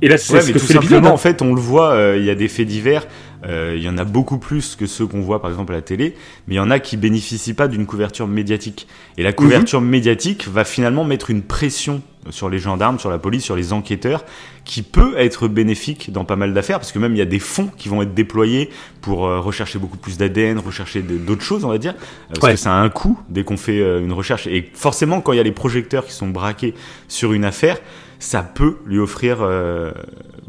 [0.01, 1.11] Et là c'est Ouais, ce que tout fait simplement, hein.
[1.11, 3.05] en fait, on le voit, euh, il y a des faits divers,
[3.47, 6.15] il y en a beaucoup plus que ceux qu'on voit par exemple à la télé,
[6.47, 8.87] mais il y en a qui bénéficient pas d'une couverture médiatique.
[9.17, 13.43] Et la couverture médiatique va finalement mettre une pression sur les gendarmes, sur la police,
[13.43, 14.23] sur les enquêteurs,
[14.63, 17.39] qui peut être bénéfique dans pas mal d'affaires, parce que même il y a des
[17.39, 18.69] fonds qui vont être déployés
[19.01, 22.51] pour euh, rechercher beaucoup plus d'ADN, rechercher d'autres choses, on va dire, euh, parce Ouais.
[22.53, 24.47] que ça a un coût dès qu'on fait euh, une recherche.
[24.47, 26.73] Et forcément, quand il y a les projecteurs qui sont braqués
[27.09, 27.77] sur une affaire,
[28.23, 29.91] ça peut lui offrir euh,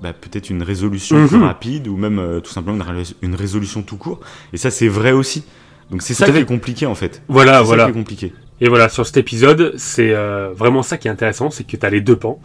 [0.01, 1.29] bah, peut-être une résolution Mhm.
[1.29, 4.21] plus rapide ou même euh, tout simplement une, ré- une résolution tout court.
[4.53, 5.45] Et ça, c'est vrai aussi.
[5.91, 7.23] Donc c'est ça qui est compliqué en fait.
[7.29, 7.85] Voilà, voilà.
[7.87, 8.33] ça qui est compliqué.
[8.61, 11.85] Et voilà, sur cet épisode, c'est euh, vraiment ça qui est intéressant, c'est que tu
[11.85, 12.41] as les deux pans.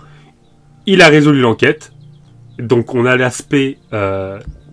[0.87, 1.91] Il a résolu l'enquête,
[2.57, 3.77] donc on a l'aspect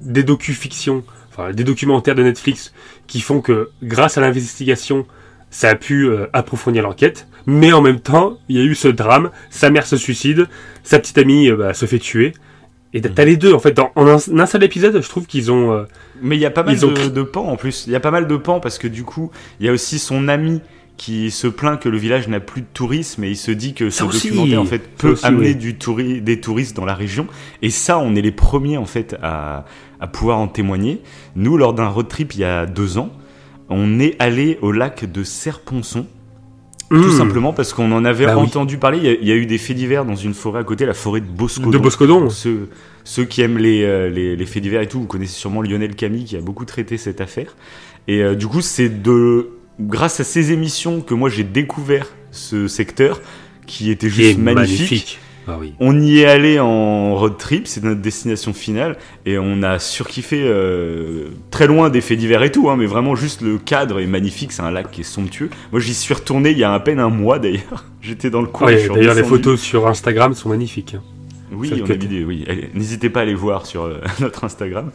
[0.01, 2.73] des docu-fictions, enfin des documentaires de Netflix
[3.07, 5.07] qui font que grâce à l'investigation,
[5.59, 8.89] ça a pu euh, approfondir l'enquête, mais en même temps, il y a eu ce
[8.89, 10.49] drame, sa mère se suicide,
[10.83, 12.35] sa petite amie euh, bah, se fait tuer,
[12.93, 13.73] et t'as t'as les deux en fait.
[13.73, 15.73] Dans, en un, un seul épisode, je trouve qu'ils ont...
[15.73, 15.85] euh,
[16.21, 17.85] Mais il y a pas mal ont de, pans en plus.
[17.87, 19.99] Il y a pas mal de pans parce que du coup, il y a aussi
[19.99, 20.61] son ami
[20.99, 23.89] qui se plaint que le village n'a plus de tourisme et il se dit que
[23.89, 24.29] ce aussi.
[24.29, 25.57] documentaire en fait peut aussi, amener oui.
[25.57, 27.27] du touri- des touristes dans la région
[27.63, 29.65] et ça on est les premiers en fait à,
[30.01, 31.03] à pouvoir en témoigner.
[31.35, 33.11] Nous lors d'un road trip il y a deux ans,
[33.69, 36.07] on est allé au lac de Serponçon
[36.89, 37.11] tout Mmh.
[37.19, 38.45] simplement parce qu'on en avait Bah oui.
[38.45, 38.99] entendu parler.
[38.99, 40.87] Il y, a, il y a eu des faits divers dans une forêt à côté,
[40.87, 41.71] la forêt de Boscodon.
[41.71, 42.31] De Boscodon.
[42.31, 42.69] Ceux,
[43.03, 45.97] ceux qui aiment les, euh, les, les faits divers et tout, vous connaissez sûrement Lionel
[45.97, 47.57] Camille qui a beaucoup traité cette affaire.
[48.07, 49.49] Et euh, du coup, c'est de
[49.81, 53.21] grâce à ces émissions que moi j'ai découvert ce secteur
[53.67, 54.79] qui était juste magnifique.
[54.79, 55.19] magnifique.
[55.49, 55.75] Ah oui.
[55.79, 60.43] On y est allé en road trip, c'est notre destination finale, et on a surkiffé
[60.43, 64.07] euh, très loin des faits divers et tout, hein, mais vraiment juste le cadre est
[64.07, 65.51] magnifique, c'est un lac qui est somptueux.
[65.71, 68.49] Moi j'y suis retourné il y a à peine un mois d'ailleurs, j'étais dans le
[68.49, 68.67] coin.
[68.69, 70.97] Ouais, D'ailleurs, les photos sur Instagram sont magnifiques.
[71.53, 72.45] Oui, Celle on a vidé, oui.
[72.75, 74.91] N'hésitez pas à aller voir sur euh, notre Instagram.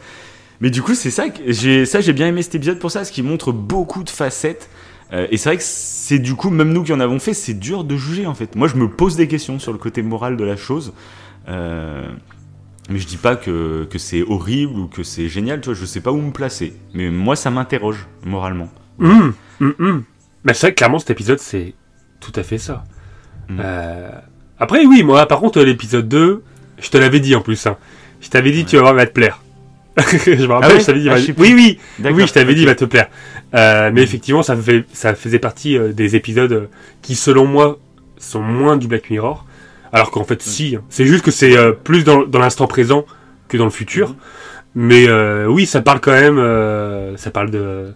[0.60, 3.00] Mais du coup, c'est ça que j'ai, ça j'ai bien aimé cet épisode pour ça,
[3.00, 4.70] parce qu'il montre beaucoup de facettes.
[5.14, 7.54] Euh, et c'est vrai que c'est du coup, même nous qui en avons fait, c'est
[7.54, 8.56] dur de juger en fait.
[8.56, 10.94] Moi, je me pose des questions sur le côté moral de la chose.
[11.50, 12.08] Euh,
[12.90, 15.86] mais je dis pas que, que c'est horrible ou que c'est génial, tu vois, je
[15.86, 16.74] sais pas où me placer.
[16.94, 18.70] Mais moi, ça m'interroge moralement.
[19.00, 20.04] Hum, hum, hum.
[20.44, 21.74] Mais c'est vrai que clairement, cet épisode, c'est
[22.20, 22.84] tout à fait ça.
[23.50, 23.58] Mm.
[23.60, 24.12] Euh,
[24.60, 26.44] Après, oui, moi, par contre, l'épisode 2,
[26.80, 27.66] je te l'avais dit en plus.
[27.68, 27.78] hein.
[28.22, 29.42] Je t'avais dit, tu vas voir, va te plaire.
[30.26, 31.80] je me rappelle, ouais je t'avais dit, Ah, je oui, oui,
[32.14, 33.08] oui, je t'avais dit, il va te plaire.
[33.54, 36.66] Euh, mais effectivement, ça, fait, ça faisait partie euh, des épisodes euh,
[37.02, 37.78] qui, selon moi,
[38.18, 39.46] sont moins du Black Mirror.
[39.92, 40.78] Alors qu'en fait, si.
[40.78, 40.84] hein.
[40.90, 43.06] C'est juste que c'est euh, plus dans, dans l'instant présent
[43.50, 44.10] que dans le futur.
[44.12, 44.16] Mhm.
[44.74, 46.38] Mais euh, oui, ça parle quand même.
[46.40, 47.94] euh, ça parle de.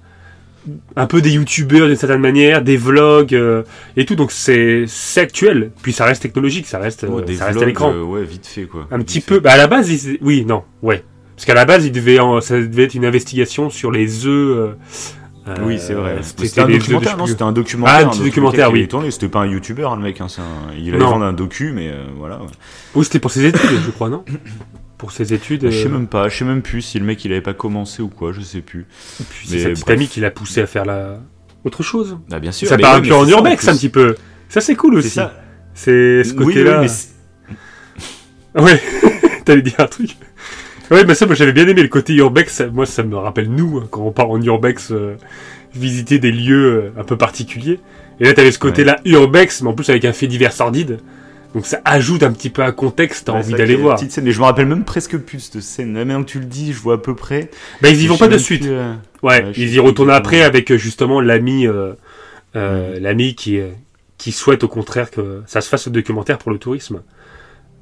[0.95, 3.39] Un peu des youtubeurs d'une certaine manière, des vlogs
[3.95, 4.15] et tout.
[4.15, 4.85] Donc c'est
[5.15, 5.71] actuel.
[5.83, 7.93] Puis ça reste technologique, ça reste, Oh, ça reste à l'écran.
[7.93, 8.87] ouais, vite fait quoi.
[8.91, 9.27] Un Vite petit fait.
[9.35, 9.39] peu.
[9.39, 9.89] Bah à la base,
[10.21, 11.03] oui, non, ouais.
[11.35, 14.75] Parce qu'à la base, il devait, en- ça devait être une investigation sur les œufs.
[15.47, 16.17] euh, Oui, c'est vrai.
[16.19, 17.25] euh, C'était un documentaire, non.
[17.27, 17.95] C'était un documentaire.
[17.95, 18.87] Ah, un petit documentaire oui.
[19.11, 20.21] C'était pas un youtubeur, hein, le mec.
[20.21, 22.39] Hein, un- Il allait vendre un docu, mais euh, voilà.
[22.39, 22.47] ouais.
[22.95, 24.23] Oui, c'était pour ses études, je crois, non?
[24.97, 25.69] Pour ses études.
[25.69, 26.29] Je sais euh, même pas.
[26.29, 28.31] Je sais même plus si le mec il avait pas commencé ou quoi.
[28.31, 28.87] Je sais plus.
[29.19, 29.97] et puis mais c'est sa petite bref.
[29.97, 31.19] amie qui l'a poussé à faire la
[31.65, 32.17] autre chose.
[32.31, 32.67] Ah, bien sûr.
[32.69, 34.15] ça part un peu en urbex un petit peu.
[34.47, 35.19] Ça c'est cool aussi.
[35.73, 36.81] C'est ce Oui, oui, côté-là.
[36.81, 36.87] mais
[38.63, 38.81] Ouais,
[39.45, 40.11] t'allais dire un truc.
[40.91, 42.61] Ouais, mais ça, moi j'avais bien aimé le côté urbex.
[42.73, 45.15] Moi, ça me rappelle nous, hein, quand on part en urbex, euh,
[45.73, 47.79] visiter des lieux euh, un peu particuliers.
[48.19, 50.99] Et là, t'avais ce côté-là urbex, mais en plus avec un fait divers sordide.
[51.53, 53.93] Donc ça ajoute un petit peu un contexte, t'as Ouais, envie d'aller voir.
[53.93, 55.93] une Petite scène, mais je me rappelle même presque plus de cette scène.
[55.93, 57.49] Maintenant que tu le dis, je vois à peu près.
[57.81, 58.65] Bah, ils y vont pas de suite.
[58.65, 61.93] euh, Ouais, ils y retournent après avec justement l'ami, euh,
[62.55, 63.59] euh, l'ami qui
[64.17, 67.01] qui souhaite au contraire que ça se fasse le documentaire pour le tourisme.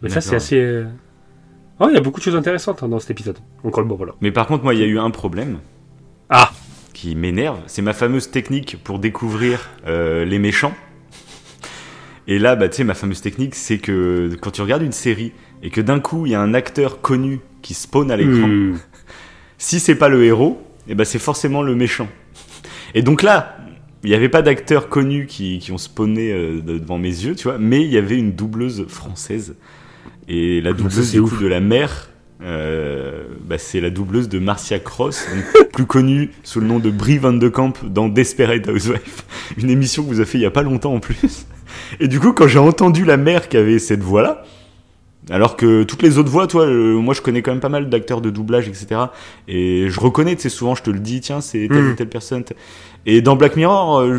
[0.01, 0.83] Mais ça c'est assez.
[1.83, 3.37] Oh, il y a beaucoup de choses intéressantes hein, dans cet épisode.
[3.63, 4.13] Donc bon voilà.
[4.21, 5.57] Mais par contre, moi, il y a eu un problème.
[6.29, 6.51] Ah.
[6.93, 7.59] Qui m'énerve.
[7.67, 10.73] C'est ma fameuse technique pour découvrir euh, les méchants.
[12.27, 15.33] Et là, bah, tu sais, ma fameuse technique, c'est que quand tu regardes une série
[15.61, 18.77] et que d'un coup, il y a un acteur connu qui spawn à l'écran, Hmm.
[19.57, 22.07] si c'est pas le héros, et ben c'est forcément le méchant.
[22.93, 23.57] Et donc là,
[24.03, 27.35] il n'y avait pas d'acteurs connus qui, qui ont spawné euh, de- devant mes yeux,
[27.35, 29.55] tu vois, mais il y avait une doubleuse française.
[30.27, 32.09] Et la ça, doubleuse du coup de la mère,
[32.43, 36.89] euh, bah, c'est la doubleuse de Marcia Cross, donc plus connue sous le nom de
[36.89, 39.25] Brie Van de Camp dans Desperate Housewife,
[39.57, 41.45] une émission que vous a fait il y a pas longtemps en plus.
[41.99, 44.43] Et du coup, quand j'ai entendu la mère qui avait cette voix-là,
[45.29, 47.89] alors que toutes les autres voix, toi, euh, moi je connais quand même pas mal
[47.89, 48.87] d'acteurs de doublage, etc.
[49.47, 51.91] Et je reconnais, tu sais, souvent je te le dis, tiens, c'est telle Mm.
[51.91, 52.43] ou telle personne.
[53.05, 54.17] Et dans Black Mirror, euh,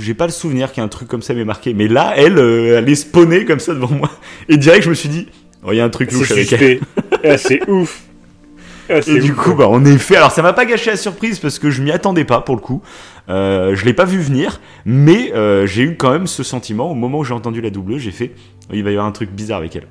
[0.00, 1.74] j'ai pas le souvenir qu'un truc comme ça m'ait marqué.
[1.74, 4.10] Mais là, elle, euh, elle est spawnée comme ça devant moi.
[4.48, 5.28] Et direct, je me suis dit,
[5.64, 6.80] oh, il y a un truc louche avec elle.
[7.26, 8.02] Ah, c'est ouf.
[8.90, 11.58] Ah, Et du coup, bah, en effet, alors ça m'a pas gâché la surprise parce
[11.58, 12.82] que je m'y attendais pas pour le coup.
[13.30, 16.94] Euh, je l'ai pas vu venir, mais euh, j'ai eu quand même ce sentiment au
[16.94, 18.32] moment où j'ai entendu la doubleuse, j'ai fait,
[18.70, 19.86] il va y avoir un truc bizarre avec elle.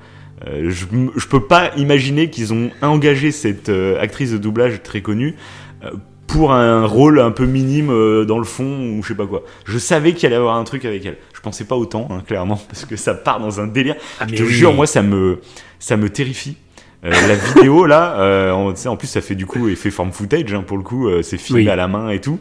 [0.47, 5.01] Euh, je, je peux pas imaginer qu'ils ont engagé cette euh, actrice de doublage très
[5.01, 5.35] connue
[5.83, 5.89] euh,
[6.27, 9.43] pour un rôle un peu minime euh, dans le fond ou je sais pas quoi.
[9.65, 11.17] Je savais qu'il allait y avoir un truc avec elle.
[11.43, 13.95] Je pensais pas autant, hein, clairement, parce que ça part dans un délire.
[14.21, 14.49] Ah, Je te oui.
[14.49, 15.41] jure, moi, ça me,
[15.77, 16.55] ça me terrifie.
[17.03, 20.53] Euh, la vidéo là, euh, on- en plus ça fait du coup effet form footage
[20.53, 21.69] hein, pour le coup, euh, c'est filmé Oui.
[21.69, 22.39] à la main et tout,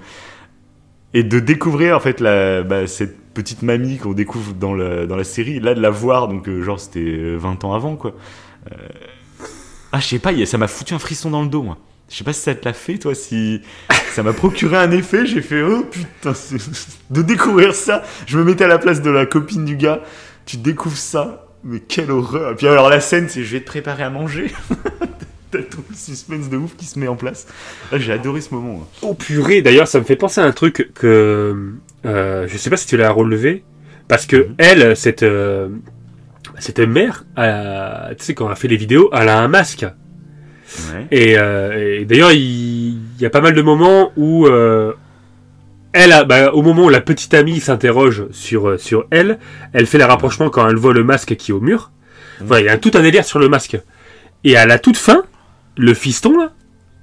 [1.14, 5.16] et de découvrir en fait la, bah, cette petite mamie qu'on découvre dans la, dans
[5.16, 8.12] la série, là de la voir donc genre c'était euh, 20 ans avant quoi.
[9.90, 11.76] Ah je sais pas, ça m'a foutu un frisson dans le dos moi.
[12.12, 13.62] Je sais pas si ça te l'a fait toi, si
[14.12, 16.34] ça m'a procuré un effet, j'ai fait oh putain
[17.10, 18.02] de découvrir ça.
[18.26, 20.00] Je me mettais à la place de la copine du gars,
[20.44, 22.52] tu découvres ça, mais quelle horreur.
[22.52, 24.52] Et puis alors la scène c'est je vais te préparer à manger.
[25.50, 27.46] T'as tout le suspense de ouf qui se met en place.
[27.92, 28.88] Ah, J'ai adoré ce moment.
[29.02, 31.74] Oh purée, d'ailleurs, ça me fait penser à un truc que
[32.06, 33.62] euh, je sais pas si tu l'as relevé,
[34.08, 34.54] parce que Mhm.
[34.56, 35.68] elle, cette euh,
[36.58, 39.84] cette mère, euh, tu sais, quand elle a fait les vidéos, elle a un masque.
[40.92, 41.06] Ouais.
[41.10, 44.92] Et, euh, et d'ailleurs, il, il y a pas mal de moments où euh,
[45.92, 49.38] elle, a, bah, au moment où la petite amie s'interroge sur euh, sur elle,
[49.72, 51.90] elle fait le rapprochement quand elle voit le masque qui est au mur.
[52.40, 53.78] Voilà, il y a tout un délire sur le masque.
[54.44, 55.22] Et à la toute fin,
[55.76, 56.52] le fiston là,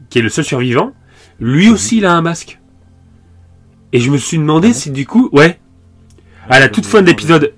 [0.09, 0.93] qui est le seul survivant,
[1.39, 2.59] lui aussi il a un masque.
[3.93, 5.59] Et je me suis demandé Ah si du coup, ouais,
[6.49, 7.53] à la toute fin de l'épisode,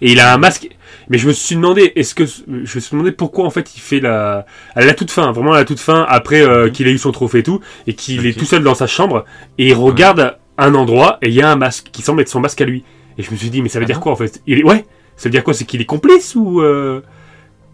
[0.00, 0.68] et il a un masque.
[1.10, 3.80] Mais je me suis demandé, est-ce que je me suis demandé pourquoi en fait il
[3.80, 6.70] fait la à la toute fin, vraiment à la toute fin, après euh, Mhm.
[6.72, 9.24] qu'il ait eu son trophée et tout, et qu'il est tout seul dans sa chambre
[9.58, 12.40] et il regarde un endroit et il y a un masque qui semble être son
[12.40, 12.84] masque à lui.
[13.18, 14.40] Et je me suis dit, mais ça veut Ah dire quoi en fait?
[14.46, 14.84] Il est ouais,
[15.16, 15.54] ça veut dire quoi?
[15.54, 17.00] C'est qu'il est complice ou euh...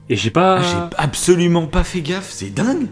[0.08, 0.58] Et j'ai pas.
[0.58, 2.86] Ah, J'ai absolument pas fait gaffe, c'est dingue.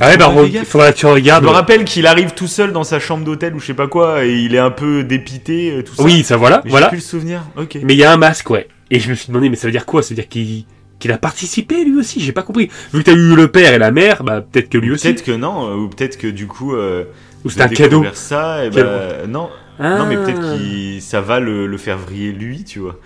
[0.00, 1.42] Ah ouais, bah que tu Je regardes.
[1.44, 4.24] me rappelle qu'il arrive tout seul dans sa chambre d'hôtel ou je sais pas quoi
[4.24, 6.02] et il est un peu dépité, euh, tout ça.
[6.04, 6.86] Oui, ça voilà, Mais voilà.
[6.86, 7.42] J'ai plus le souvenir.
[7.56, 7.78] Ok.
[7.82, 8.68] Mais il y a un masque, ouais.
[8.94, 10.02] Et je me suis demandé, mais ça veut dire quoi?
[10.02, 10.64] Ça veut dire qu'il
[11.00, 12.20] qu'il a participé lui aussi?
[12.20, 12.70] J'ai pas compris.
[12.92, 15.08] Vu que t'as eu le père et la mère, bah peut-être que lui aussi.
[15.08, 16.74] Peut-être que non, euh, ou peut-être que du coup.
[16.74, 17.04] Euh,
[17.44, 18.04] Ou c'est un de cadeau.
[18.14, 19.98] Ça, et Quel- bah, non, Ah.
[19.98, 22.96] non, mais peut-être que ça va le, le faire vriller lui, tu vois.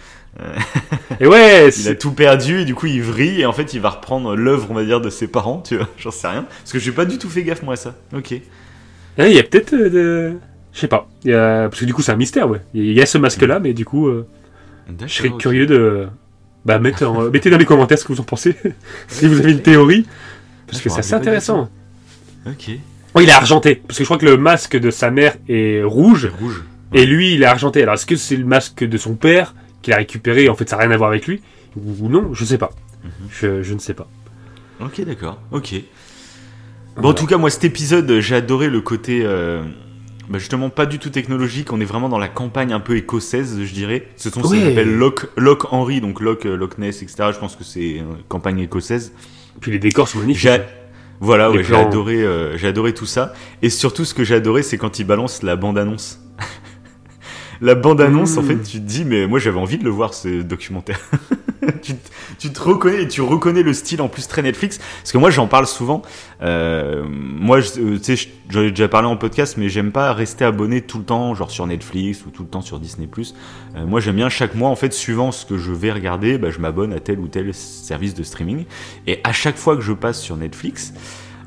[1.20, 3.80] Et ouais, Il a tout perdu et du coup il vrille et en fait il
[3.80, 5.88] va reprendre l'œuvre, on va dire, de ses parents, tu vois.
[5.98, 6.44] J'en sais rien.
[6.62, 7.96] Parce que j'ai pas du tout fait gaffe moi à ça.
[8.14, 8.34] Ok.
[9.18, 10.32] Ah, il y a peut-être euh, de...
[10.72, 11.08] Je sais pas.
[11.26, 12.60] A- Parce que du coup, c'est un mystère, ouais.
[12.74, 14.28] Il y a ce masque-là, mais du coup, euh,
[15.06, 16.08] je serais curieux de.
[16.64, 18.56] Bah, mettre en- euh, mettez dans les commentaires ce que vous en pensez.
[19.08, 20.06] si vous avez une théorie.
[20.66, 21.70] Parce que c'est assez intéressant.
[22.46, 22.70] Ok.
[23.14, 23.76] Oh, il est argenté.
[23.76, 26.30] Parce que je crois que le masque de sa mère est rouge.
[26.40, 26.62] Rouge.
[26.92, 27.82] Et lui, il est argenté.
[27.82, 30.48] Alors, est-ce que c'est le masque de son père qu'il a récupéré?
[30.48, 31.40] En fait, ça n'a rien à voir avec lui
[31.76, 32.70] Ou non Je sais pas.
[33.04, 33.10] Mhm.
[33.30, 34.08] je, je ne sais pas.
[34.80, 35.40] Ok, d'accord.
[35.52, 35.74] Ok.
[36.96, 39.22] Bon, en tout cas, moi, cet épisode, j'ai adoré le côté.
[39.24, 39.62] euh,
[40.28, 41.72] bah, justement, pas du tout technologique.
[41.72, 44.08] On est vraiment dans la campagne un peu écossaise, je dirais.
[44.16, 44.60] Ce sont ce Ouais.
[44.60, 47.30] qu'on appelle Loch, Loch Henry, donc Loch, euh, Loch Ness, etc.
[47.32, 49.12] Je pense que c'est euh, campagne écossaise.
[49.60, 50.42] Puis les décors sont magnifiques.
[50.42, 50.58] J'ai.
[51.20, 53.32] Voilà, ouais, j'ai adoré, euh, j'ai adoré tout ça.
[53.62, 56.20] Et surtout, ce que j'ai adoré, c'est quand il balance la bande-annonce.
[57.60, 58.46] la bande-annonce, en Mmh.
[58.46, 61.00] fait, tu te dis, mais moi, j'avais envie de le voir, ce documentaire.
[62.38, 64.78] tu, te- reconnais et tu reconnais le style en plus très Netflix.
[64.78, 66.02] Parce que moi, j'en parle souvent.
[66.42, 70.12] Euh, moi, euh, tu sais, je- j'en ai déjà parlé en podcast, mais j'aime pas
[70.12, 73.08] rester abonné tout le temps, genre sur Netflix ou tout le temps sur Disney+.
[73.76, 76.50] Euh, moi, j'aime bien chaque mois, en fait, suivant ce que je vais regarder, bah,
[76.50, 78.64] je m'abonne à tel ou tel service de streaming.
[79.06, 80.92] Et à chaque fois que je passe sur Netflix,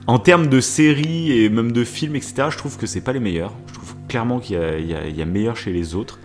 [0.07, 3.19] en termes de séries et même de films, etc., je trouve que c'est pas les
[3.19, 3.53] meilleurs.
[3.67, 6.19] Je trouve clairement qu'il y y a meilleur chez les autres.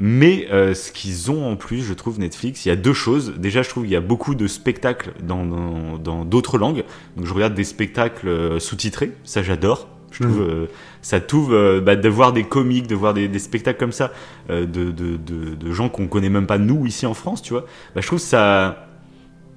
[0.00, 3.34] Mais euh, ce qu'ils ont en plus, je trouve, Netflix, il y a deux choses.
[3.36, 6.84] Déjà, je trouve qu'il y a beaucoup de spectacles dans dans- dans d'autres langues.
[7.16, 9.12] Donc, je regarde des spectacles euh, sous-titrés.
[9.24, 9.88] Ça, j'adore.
[10.10, 10.66] Je trouve euh,
[11.02, 14.10] ça t'ouvre euh, bah, de voir des comiques, de voir des, des spectacles comme ça
[14.48, 17.52] euh, de, de, de, de gens qu'on connaît même pas nous ici en France, tu
[17.52, 17.66] vois.
[17.94, 18.87] Bah, je trouve ça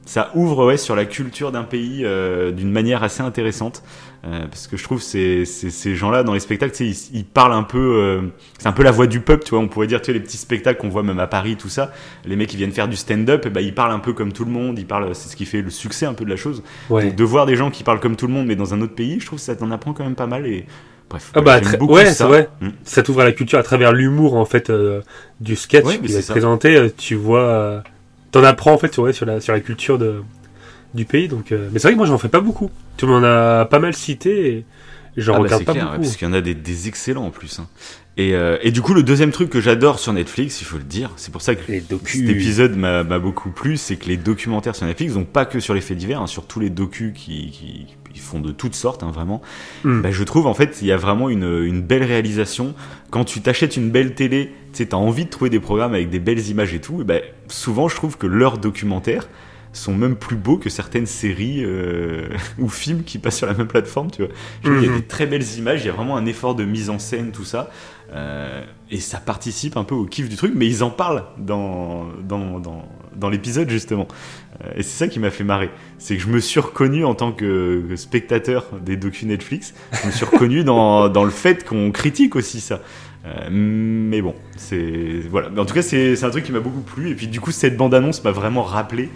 [0.06, 3.84] ça ouvre ouais, sur la culture d'un pays euh, d'une manière assez intéressante.
[4.24, 7.18] Euh, parce que je trouve ces, ces, ces gens-là dans les spectacles, tu sais, ils,
[7.22, 8.22] ils parlent un peu, euh,
[8.60, 9.60] c'est un peu la voix du peuple, tu vois.
[9.60, 11.92] On pourrait dire, tu sais, les petits spectacles qu'on voit même à Paris, tout ça.
[12.26, 14.46] Les mecs qui viennent faire du stand-up, et ben ils parlent un peu comme tout
[14.46, 14.78] le monde.
[14.78, 16.62] Ils parlent, c'est ce qui fait le succès un peu de la chose.
[16.92, 17.06] Ouais.
[17.06, 18.94] Donc, de voir des gens qui parlent comme tout le monde, mais dans un autre
[18.94, 20.46] pays, je trouve que ça t'en apprend quand même pas mal.
[20.46, 20.68] Et
[21.10, 22.28] bref, Ah ouais, bah, beaucoup ouais, ça.
[22.28, 22.48] vrai.
[22.62, 22.70] Mm.
[22.84, 25.02] Ça t'ouvre à la culture à travers l'humour en fait euh,
[25.40, 26.34] du sketch Ouais, qui est ça.
[26.34, 26.76] présenté.
[26.76, 27.80] euh, Tu vois, euh,
[28.32, 30.22] t'en apprends en fait sur, ouais, sur la sur la culture de
[30.94, 31.28] du pays.
[31.28, 32.70] Donc, euh, mais c'est vrai que moi j'en fais pas beaucoup.
[32.98, 34.66] Tu m'en as pas mal cité et
[35.18, 36.04] j'en Ah bah, regarde pas clair, ouais, beaucoup.
[36.04, 37.60] parce qu'il y en a des, des excellents en plus.
[37.60, 37.68] hein.
[38.18, 40.84] Et, euh, et du coup, le deuxième truc que j'adore sur Netflix, il faut le
[40.84, 44.18] dire, c'est pour ça que Les cet épisode m'a m'a beaucoup plu, c'est que les
[44.18, 47.14] documentaires sur Netflix, donc pas que sur les faits divers, hein, sur tous les docus
[47.16, 49.42] qui, qui, qui font de toutes sortes, hein, vraiment.
[49.86, 50.02] Mm.
[50.02, 52.76] Bah, je trouve en fait, il y a vraiment une, une belle réalisation.
[53.12, 56.20] Quand tu t'achètes une belle télé, tu t'as envie de trouver des programmes avec des
[56.20, 57.02] belles images et tout.
[57.02, 57.16] Et bah,
[57.48, 59.28] souvent, je trouve que leurs documentaires
[59.74, 62.28] sont même plus beaux que certaines séries euh,
[62.60, 64.32] ou films qui passent sur la même plateforme, tu vois.
[64.64, 64.98] Qu'il y a Mhm.
[64.98, 67.46] des très belles images, il y a vraiment un effort de mise en scène, tout
[67.46, 67.70] ça.
[68.14, 72.08] Euh, et ça participe un peu au kiff du truc, mais ils en parlent dans,
[72.28, 72.84] dans, dans,
[73.16, 74.10] dans l'épisode justement.
[74.66, 75.70] Euh, et c'est ça qui m'a fait marrer.
[75.98, 80.08] C'est que je me suis reconnu en tant que, que spectateur des docus Netflix, je
[80.08, 82.82] me suis reconnu dans, dans le fait qu'on critique aussi ça.
[83.26, 85.50] Euh, mais bon, c'est voilà.
[85.50, 87.10] Mais en tout cas, c'est un truc qui m'a beaucoup plu.
[87.12, 89.10] Et puis du coup, cette bande-annonce m'a vraiment rappelé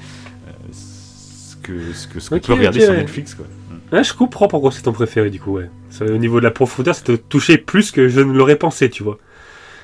[0.48, 2.94] euh, ce que ce que ce qu'on Ok, peut regarder sur.
[2.94, 3.45] Netflix, quoi.
[3.91, 5.57] Ouais, je comprends pourquoi c'est ton préféré du coup.
[5.57, 5.69] Ouais.
[5.90, 8.90] Ça, au niveau de la profondeur, ça te touchait plus que je ne l'aurais pensé,
[8.90, 9.18] tu vois.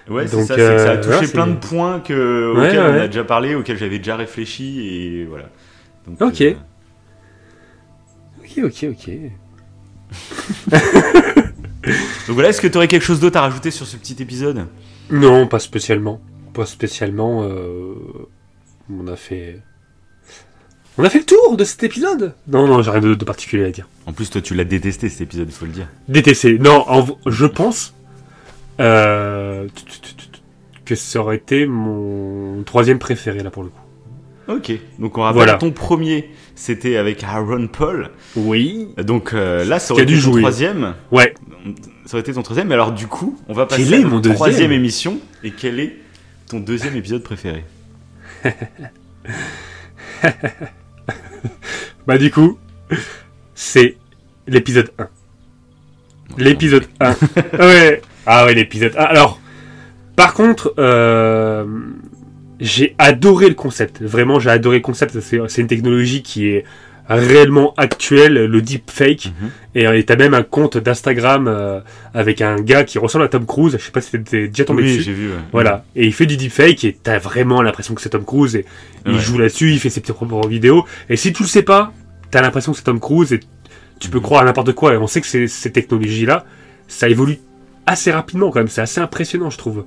[0.10, 3.07] Ouais, c'est ça, que ça a euh, touché plein de points que, auxquels on a
[3.07, 5.49] déjà parlé, auxquels j'avais déjà réfléchi, et voilà.
[6.07, 6.57] Donc, euh, Ok,
[8.43, 9.10] Ok, ok, ok.
[11.84, 11.94] Donc
[12.36, 14.68] voilà, est-ce que tu aurais quelque chose d'autre à rajouter sur ce petit épisode?
[15.10, 16.22] Non, pas spécialement.
[16.53, 17.44] Pas spécialement.
[17.44, 17.94] euh,
[18.90, 19.60] On a fait.
[20.98, 23.64] On a fait le tour de cet épisode Non, non, j'ai rien de, de particulier
[23.66, 23.88] à dire.
[24.06, 25.88] En plus, toi, tu l'as détesté cet épisode, il faut le dire.
[26.10, 26.60] DTC.
[26.60, 27.94] Non, en v- je pense
[28.80, 29.68] euh,
[30.86, 33.80] que ça aurait été mon troisième préféré là pour le coup.
[34.48, 35.54] Ok, donc on rappelle, Voilà.
[35.56, 38.10] ton premier, c'était avec Aaron Paul.
[38.36, 38.90] Oui.
[38.98, 40.42] Donc euh, là, ça aurait dû été ton jouer.
[40.42, 40.96] troisième.
[41.12, 41.34] Ouais.
[42.06, 44.04] Ça aurait été ton troisième, mais alors du coup, on va passer Quel à est
[44.04, 45.20] notre troisième émission.
[45.44, 45.96] Et quel est
[46.50, 47.64] ton deuxième épisode préféré?
[52.08, 52.58] Bah du coup,
[53.54, 53.98] c'est
[54.48, 55.08] l'épisode 1.
[56.38, 57.16] L'épisode 1.
[57.60, 58.02] ouais.
[58.26, 59.00] Ah ouais, l'épisode 1.
[59.00, 59.40] Alors,
[60.16, 61.66] par contre, euh,
[62.62, 64.02] j'ai adoré le concept.
[64.02, 65.20] Vraiment, j'ai adoré le concept.
[65.20, 66.64] C'est une technologie qui est
[67.10, 69.26] réellement actuelle, le deepfake.
[69.42, 69.50] Mhm.
[69.76, 71.82] Et euh, et t'as même un compte d'Instagram euh,
[72.14, 73.76] avec un gars qui ressemble à Tom Cruise.
[73.78, 75.04] Je sais pas si t'es déjà tombé Oui, dessus.
[75.04, 75.30] j'ai vu.
[75.30, 75.36] ouais.
[75.52, 75.84] Voilà.
[75.96, 78.66] Et il fait du deepfake et t'as vraiment l'impression que c'est Tom Cruise et
[79.06, 80.86] il joue là-dessus, il fait ses propres vidéos.
[81.10, 81.92] Et si tu le sais pas,
[82.30, 83.40] t'as l'impression que c'est Tom Cruise et
[84.00, 84.24] tu peux Mhm.
[84.24, 84.94] croire à n'importe quoi.
[84.94, 86.46] Et on sait que ces, ces technologies-là,
[86.88, 87.40] ça évolue
[87.88, 88.68] assez rapidement quand même.
[88.70, 89.84] C'est assez impressionnant, je trouve.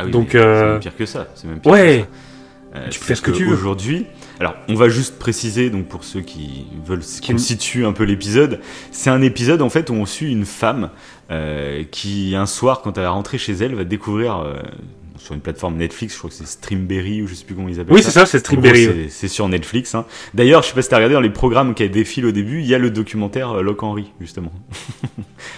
[0.00, 1.28] Ah oui, Donc, euh, c'est pire que ça.
[1.34, 1.98] C'est même pire Ouais.
[1.98, 2.80] que ça.
[2.80, 3.52] Euh, Tu peux faire ce que tu veux.
[3.52, 4.06] Aujourd'hui,
[4.38, 8.60] alors on va juste préciser, donc pour ceux qui veulent qu'on situe un peu l'épisode,
[8.92, 10.90] c'est un épisode en fait où on suit une femme
[11.32, 14.44] euh, qui un soir, quand elle va rentrer chez elle, va découvrir
[15.22, 17.78] sur une plateforme Netflix, je crois que c'est Streamberry ou je sais plus comment ils
[17.78, 18.84] appellent Oui, c'est ça, c'est Streamberry.
[18.84, 19.94] c'est- C'est sur Netflix.
[19.94, 20.06] Hein.
[20.34, 22.66] D'ailleurs, je sais pas si t'as regardé dans les programmes qui défilent au début, il
[22.66, 24.52] y a le documentaire euh, Locke Henry, justement.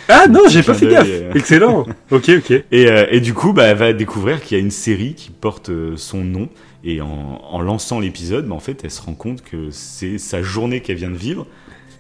[0.09, 1.07] Ah non, j'ai pas fait gaffe.
[1.09, 1.33] euh.
[1.35, 1.87] Excellent.
[2.11, 2.51] ok, ok.
[2.73, 5.31] Et, euh, et du coup, bah, elle va découvrir qu'il y a une série qui
[5.31, 6.49] porte son nom.
[6.85, 10.43] Et en, en lançant l'épisode, bah, en fait, elle se rend compte que c'est sa
[10.43, 11.47] journée qu'elle vient de vivre.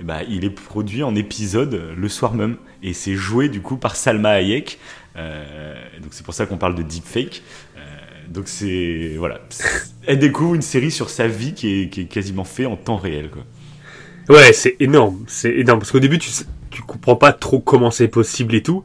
[0.02, 2.56] Bah, il est produit en épisode le soir même.
[2.82, 4.78] Et c'est joué du coup par Salma Hayek.
[5.16, 7.42] Euh, donc c'est pour ça qu'on parle de deepfake.
[7.76, 7.80] Euh,
[8.28, 9.40] donc c'est voilà,
[10.06, 12.96] elle découvre une série sur sa vie qui est, qui est quasiment fait en temps
[12.96, 13.30] réel.
[13.30, 13.42] Quoi.
[14.28, 16.30] Ouais, c'est énorme, c'est énorme parce qu'au début tu
[16.70, 18.84] tu comprends pas trop comment c'est possible et tout,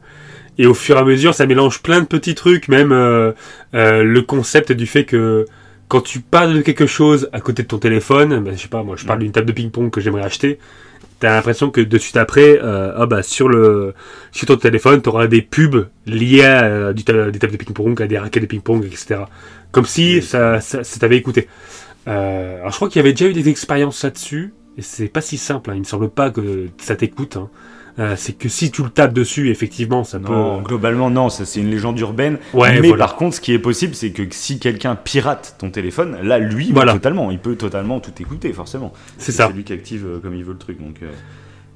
[0.58, 3.32] et au fur et à mesure ça mélange plein de petits trucs, même euh,
[3.74, 5.46] euh, le concept du fait que
[5.88, 8.82] quand tu parles de quelque chose à côté de ton téléphone, bah, je sais pas,
[8.82, 10.58] moi je parle d'une table de ping-pong que j'aimerais acheter,
[11.20, 13.94] t'as l'impression que de suite après, euh, ah bah sur le
[14.32, 18.06] sur ton téléphone t'auras des pubs liées à euh, du des tables de ping-pong, à
[18.06, 19.22] des raquettes de ping-pong, etc.
[19.72, 20.22] Comme si Oui.
[20.22, 21.48] ça, ça, ça t'avait écouté.
[22.06, 25.20] Euh, alors je crois qu'il y avait déjà eu des expériences là-dessus, et c'est pas
[25.20, 25.70] si simple.
[25.70, 25.74] Hein.
[25.76, 27.36] Il me semble pas que ça t'écoute.
[27.36, 27.50] Hein.
[27.98, 30.64] Euh, c'est que si tu le tapes dessus, effectivement, ça Non, peut.
[30.68, 32.38] globalement non, ça c'est une légende urbaine.
[32.54, 33.06] Ouais, mais voilà.
[33.06, 36.70] par contre, ce qui est possible, c'est que si quelqu'un pirate ton téléphone, là, lui,
[36.72, 36.92] Voilà.
[36.92, 38.92] totalement, il peut totalement tout écouter, forcément.
[39.18, 39.48] C'est ça.
[39.48, 40.78] C'est lui qui active euh, comme il veut le truc.
[40.80, 41.06] Donc, euh,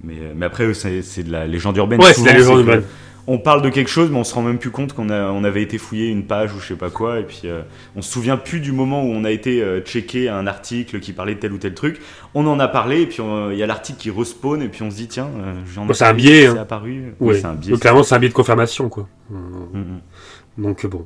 [0.04, 2.00] mais, mais après, c'est de la légende urbaine.
[2.00, 2.82] Ouais, c'est la légende que urbaine.
[3.26, 5.62] On parle de quelque chose, mais on se rend même plus compte qu'on on avait
[5.62, 7.62] été fouillé une page ou je sais pas quoi, et puis euh,
[7.94, 11.12] on se souvient plus du moment où on a été euh, checké un article qui
[11.12, 12.00] parlait de tel ou tel truc.
[12.34, 14.82] On en a parlé, et puis euh, il y a l'article qui respawn, et puis
[14.82, 16.62] on se dit tiens, euh, j'en ai Bon, c'est un biais, C'est hein.
[16.62, 17.14] apparu.
[17.20, 17.44] Ouais.
[17.44, 17.70] un biais.
[17.70, 19.08] Donc clairement, c'est un biais de confirmation, quoi.
[19.32, 19.36] Euh,
[19.72, 20.62] Mm, mm.
[20.64, 21.04] Donc bon.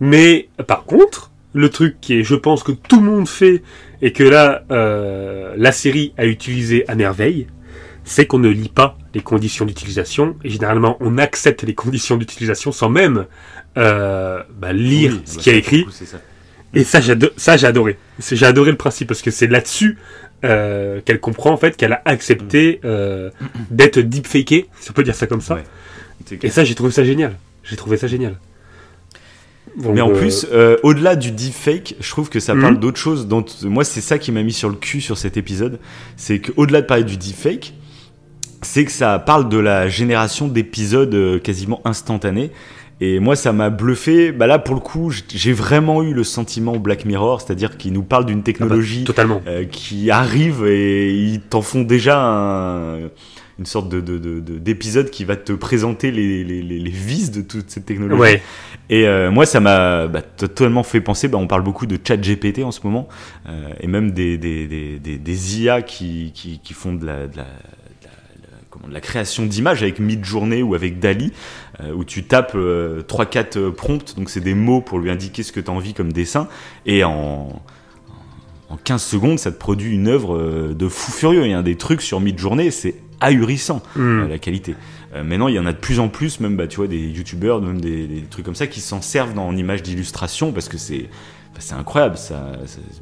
[0.00, 3.62] Mais par contre, le truc qui est, je pense que tout le monde fait
[4.02, 7.46] et que là, euh, la série a utilisé à merveille,
[8.04, 12.70] c'est qu'on ne lit pas les conditions d'utilisation et généralement on accepte les conditions d'utilisation
[12.72, 13.26] sans même
[13.76, 15.84] euh, bah, lire Oui, ce bah, qui a écrit.
[15.84, 16.18] coup, ça.
[16.76, 17.96] Et ça, j'ai adoré.
[18.18, 19.96] J'ai adoré le principe parce que c'est là-dessus
[20.44, 23.30] euh, qu'elle comprend en fait qu'elle a accepté euh,
[23.70, 25.54] d'être deepfakée, si on peut dire ça comme ça.
[25.54, 25.64] Ouais.
[26.42, 27.36] Et ça, j'ai trouvé ça génial.
[27.62, 28.38] J'ai trouvé ça génial.
[29.78, 32.60] Donc, Mais en euh, plus, euh, au-delà du deepfake, je trouve que ça Mhm.
[32.62, 33.26] parle d'autre chose.
[33.26, 35.78] Dont, moi, c'est ça qui m'a mis sur le cul sur cet épisode.
[36.16, 37.74] C'est qu'au-delà de parler du deepfake,
[38.64, 42.50] c'est que ça parle de la génération d'épisodes euh, quasiment instantanés.
[43.00, 44.30] Et moi, ça m'a bluffé.
[44.30, 48.04] Bah là, pour le coup, j'ai vraiment eu le sentiment Black Mirror, c'est-à-dire qu'il nous
[48.04, 49.42] parle d'une ah bah, technologie totalement.
[49.48, 53.10] euh, qui arrive et ils t'en font déjà un-
[53.58, 56.90] une sorte de, de, de- de- d'épisode qui va te présenter les, les, les, les
[56.90, 58.20] vices de toute cette technologie.
[58.20, 58.42] Ouais.
[58.90, 61.26] Et euh, moi, ça m'a bah, totalement fait penser.
[61.28, 63.08] Bah, on parle beaucoup de chat GPT en ce moment,
[63.48, 67.36] euh, et même des, des, des, des, des IA qui, qui, qui font la- de
[67.36, 67.46] la-
[68.74, 71.32] comment, de la création d'images avec Midjourney ou avec Dali,
[71.80, 75.60] euh, où tu tapes 3-4 prompts, donc c'est des mots pour lui indiquer ce que
[75.60, 76.48] tu as envie comme dessin,
[76.84, 77.62] et en,
[78.74, 81.44] en 15 secondes, ça te produit une œuvre euh, de fou furieux.
[81.44, 84.74] Il y a des trucs sur Midjourney, c'est ahurissant euh, la qualité.
[85.14, 86.98] Euh, maintenant, il y en a de plus en plus, même bah, tu vois, des
[86.98, 90.68] youtubeurs, même des, des trucs comme ça, qui s'en servent dans en image d'illustration parce
[90.68, 91.08] que c'est
[91.58, 92.52] c'est incroyable, ça,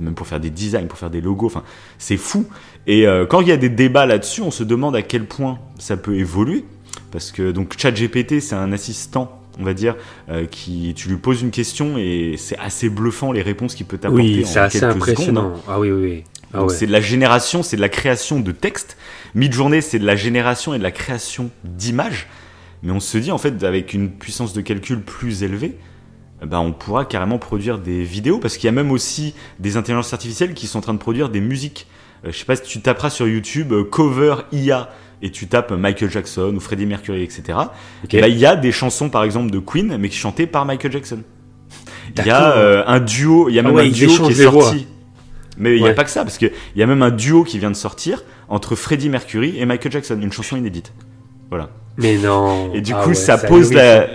[0.00, 1.62] même pour faire des designs, pour faire des logos, enfin,
[1.98, 2.46] c'est fou.
[2.86, 5.58] Et euh, quand il y a des débats là-dessus, on se demande à quel point
[5.78, 6.64] ça peut évoluer.
[7.10, 9.96] Parce que donc ChatGPT, c'est un assistant, on va dire,
[10.30, 13.98] euh, qui tu lui poses une question et c'est assez bluffant les réponses qu'il peut
[13.98, 15.42] t'apporter Oui, en c'est assez quelques impressionnant.
[15.50, 15.58] secondes.
[15.68, 15.72] hein.
[15.72, 16.24] Ah oui, oui, oui.
[16.54, 16.74] Ah ouais.
[16.74, 18.96] c'est de la génération, c'est de la création de texte.
[19.34, 22.28] Mid-journée, c'est de la génération et de la création d'images.
[22.82, 25.76] Mais on se dit, en fait, avec une puissance de calcul plus élevée,
[26.46, 28.38] ben, on pourra carrément produire des vidéos.
[28.38, 31.28] Parce qu'il y a même aussi des intelligences artificielles qui sont en train de produire
[31.28, 31.86] des musiques.
[32.24, 34.90] Euh, je sais pas si tu taperas sur YouTube euh, cover IA
[35.22, 37.58] et tu tapes Michael Jackson ou Freddie Mercury, etc.
[38.04, 38.14] Ok.
[38.14, 40.46] Et là, il y a des chansons, par exemple, de Queen, mais qui sont chantées
[40.46, 41.22] par Michael Jackson.
[42.16, 44.32] Il y a euh, un duo, il y a Ah même ouais, un duo qui
[44.42, 44.64] est voix.
[44.64, 44.86] sorti.
[45.58, 47.58] Mais il n'y a pas que ça, parce qu'il y a même un duo qui
[47.58, 50.92] vient de sortir entre Freddie Mercury et Michael Jackson, une chanson inédite.
[51.50, 51.70] Voilà.
[51.98, 52.72] Mais non.
[52.74, 54.08] Et du Ah coup, ouais, ça pose la.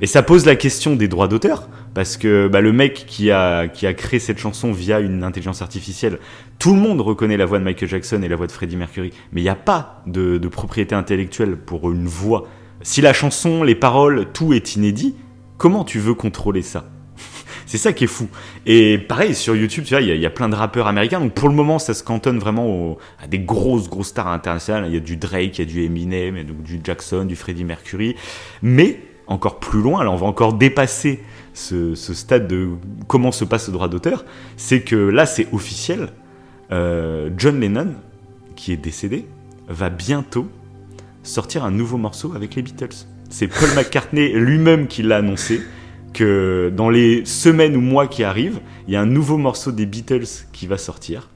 [0.00, 3.68] Et ça pose la question des droits d'auteur, parce que bah, le mec qui a
[3.68, 6.18] qui a créé cette chanson via une intelligence artificielle,
[6.58, 9.12] tout le monde reconnaît la voix de Michael Jackson et la voix de Freddie Mercury,
[9.32, 12.46] mais il n'y a pas de, propriété intellectuelle pour une voix.
[12.82, 15.14] Si la chanson, les paroles, tout est inédit,
[15.56, 16.84] comment tu veux contrôler ça?
[17.66, 18.28] C'est ça qui est fou.
[18.66, 21.20] Et pareil, sur YouTube, tu vois, il y, a- plein de rappeurs américains.
[21.20, 24.84] Donc pour le moment, ça se cantonne vraiment à des grosses, grosses stars internationales.
[24.88, 27.64] Il y a du Drake, il y a du Eminem, donc du Jackson, du Freddie
[27.64, 28.14] Mercury.
[28.62, 31.22] Mais encore plus loin, là, on va encore dépasser
[31.54, 32.70] ce, ce stade de
[33.08, 34.24] comment se passe le droit d'auteur.
[34.56, 36.10] C'est que là, c'est officiel.
[36.72, 37.94] Euh, John Lennon,
[38.56, 39.26] qui est décédé,
[39.68, 40.48] va bientôt
[41.22, 43.06] sortir un nouveau morceau avec les Beatles.
[43.30, 45.60] C'est Paul McCartney lui-même qui l'a annoncé
[46.12, 49.86] que dans les semaines ou mois qui arrivent, il y a un nouveau morceau des
[49.86, 51.28] Beatles qui va sortir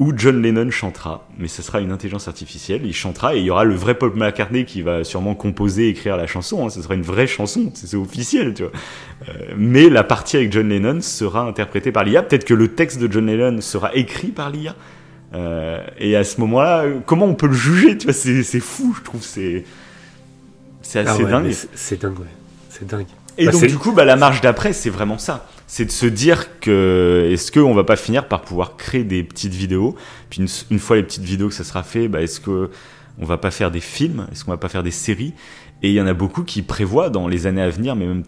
[0.00, 3.50] où John Lennon chantera, mais ce sera une intelligence artificielle, il chantera et il y
[3.50, 6.94] aura le vrai Paul McCartney qui va sûrement composer, écrire la chanson, hein, ce sera
[6.94, 8.72] une vraie chanson, c'est officiel, tu vois.
[9.28, 12.98] Euh, mais la partie avec John Lennon sera interprétée par l'IA, peut-être que le texte
[13.00, 14.74] de John Lennon sera écrit par l'IA.
[15.32, 19.02] Euh, et à ce moment-là, comment on peut le juger Tu vois, c'est fou, je
[19.02, 19.64] trouve, c'est
[20.82, 21.52] c'est Ah assez ouais, dingue.
[21.74, 22.26] c'est- dingue, ouais.
[22.68, 23.06] C'est dingue.
[23.38, 25.46] Et Bah, donc du coup, bah, la marche d'après, c'est vraiment ça.
[25.66, 29.54] C'est de se dire que est-ce qu'on va pas finir par pouvoir créer des petites
[29.54, 29.94] vidéos,
[30.30, 32.70] puis une, fois les petites vidéos que ça sera fait, bah, est-ce que
[33.18, 35.34] on va pas faire des films, est-ce qu'on va pas faire des séries?
[35.82, 38.24] Et il y en a beaucoup qui prévoient dans les années à venir, mais même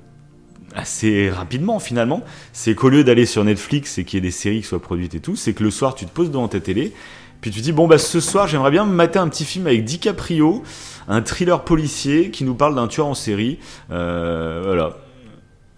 [0.74, 2.22] assez rapidement finalement,
[2.52, 5.14] c'est qu'au lieu d'aller sur Netflix et qu'il y ait des séries qui soient produites
[5.14, 6.92] et tout, c'est que le soir tu te poses devant ta télé,
[7.40, 9.66] puis tu te dis bon bah ce soir j'aimerais bien me mater un petit film
[9.66, 10.62] avec DiCaprio,
[11.08, 13.58] un thriller policier qui nous parle d'un tueur en série,
[13.90, 14.98] euh, voilà,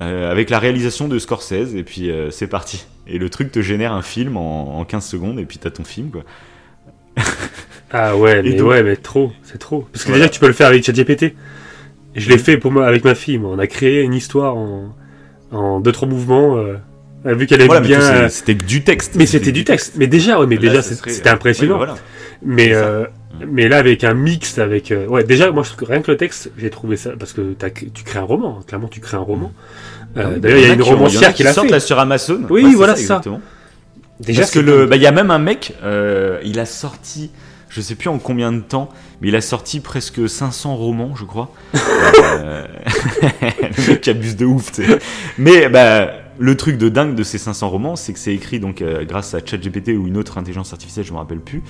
[0.01, 2.87] Euh, avec la réalisation de Scorsese et puis euh, c'est parti.
[3.09, 5.83] Et le truc te génère un film en, en 15 secondes et puis t'as ton
[5.85, 6.23] film quoi.
[7.91, 9.89] Ah ouais, mais donc- ouais, mais trop, c'est trop.
[9.93, 10.25] Parce que Voilà.
[10.25, 11.35] déjà, tu peux le faire avec ChatGPT.
[12.15, 13.39] Je l'ai fait pour moi avec ma fille.
[13.39, 13.51] moi.
[13.55, 14.95] On a créé une histoire en,
[15.53, 16.59] en deux trois mouvements.
[16.59, 16.77] euh,
[17.25, 18.01] vu qu'elle Voilà, bien.
[18.01, 19.15] euh, c'était du texte.
[19.17, 19.95] mais c'était du texte.
[19.97, 21.73] Mais déjà, ouais, mais Là, déjà, serait- c'était impressionnant.
[21.75, 21.97] Oui, voilà.
[22.43, 23.07] Mais euh,
[23.47, 26.51] mais là, avec un mix, avec euh, ouais, déjà, moi, je rien que le texte,
[26.59, 27.55] j'ai trouvé ça parce que
[27.95, 28.59] tu crées un roman.
[28.59, 28.65] hein.
[28.67, 29.53] Clairement, tu crées un roman.
[30.17, 31.69] Euh, Ah oui, D'ailleurs, il y a une romancière qui l'a fait.
[31.69, 32.41] là sur Amazon.
[32.51, 33.01] Oui, Ouais, voilà ça.
[33.01, 33.41] exactement.
[34.21, 37.31] Déjà, Parce que le, bah, il y a même un mec, euh, il a sorti,
[37.69, 38.89] je sais plus en combien de temps,
[39.21, 41.53] mais il a sorti presque 500 romans, je crois.
[41.75, 44.99] Le mec abuse de ouf, tu sais.
[45.39, 48.83] Mais bah, le truc de dingue de ces 500 romans, c'est que c'est écrit donc
[48.83, 51.63] euh, grâce à ChatGPT ou une autre intelligence artificielle, je me rappelle plus.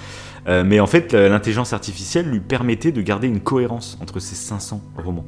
[0.47, 4.35] Euh, mais en fait, la- l'intelligence artificielle lui permettait de garder une cohérence entre ces
[4.35, 5.27] 500 romans.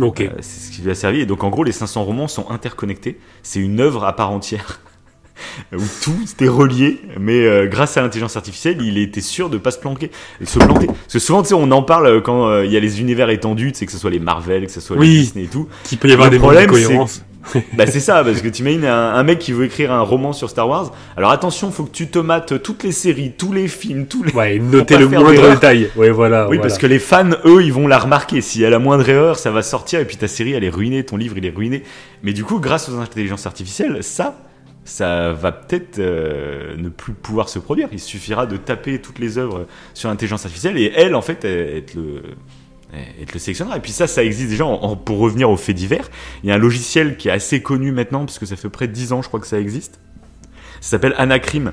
[0.00, 0.20] Ok.
[0.20, 1.20] Euh, c'est ce qui lui a servi.
[1.20, 3.18] Et donc, en gros, les 500 romans sont interconnectés.
[3.42, 4.80] C'est une œuvre à part entière.
[5.72, 9.70] où tout était relié, mais euh, grâce à l'intelligence artificielle, il était sûr de pas
[9.70, 10.10] se planquer,
[10.40, 10.86] de se planter.
[10.86, 13.00] Parce que souvent, tu sais, on en parle euh, quand euh, il y a les
[13.00, 15.06] univers étendus, tu sais, que ce soit les Marvel, que ce soit les.
[15.08, 15.68] Disney et tout.
[15.84, 17.24] Qu'il peut y avoir le des problème, problèmes de cohérence.
[17.72, 20.32] Bah, c'est ça, parce que tu imagines un, un mec qui veut écrire un roman
[20.32, 20.92] sur Star Wars.
[21.16, 24.32] Alors attention, faut que tu te mates toutes les séries, tous les films, tous les.
[24.32, 25.90] Ouais, noter le moindre détail.
[25.96, 26.42] Ouais, voilà.
[26.42, 26.62] Oui, voilà.
[26.62, 28.40] parce que les fans, eux, ils vont la remarquer.
[28.40, 31.04] Si elle a moindre erreur, ça va sortir et puis ta série, elle est ruinée,
[31.04, 31.82] ton livre, il est ruiné.
[32.22, 34.36] Mais du coup, grâce aux intelligences artificielles, ça,
[34.84, 37.88] ça va peut-être euh, ne plus pouvoir se produire.
[37.92, 41.96] Il suffira de taper toutes les œuvres sur l'intelligence artificielle et elle, en fait, te
[41.96, 42.22] le,
[42.92, 43.76] elle te le sélectionnera.
[43.76, 44.64] Et puis ça, ça existe déjà.
[44.66, 46.08] En- en- pour revenir aux faits divers,
[46.42, 48.88] il y a un logiciel qui est assez connu maintenant, parce que ça fait près
[48.88, 49.98] de 10 ans, je crois que ça existe.
[50.80, 51.72] Ça s'appelle Anacrim.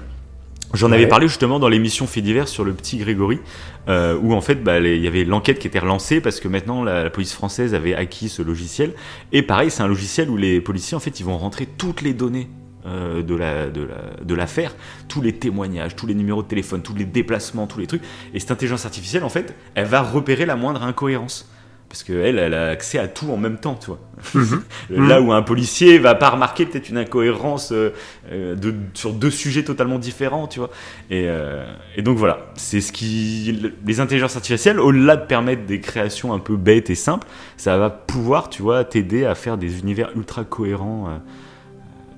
[0.73, 3.39] J'en avais parlé justement dans l'émission Faits divers sur le petit Grégory,
[3.87, 6.49] euh, où en fait bah, les- il y avait l'enquête qui était relancée parce que
[6.49, 8.93] maintenant la, la police française avait acquis ce logiciel.
[9.31, 12.13] Et pareil, c'est un logiciel où les policiers en fait ils vont rentrer toutes les
[12.13, 12.49] données
[12.85, 14.75] euh, de la de la de l'affaire,
[15.07, 18.03] tous les témoignages, tous les numéros de téléphone, tous les déplacements, tous les trucs.
[18.33, 21.49] Et cette intelligence artificielle, en fait, elle va repérer la moindre incohérence.
[21.87, 23.99] Parce qu'elle, elle a accès à tout en même temps, tu vois.
[24.33, 24.63] Mhm.
[25.07, 27.91] Là où un policier va pas remarquer peut-être une incohérence euh,
[28.31, 30.71] euh, de, sur deux sujets totalement différents, tu vois.
[31.09, 31.63] Et, euh,
[31.95, 33.71] et donc voilà, c'est ce qui.
[33.85, 37.89] Les intelligences artificielles, au-delà de permettre des créations un peu bêtes et simples, ça va
[37.89, 41.07] pouvoir, tu vois, t'aider à faire des univers ultra cohérents.
[41.09, 41.17] euh,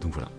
[0.01, 0.29] donc voilà.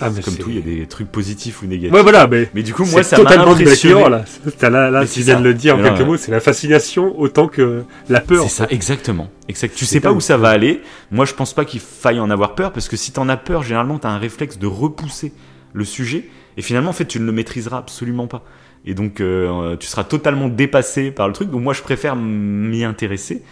[0.00, 1.92] Ah, mais comme tout, il y a des trucs positifs ou négatifs.
[1.92, 2.48] Ouais, voilà, mais.
[2.54, 4.08] Mais du coup, moi, c'est ça totalement impressionné.
[4.08, 4.24] Là.
[4.68, 7.84] Là, là tu viens de le dire en quelques mots, c'est la fascination autant que
[8.08, 8.44] la peur.
[8.44, 9.30] C'est ça, exactement.
[9.48, 9.74] exact.
[9.74, 10.80] Tu sais pas où ça va aller.
[11.10, 13.62] Moi, je pense pas qu'il faille en avoir peur parce que si t'en as peur,
[13.62, 15.32] généralement, t'as un réflexe de repousser
[15.72, 18.42] le sujet et finalement, en fait, tu ne le maîtriseras absolument pas.
[18.84, 21.50] Et donc, euh, tu seras totalement dépassé par le truc.
[21.50, 23.42] Donc, moi, je préfère m'y intéresser.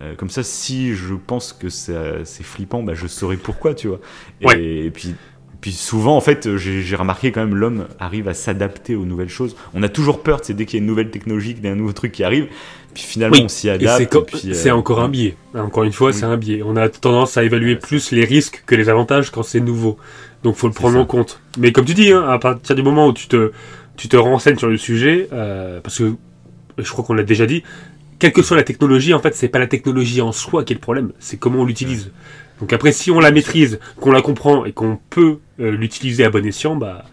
[0.00, 4.00] Euh, comme ça, si je pense que c'est flippant, bah, je saurai pourquoi, tu vois.
[4.40, 4.62] Et, Ouais.
[4.62, 5.14] et puis,
[5.66, 9.28] puis souvent, en fait, j'ai j'ai remarqué quand même l'homme arrive à s'adapter aux nouvelles
[9.28, 9.56] choses.
[9.74, 11.72] On a toujours peur, c'est dès qu'il y a une nouvelle technologie, qu'il y a
[11.72, 12.46] un nouveau truc qui arrive,
[12.94, 14.08] puis finalement Oui, on s'y adapte.
[14.32, 15.34] c'est euh, c'est encore un biais.
[15.56, 16.14] Encore une fois, Oui.
[16.14, 16.62] c'est un biais.
[16.64, 19.96] On a tendance à évaluer plus les risques que les avantages quand c'est nouveau.
[20.44, 21.00] Donc, faut le prendre ça.
[21.00, 21.40] en compte.
[21.58, 23.50] Mais comme tu dis, hein, à partir du moment où tu te,
[23.96, 26.14] tu te renseignes sur le sujet, euh, parce que
[26.78, 27.64] je crois qu'on l'a déjà dit,
[28.20, 30.76] quelle que soit la technologie, en fait, c'est pas la technologie en soi qui est
[30.76, 32.12] le problème, c'est comment on l'utilise.
[32.60, 36.30] Donc après, si on la maîtrise, qu'on la comprend et qu'on peut euh, l'utiliser à
[36.30, 37.04] bon escient, bah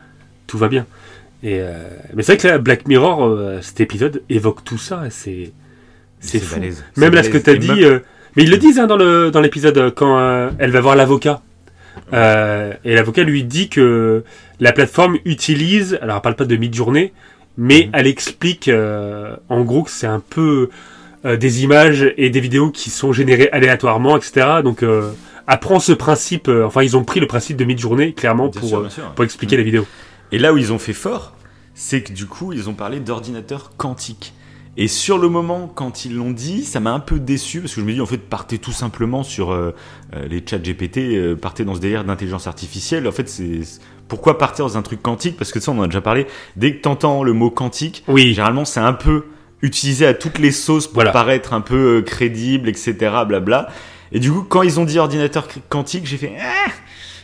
[0.48, 0.86] tout va bien.
[1.44, 1.74] Et euh,
[2.16, 5.04] mais c'est vrai que là, Black Mirror, euh, cet épisode évoque tout ça.
[5.10, 5.52] C'est
[6.20, 6.56] c'est fou.
[6.56, 6.84] balèze.
[6.98, 8.00] Même là, ce que tu as Et dit, même- euh,
[8.36, 10.96] mais ils le disent hein, dans le dans l'épisode euh, quand euh, elle va voir
[10.96, 11.42] l'avocat.
[12.14, 14.24] Euh, et l'avocat lui dit que
[14.60, 17.14] la plateforme utilise, alors elle parle pas de mid-journée,
[17.58, 17.90] mais Mhm.
[17.94, 20.70] elle explique euh, en gros que c'est un peu
[21.26, 24.48] euh, des images et des vidéos qui sont générées aléatoirement, etc.
[24.64, 25.12] Donc euh,
[25.48, 28.70] apprend ce principe, euh, enfin ils ont pris le principe de mid-journée clairement Bien pour,
[28.70, 29.60] sûr, euh, pour expliquer Mm.
[29.60, 29.88] la vidéo.
[30.32, 31.34] Et là où ils ont fait fort,
[31.76, 34.34] c'est que du coup, ils ont parlé d'ordinateur quantique.
[34.76, 37.82] Et sur le moment, quand ils l'ont dit, ça m'a un peu déçu parce que
[37.82, 39.76] je me dis en fait, partez tout simplement sur euh,
[40.28, 43.08] les chats GPT, euh, partez dans ce délire d'intelligence artificielle.
[43.08, 43.60] En fait, c'est
[44.08, 45.38] pourquoi partir dans un truc quantique?
[45.38, 46.26] Parce que ça, on en a déjà parlé.
[46.56, 49.26] Dès que t'entends le mot quantique, Oui, généralement, c'est un peu
[49.62, 51.12] utilisé à toutes les sauces pour Voilà.
[51.12, 52.96] paraître un peu crédible, etc.
[53.28, 53.70] Blabla.
[54.14, 56.72] Et du coup, quand ils ont dit ordinateur quantique, j'ai fait Ah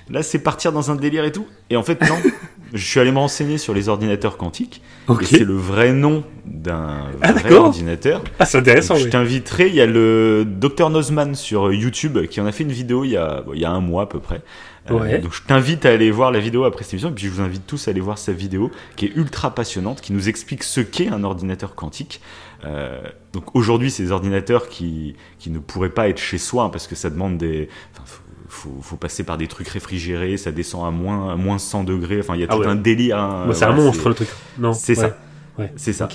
[0.09, 1.45] là, c'est partir dans un délire et tout.
[1.69, 2.15] Et en fait, non.
[2.73, 4.81] je suis allé me renseigner sur les ordinateurs quantiques.
[5.07, 5.21] ok.
[5.21, 8.23] Et c'est le vrai nom d'un Ah, vrai ordinateur.
[8.39, 8.95] Ah, c'est intéressant.
[8.95, 9.11] Donc, je oui.
[9.11, 13.03] t'inviterai, il y a le Dr Nozman sur YouTube qui en a fait une vidéo
[13.05, 14.41] il y a, bon, il y a un mois à peu près.
[14.89, 15.19] Euh, Ouais.
[15.19, 17.41] donc je t'invite à aller voir la vidéo après cette émission, et puis je vous
[17.41, 20.81] invite tous à aller voir sa vidéo qui est ultra passionnante, qui nous explique ce
[20.81, 22.21] qu'est un ordinateur quantique.
[22.65, 23.01] Euh,
[23.33, 26.95] donc aujourd'hui, c'est des ordinateurs qui, qui ne pourraient pas être chez soi, parce que
[26.95, 27.69] ça demande des...
[27.93, 31.57] enfin, faut, faut, faut passer par des trucs réfrigérés, ça descend à moins, à moins
[31.59, 32.67] 100 degrés, enfin il y a Ah tout ouais.
[32.67, 33.17] un délire.
[33.17, 34.29] hein, c'est un monstre le truc.
[34.57, 34.73] Non.
[34.73, 35.09] C'est ouais.
[35.09, 35.17] ça.
[35.57, 35.71] Ouais.
[35.75, 36.07] C'est ça.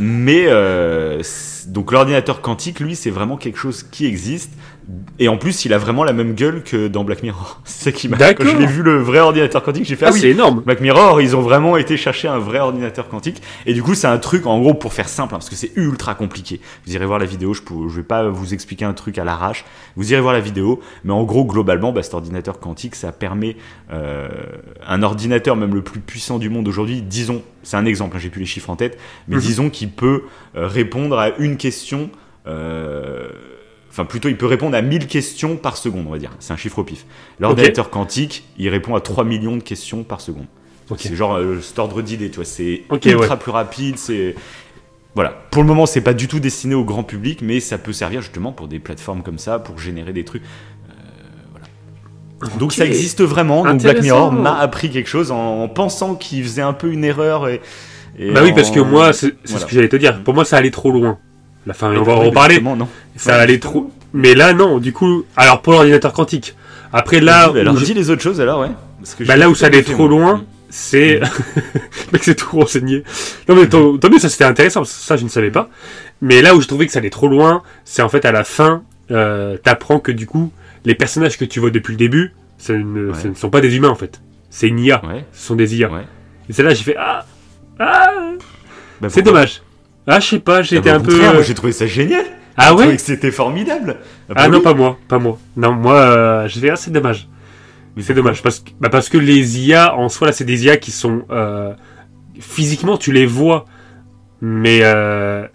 [0.00, 1.22] Mais euh,
[1.68, 4.52] donc l'ordinateur quantique, lui, c'est vraiment quelque chose qui existe.
[5.18, 7.60] Et en plus, il a vraiment la même gueule que dans Black Mirror.
[7.64, 8.16] C'est qui m'a.
[8.16, 8.46] D'accord.
[8.46, 10.20] Quand je l'ai vu le vrai ordinateur quantique, j'ai fait Ah, ah oui.
[10.20, 10.62] c'est énorme.
[10.64, 13.42] Black Mirror, ils ont vraiment été chercher un vrai ordinateur quantique.
[13.66, 15.72] Et du coup, c'est un truc, en gros, pour faire simple, hein, parce que c'est
[15.76, 16.60] ultra compliqué.
[16.86, 19.24] Vous irez voir la vidéo, je, peux, je vais pas vous expliquer un truc à
[19.24, 19.66] l'arrache.
[19.96, 20.80] Vous irez voir la vidéo.
[21.04, 23.56] Mais en gros, globalement, bah, cet ordinateur quantique, ça permet
[23.92, 24.28] euh,
[24.86, 28.30] un ordinateur, même le plus puissant du monde aujourd'hui, disons, c'est un exemple, hein, j'ai
[28.30, 29.42] plus les chiffres en tête, mais Mhm.
[29.42, 30.22] disons qu'il peut
[30.56, 32.08] euh, répondre à une question.
[32.46, 33.28] euh,
[33.98, 36.30] Enfin, plutôt, il peut répondre à 1000 questions par seconde, on va dire.
[36.38, 37.04] C'est un chiffre au pif.
[37.40, 40.46] L'ordinateur quantique, il répond à 3 millions de questions par seconde.
[40.96, 42.44] C'est genre euh, cet ordre d'idée, tu vois.
[42.44, 43.36] C'est ultra ouais.
[43.40, 43.98] plus rapide.
[43.98, 44.36] C'est
[45.16, 45.30] voilà.
[45.50, 48.22] Pour le moment, c'est pas du tout destiné au grand public, mais ça peut servir
[48.22, 50.42] justement pour des plateformes comme ça, pour générer des trucs.
[50.42, 50.92] Euh,
[51.50, 52.56] voilà.
[52.58, 53.64] Donc ça existe vraiment.
[53.64, 54.00] Donc Black.
[54.00, 57.60] Mirror m'a appris quelque chose en, en pensant qu'il faisait un peu une erreur et.
[58.16, 59.60] et Bah oui, parce que moi, c'est c'est Voilà.
[59.60, 60.22] ce que j'allais te dire.
[60.22, 61.18] Pour moi, ça allait trop loin.
[61.68, 62.62] La fin, on va en oui, reparler.
[63.16, 63.92] Ça Ouais, allait trop.
[64.14, 64.78] Mais là, non.
[64.78, 66.56] Du coup, alors pour l'ordinateur quantique.
[66.92, 68.70] Après, là, Bah, alors où je- dis les autres choses alors, ouais.
[69.00, 70.18] Parce que bah, là où ça allait trop moi.
[70.32, 71.20] loin, c'est.
[72.12, 73.04] Mec, c'est tout renseigné.
[73.48, 75.68] Non, mais tant, mieux, ça c'était intéressant, parce que ça je ne savais pas.
[76.22, 78.44] Mais là où je trouvais que ça allait trop loin, c'est en fait à la
[78.44, 80.50] fin, euh, t'apprends que du coup,
[80.86, 83.18] les personnages que tu vois depuis le début, ce ne, Ouais.
[83.22, 84.22] ce ne sont pas des humains en fait.
[84.48, 85.04] C'est une IA.
[85.06, 85.26] Ouais.
[85.34, 85.90] Ce sont des IA.
[86.48, 87.26] Et c'est là j'ai fait Ah
[87.78, 88.10] Ah
[89.02, 89.60] Bah, C'est dommage.
[90.08, 91.16] Ah, je sais pas, j'ai Ah, bah, un au peu.
[91.18, 92.24] moi, j'ai trouvé ça génial.
[92.56, 93.96] Ah J'ai trouvé ouais que c'était formidable.
[94.28, 95.38] bah Ah non, pas moi, pas moi.
[95.56, 97.28] Non, moi, euh, j'ai fait Ah, c'est dommage.
[97.96, 100.64] Mais C'est dommage parce que, bah parce que les IA en soi là c'est des
[100.66, 101.74] IA qui sont euh,
[102.38, 103.64] physiquement tu les vois
[104.40, 105.46] mais euh,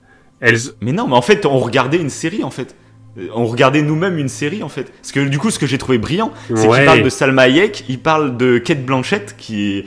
[0.42, 2.76] elles Mais non, mais en fait, on regardait une série, en fait.
[3.18, 4.92] Euh, On regardait nous-mêmes une série en fait.
[5.02, 6.78] Parce que du coup, ce que j'ai trouvé brillant, c'est Ouais.
[6.80, 9.86] qu'il parle de Salma Hayek, il parle de Kate Blanchett qui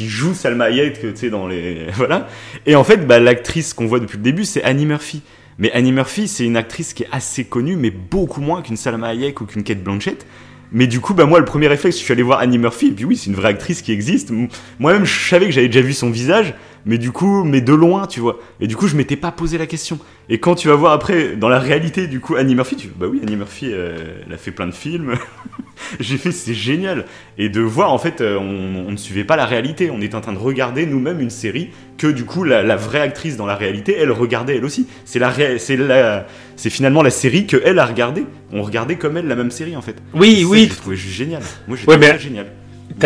[0.00, 2.28] joue Salma Hayek, tu sais dans les voilà.
[2.66, 5.22] Et en fait, bah, l'actrice qu'on voit depuis le début, c'est Annie Murphy.
[5.58, 9.08] Mais Annie Murphy, c'est une actrice qui est assez connue, mais beaucoup moins qu'une Salma
[9.08, 10.24] Hayek ou qu'une Kate Blanchett.
[10.70, 12.92] Mais du coup, bah moi, le premier réflexe, je suis allé voir Annie Murphy, et
[12.92, 14.30] puis oui, c'est une vraie actrice qui existe.
[14.78, 16.54] Moi-même, je savais que j'avais déjà vu son visage,
[16.86, 18.38] mais du coup, mais de loin, tu vois.
[18.60, 19.98] Et du coup, je m'étais pas posé la question.
[20.28, 23.06] Et quand tu vas voir après, dans la réalité, du coup, Annie Murphy, tu bah
[23.10, 23.96] oui, Annie Murphy, euh,
[24.26, 25.14] elle a fait plein de films.
[26.00, 27.04] J'ai fait, c'est génial.
[27.38, 29.90] Et de voir, en fait, euh, on, on ne suivait pas la réalité.
[29.90, 33.00] On était en train de regarder nous-mêmes une série que, du coup, la, la vraie
[33.00, 34.86] actrice dans la réalité, elle regardait elle aussi.
[35.04, 36.26] C'est la, c'est la,
[36.56, 38.26] c'est finalement la série que elle a regardée.
[38.52, 39.96] On regardait comme elle la même série, en fait.
[40.14, 40.66] Oui, oui.
[40.70, 41.42] J'ai trouvé juste génial.
[41.68, 42.46] Moi, j'ai Ouais, trouvé mais- ça génial.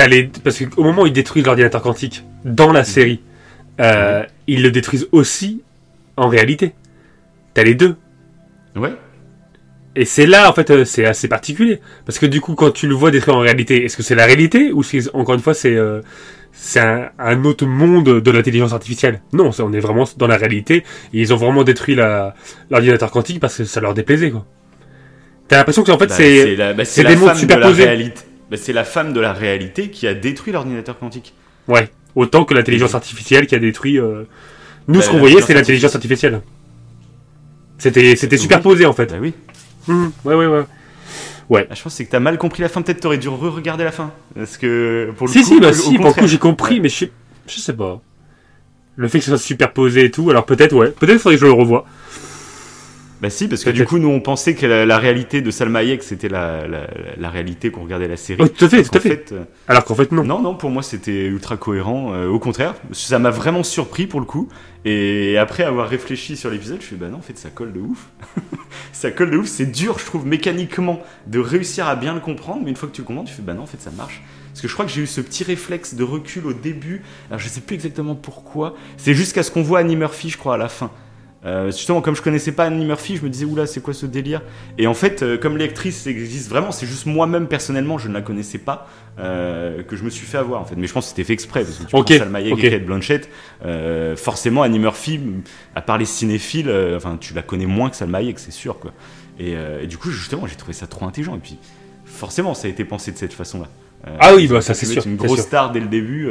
[0.08, 0.30] Les...
[0.42, 3.20] Parce qu'au moment où ils détruisent l'ordinateur quantique dans la série,
[3.80, 5.62] euh, ils le détruisent aussi
[6.16, 6.74] en réalité.
[7.54, 7.96] T'as les deux.
[8.76, 8.92] Ouais.
[9.94, 11.80] Et c'est là, en fait, euh, c'est assez particulier.
[12.06, 14.24] Parce que du coup, quand tu le vois détruire en réalité, est-ce que c'est la
[14.24, 16.00] réalité ou c'est, encore une fois, c'est, euh,
[16.52, 19.20] c'est un, un autre monde de l'intelligence artificielle?
[19.34, 20.76] Non, on est vraiment dans la réalité.
[21.12, 22.34] Et ils ont vraiment détruit la,
[22.70, 24.46] l'ordinateur quantique parce que ça leur déplaisait, quoi.
[25.48, 27.46] T'as l'impression que, en fait, Bah, c'est, la, bah, c'est c'est la des mondes femme
[27.46, 27.84] de la superposés.
[27.84, 28.22] réalité.
[28.50, 31.34] Bah, c'est la femme de la réalité qui a détruit l'ordinateur quantique.
[31.68, 34.24] ouais, autant que l'intelligence artificielle qui a détruit, euh,
[34.88, 36.40] nous, Bah, ce qu'on voyait, c'est l'intelligence artificielle.
[37.78, 38.42] C'était, c'était Oui.
[38.42, 39.06] superposé, en fait.
[39.10, 39.34] Bah oui.
[39.88, 41.66] Hum, ouais, ouais, ouais.
[41.70, 42.82] Ah, je pense que c'est que t'as mal compris la fin.
[42.82, 44.12] Peut-être t'aurais dû re-regarder la fin.
[44.34, 46.76] Parce que pour le Si, coup, si, bah au si, pour le coup, j'ai compris,
[46.76, 46.80] Ouais.
[46.82, 47.12] mais je sais,
[47.46, 48.00] je sais pas.
[48.96, 50.90] Le fait que ce soit superposé et tout, alors peut-être, ouais.
[50.90, 51.86] Peut-être faudrait que je le revoie.
[53.22, 55.78] Bah si, parce que du coup, nous on pensait que la, la réalité de Salma
[55.78, 58.42] Hayek c'était la, la, la réalité qu'on regardait la série.
[58.42, 59.30] Oh, tout à fait, tout à fait.
[59.30, 60.24] euh, Alors qu'en fait, non.
[60.24, 62.12] Non, non, pour moi c'était ultra cohérent.
[62.14, 64.48] Euh, au contraire, ça m'a vraiment surpris pour le coup.
[64.84, 67.78] Et après avoir réfléchi sur l'épisode, je suis bah non, en fait ça colle de
[67.78, 68.08] ouf.
[68.92, 69.46] ça colle de ouf.
[69.46, 72.62] C'est dur, je trouve, mécaniquement de réussir à bien le comprendre.
[72.64, 74.20] Mais une fois que tu le comprends, tu fais bah non, en fait ça marche.
[74.50, 77.02] Parce que je crois que j'ai eu ce petit réflexe de recul au début.
[77.30, 78.74] Alors je sais plus exactement pourquoi.
[78.96, 80.90] C'est jusqu'à ce qu'on voit Annie Murphy, je crois, à la fin.
[81.44, 84.06] Euh, justement, comme je connaissais pas Annie Murphy, je me disais oula, c'est quoi ce
[84.06, 84.42] délire?
[84.78, 88.22] Et en fait, euh, comme l'actrice existe vraiment, c'est juste moi-même personnellement, je ne la
[88.22, 88.88] connaissais pas,
[89.18, 90.76] euh, que je me suis fait avoir en fait.
[90.76, 92.64] Mais je pense que c'était fait exprès parce que tu Ok, prends Salma Hayek ok.
[92.64, 93.28] et Kate Blanchett,
[94.16, 95.20] forcément Annie Murphy,
[95.74, 98.92] à part les cinéphiles, enfin tu la connais moins que Salma Hayek, c'est sûr quoi.
[99.40, 101.34] Et, et du coup, justement, j'ai trouvé ça trop intelligent.
[101.34, 101.58] Et puis,
[102.04, 103.66] forcément, ça a été pensé de cette façon-là.
[104.20, 106.28] Ah oui, bah, ça, c'est sûr, être une c'est grosse star dès le début.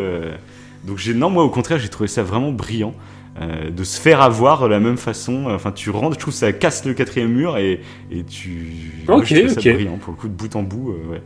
[0.86, 2.94] donc non, moi au contraire, j'ai trouvé ça vraiment brillant.
[3.40, 6.40] Euh, de se faire avoir de la même façon, enfin tu rentres, je trouve que
[6.40, 7.80] ça casse le quatrième mur et,
[8.12, 9.06] et tu.
[9.08, 9.50] Ok, je ok.
[9.52, 11.22] ça brillant pour le coup de bout en bout, euh, ouais.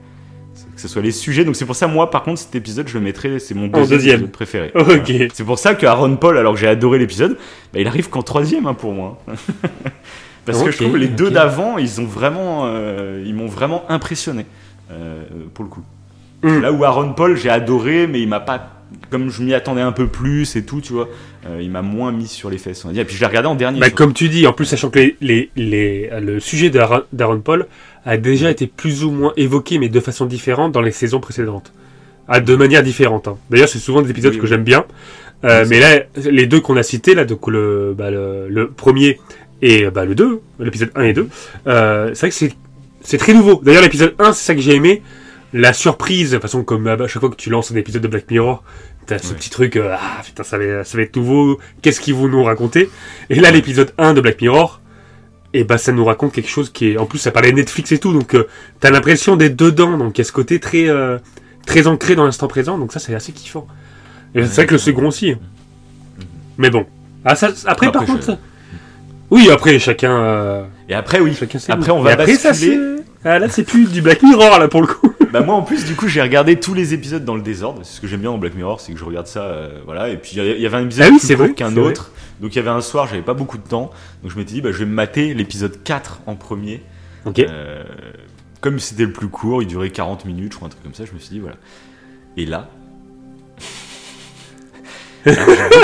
[0.76, 2.94] Que ce soit les sujets, donc c'est pour ça moi par contre cet épisode je
[3.00, 4.72] le mettrais, c'est mon deuxième, préféré.
[4.76, 4.86] Ok.
[4.86, 5.26] Voilà.
[5.34, 7.38] C'est pour ça que Aaron Paul, alors que j'ai adoré l'épisode,
[7.74, 9.20] bah, il arrive qu'en troisième hein, pour moi.
[10.46, 14.46] Parce que je trouve les deux d'avant, ils ont vraiment, euh, ils m'ont vraiment impressionné
[15.56, 15.82] pour le coup.
[16.44, 16.60] Mm.
[16.60, 18.75] Là où Aaron Paul, j'ai adoré, mais il m'a pas,
[19.10, 21.08] comme je m'y attendais un peu plus et tout, tu vois,
[21.48, 22.84] euh, il m'a moins mis sur les fesses.
[22.86, 23.04] on va dire.
[23.04, 23.80] Et puis je l'ai regardé en dernier.
[23.80, 27.68] Bah, comme tu dis, en plus, sachant que les, les, les- le sujet d'Aaron Paul
[28.06, 31.72] a déjà été plus ou moins évoqué, mais de façon différente dans les saisons précédentes.
[32.28, 33.28] Ah, de manière différente.
[33.28, 33.38] hein.
[33.50, 34.50] D'ailleurs, c'est souvent des épisodes Oui, que oui.
[34.50, 34.86] j'aime bien.
[35.44, 38.70] Euh, Oui, mais là, les deux qu'on a cités, là, donc le, bah, le, le
[38.70, 39.20] premier
[39.62, 41.28] et bah, le 2, l'épisode 1 et 2,
[41.68, 42.54] euh, c'est vrai que c'est,
[43.02, 43.62] c'est très nouveau.
[43.64, 45.02] D'ailleurs, l'épisode 1, c'est ça que j'ai aimé.
[45.58, 48.10] La surprise, de toute façon, comme à chaque fois que tu lances un épisode de
[48.10, 48.62] Black Mirror,
[49.06, 49.36] t'as ce Ouais.
[49.36, 52.44] petit truc, euh, ah putain, ça va, ça va être nouveau, qu'est-ce qu'ils vont nous
[52.44, 52.90] raconter?
[53.30, 54.82] Et là, l'épisode 1 de Black Mirror,
[55.54, 56.98] et bah ça nous raconte quelque chose qui est...
[56.98, 58.48] En plus, ça parlait Netflix et tout, donc euh,
[58.82, 61.20] t'as l'impression d'être dedans, donc il y a ce côté très, euh,
[61.66, 63.66] très ancré dans l'instant présent, donc ça, c'est assez kiffant.
[64.34, 65.32] Et c'est vrai que le second aussi.
[65.32, 65.40] hein.
[66.58, 66.86] Mais bon.
[67.24, 68.26] Ah, ça, après, par Après, contre...
[68.26, 68.40] je- ça-
[69.32, 70.12] Oui, après, chacun...
[70.18, 71.34] euh, Et après, oui.
[71.40, 72.76] chacun Après, on va après, ça, basculer.
[72.98, 75.14] c'est- ah, là, c'est plus du Black Mirror, là, pour le coup.
[75.40, 77.82] Bah moi en plus du coup j'ai regardé tous les épisodes dans le désordre.
[77.84, 80.10] C'est ce que j'aime bien dans Black Mirror, c'est que je regarde ça, euh, voilà.
[80.10, 81.82] Et puis il y avait- un épisode Ah oui, plus court qu'un vrai.
[81.82, 82.12] autre.
[82.42, 83.92] Donc il y avait un soir, j'avais pas beaucoup de temps,
[84.24, 86.82] donc je m'étais dit bah je vais me mater l'épisode 4 en premier.
[87.26, 87.40] Ok.
[87.40, 87.84] Euh,
[88.62, 91.06] comme c'était le plus court, il durait 40 minutes, je crois un truc comme ça.
[91.06, 91.58] Je me suis dit voilà.
[92.38, 92.70] Et là.
[95.26, 95.36] J'ai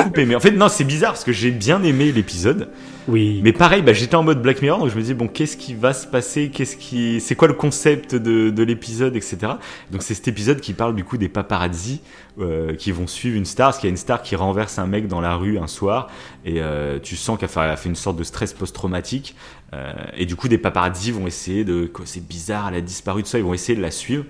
[0.03, 0.36] beaucoup aimé.
[0.36, 2.69] En fait, non, c'est bizarre parce que j'ai bien aimé l'épisode.
[3.07, 3.41] Oui.
[3.44, 5.73] Mais pareil, bah, j'étais en mode Black Mirror, donc je me disais, bon, qu'est-ce qui
[5.73, 6.49] va se passer?
[6.49, 9.53] Qu'est-ce qui, c'est quoi le concept de, de l'épisode, etc.
[9.91, 12.02] Donc c'est cet épisode qui parle du coup des paparazzi
[12.40, 14.88] euh, qui vont suivre une star, parce qu'il y a une star qui renverse un
[14.88, 16.10] mec dans la rue un soir,
[16.45, 19.36] et euh, tu sens qu'elle a fait, une sorte de stress post-traumatique,
[19.73, 23.30] euh, et du coup des paparazzi vont essayer de, c'est bizarre, elle a disparu, tout
[23.30, 24.26] ça, ils vont essayer de la suivre,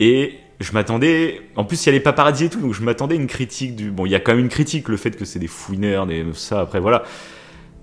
[0.00, 3.16] et je m'attendais, en plus il y a les paparazzi et tout, donc je m'attendais
[3.16, 5.24] à une critique du, bon, il y a quand même une critique, le fait que
[5.24, 7.04] c'est des fouineurs, des ça, après voilà.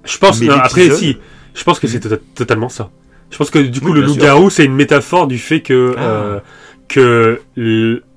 [0.05, 1.17] Je pense, non, après, si.
[1.55, 2.89] Je pense que c'est to- totalement ça.
[3.31, 6.01] Je pense que du coup, Oui, le loup-garou, c'est une métaphore du fait que, Ah.
[6.01, 6.39] euh,
[6.87, 7.41] que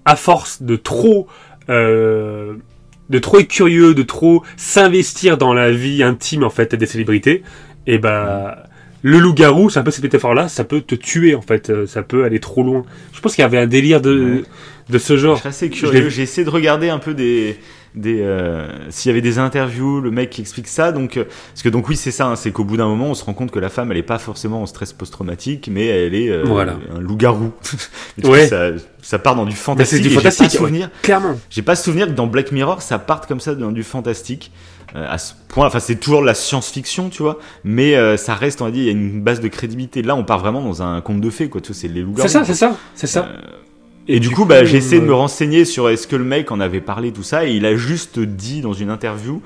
[0.05, 1.27] à force de trop,
[1.71, 2.55] euh,
[3.11, 7.43] de trop être curieux, de trop s'investir dans la vie intime en fait des célébrités,
[7.87, 8.65] et bah
[9.03, 12.03] le loup-garou, c'est un peu cette métaphore-là, ça peut te tuer en fait, euh, ça
[12.03, 12.85] peut aller trop loin.
[13.13, 14.43] Je pense qu'il y avait un délire de Ouais.
[14.91, 15.39] de ce Je genre.
[15.39, 16.09] suis assez Je curieux.
[16.09, 17.57] J'ai essayé de regarder un peu des,
[17.97, 20.93] des euh, s'il y avait des interviews, le mec qui explique ça.
[20.93, 22.27] Donc, euh, parce que donc oui, c'est ça.
[22.27, 24.03] hein, c'est qu'au bout d'un moment, on se rend compte que la femme, elle est
[24.03, 26.77] pas forcément en stress post-traumatique, mais elle est euh, Voilà.
[26.95, 27.53] un loup-garou.
[28.19, 28.47] Du Ouais.
[28.47, 28.69] ça,
[29.03, 30.01] ça part dans du fantastique.
[30.03, 30.59] du et j'ai fantastique, Pas ouais.
[30.59, 30.91] souvenir.
[31.03, 31.35] Clairement.
[31.51, 34.53] J'ai pas souvenir que dans Black Mirror, ça parte comme ça dans du fantastique.
[34.95, 38.35] euh, à ce point, enfin c'est toujours de la science-fiction, tu vois, mais euh, ça
[38.35, 40.01] reste, on va dire, il y a une base de crédibilité.
[40.03, 41.61] Là, on part vraiment dans un conte de fées, quoi.
[41.61, 42.29] Tu vois, c'est les loups-garous.
[42.29, 43.29] C'est ça, c'est ça, c'est ça.
[44.09, 46.25] Euh, Et, du, coup, bah, j'ai essayé de me euh, renseigner sur est-ce que le
[46.25, 49.43] mec en avait parlé, tout ça, et il a juste dit dans une interview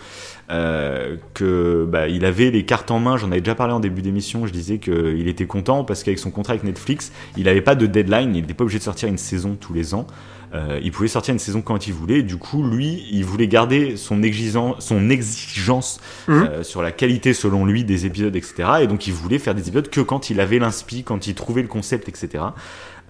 [0.51, 3.17] euh, que bah, il avait les cartes en main.
[3.17, 4.47] J'en avais déjà parlé en début d'émission.
[4.47, 7.87] Je disais qu'il était content parce qu'avec son contrat avec Netflix, il n'avait pas de
[7.87, 8.35] deadline.
[8.35, 10.07] Il n'était pas obligé de sortir une saison tous les ans.
[10.53, 12.23] Euh, il pouvait sortir une saison quand il voulait.
[12.23, 16.35] Du coup, lui, il voulait garder son exigence, son exigence Mhm.
[16.51, 18.69] euh, sur la qualité selon lui des épisodes, etc.
[18.83, 21.63] Et donc, il voulait faire des épisodes que quand il avait l'inspi, quand il trouvait
[21.63, 22.45] le concept, etc.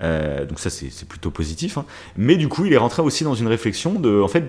[0.02, 1.78] Euh, donc ça, c'est plutôt positif.
[1.78, 1.84] hein.
[2.16, 4.44] Mais du coup, il est rentré aussi dans une réflexion de, en fait,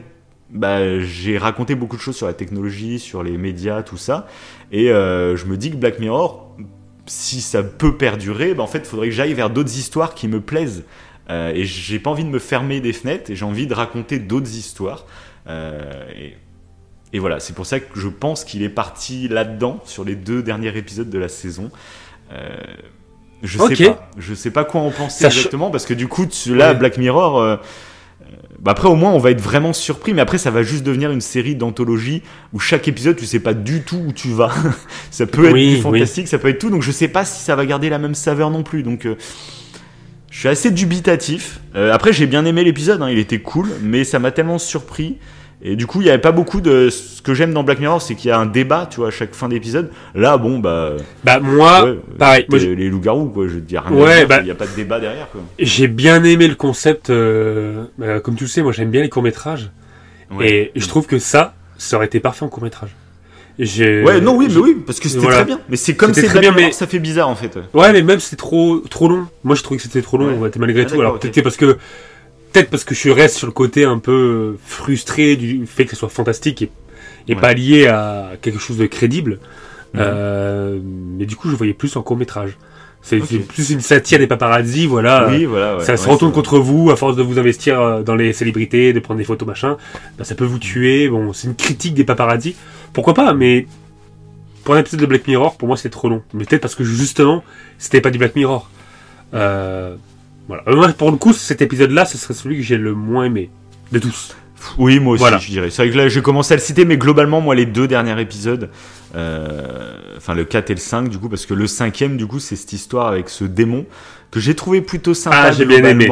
[0.49, 4.27] bah, j'ai raconté beaucoup de choses sur la technologie, sur les médias, tout ça.
[4.73, 6.57] Et je me dis que Black Mirror,
[7.05, 10.27] si ça peut perdurer, bah, en fait, il faudrait que j'aille vers d'autres histoires qui
[10.27, 10.83] me plaisent.
[11.29, 14.19] Euh, et j'ai pas envie de me fermer des fenêtres et j'ai envie de raconter
[14.19, 15.05] d'autres histoires.
[15.47, 15.81] Euh,
[16.15, 16.35] et,
[17.13, 20.41] et voilà, c'est pour ça que je pense qu'il est parti là-dedans sur les deux
[20.43, 21.69] derniers épisodes de la saison.
[22.33, 22.49] Euh,
[23.43, 26.25] je sais pas, je sais pas quoi en penser Ça exactement parce que du coup,
[26.25, 26.77] tu- là, Ouais.
[26.77, 27.59] Black Mirror.
[28.59, 31.11] bah après, au moins, on va être vraiment surpris, mais après, ça va juste devenir
[31.11, 32.21] une série d'anthologie
[32.53, 34.51] où chaque épisode, tu sais pas du tout où tu vas.
[35.11, 37.41] ça peut être Oui, du fantastique, ça peut être tout, donc je sais pas si
[37.43, 38.83] ça va garder la même saveur non plus.
[38.83, 39.07] Donc,
[40.31, 41.59] je suis assez dubitatif.
[41.75, 45.17] Euh, après, j'ai bien aimé l'épisode, hein, il était cool, mais ça m'a tellement surpris.
[45.63, 46.89] Et du coup, il n'y avait pas beaucoup de.
[46.89, 49.11] Ce que j'aime dans Black Mirror, c'est qu'il y a un débat, tu vois, à
[49.11, 49.91] chaque fin d'épisode.
[50.15, 50.93] Là, bon, bah.
[51.23, 52.45] Bah moi, ouais, pareil.
[52.49, 53.83] Moi, les, loups-garous, quoi, je veux dire.
[53.83, 55.41] rien Ouais, bah- Il n'y a pas de débat derrière, quoi.
[55.59, 57.11] J'ai bien aimé le concept.
[57.11, 59.69] euh, euh, comme tu le sais, moi j'aime bien les courts métrages.
[60.31, 60.49] Ouais.
[60.49, 62.89] Et je trouve que ça, ça aurait été parfait en court métrage.
[62.89, 63.00] J'ai-
[63.61, 65.37] Ouais, non, oui, mais oui, parce que c'était Voilà.
[65.37, 65.59] très bien.
[65.69, 67.57] Mais c'est comme C'était c'est très bien, mais- ça fait bizarre, en fait.
[67.73, 69.27] Ouais, mais même c'est trop trop long.
[69.43, 70.27] Moi, je trouvais que c'était trop long.
[70.27, 70.37] Ouais.
[70.37, 71.21] ouais, malgré Ah, tout, alors ok.
[71.21, 71.77] peut-être parce que
[72.53, 75.95] peut-être parce que je reste sur le côté un peu frustré du fait que ce
[75.97, 76.69] soit fantastique et,
[77.27, 77.39] et Ouais.
[77.41, 79.39] pas lié à quelque chose de crédible.
[79.93, 79.99] Mhm.
[80.01, 80.79] Euh,
[81.17, 82.57] mais du coup, je voyais plus en court métrage.
[83.03, 85.27] C'est plus une satire des paparazzi, voilà.
[85.31, 85.77] oui, voilà.
[85.77, 88.93] ouais, ça se retourne contre vous à force de vous investir euh, dans les célébrités,
[88.93, 89.77] de prendre des photos machin.
[90.19, 91.09] Bah, ça peut vous tuer.
[91.09, 92.55] Bon, c'est une critique des paparazzi.
[92.93, 93.67] Pourquoi pas Mais
[94.63, 96.21] pour un épisode de Black Mirror, pour moi, c'était trop long.
[96.33, 97.43] Mais peut-être parce que justement,
[97.77, 98.69] c'était pas du Black Mirror.
[99.33, 99.95] Euh,
[100.47, 100.63] voilà.
[100.67, 103.49] Euh, Moi, pour le coup, cet épisode-là, ce serait celui que j'ai le moins aimé
[103.91, 104.35] de tous.
[104.77, 105.37] Oui, moi aussi, Voilà.
[105.39, 105.69] je dirais.
[105.71, 108.19] C'est vrai que là, j'ai commencé à le citer, mais globalement, moi, les deux derniers
[108.21, 108.69] épisodes,
[109.15, 112.39] euh, enfin le 4 et le 5, du coup, parce que le cinquième, du coup,
[112.39, 113.85] c'est cette histoire avec ce démon
[114.29, 115.37] que j'ai trouvé plutôt sympa.
[115.45, 116.07] Ah, j'ai bien aimé.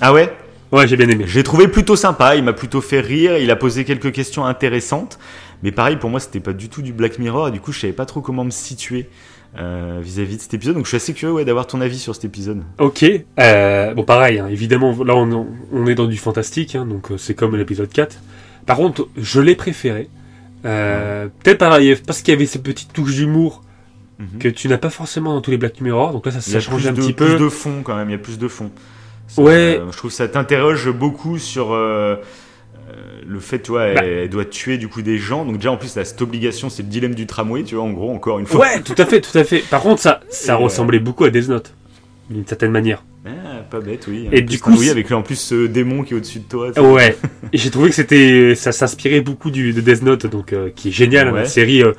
[0.00, 0.32] Ah ouais?
[0.72, 1.24] Ouais, j'ai bien aimé.
[1.26, 5.18] J'ai trouvé plutôt sympa, il m'a plutôt fait rire, il a posé quelques questions intéressantes.
[5.62, 7.80] Mais pareil, pour moi, c'était pas du tout du Black Mirror, et du coup, je
[7.80, 9.08] savais pas trop comment me situer
[9.58, 10.74] euh, vis-à-vis de cet épisode.
[10.76, 12.62] Donc, je suis assez curieux ouais, d'avoir ton avis sur cet épisode.
[12.78, 13.04] Ok.
[13.40, 17.16] Euh, bon, pareil, hein, évidemment, là, on, on est dans du fantastique, hein, donc euh,
[17.18, 18.18] c'est comme l'épisode 4.
[18.66, 20.08] Par contre, je l'ai préféré.
[20.64, 23.62] Euh, Peut-être pareil, parce qu'il y avait ces petites touches d'humour
[24.20, 24.40] Mhm.
[24.40, 26.50] que tu n'as pas forcément dans tous les Black Mirror, donc là, ça, Il y
[26.50, 27.38] ça a change plus un de, petit plus peu.
[27.38, 28.72] de fond quand même, il y a plus de fond.
[29.28, 29.80] Ça, Ouais.
[29.92, 31.68] je trouve que ça t'interroge beaucoup sur
[33.26, 34.04] le fait, tu vois, elle, Bah.
[34.04, 35.44] elle doit tuer du coup des gens.
[35.44, 38.10] Donc déjà en plus, cette obligation, c'est le dilemme du tramway, tu vois, en gros,
[38.10, 38.60] encore une fois.
[38.60, 39.58] Ouais, tout à fait, tout à fait.
[39.70, 41.74] Par contre, ça, ça Et, euh, ressemblait beaucoup à Death Note,
[42.30, 43.02] d'une certaine manière.
[43.26, 44.28] Ah, pas bête, oui.
[44.32, 46.70] Et du coup, oui, avec en plus ce démon qui est au-dessus de toi.
[46.80, 47.14] Ouais.
[47.52, 50.88] Et j'ai trouvé que c'était, ça s'inspirait beaucoup du de Death Note, donc euh, qui
[50.88, 51.82] est génial, hein, la série.
[51.82, 51.92] euh,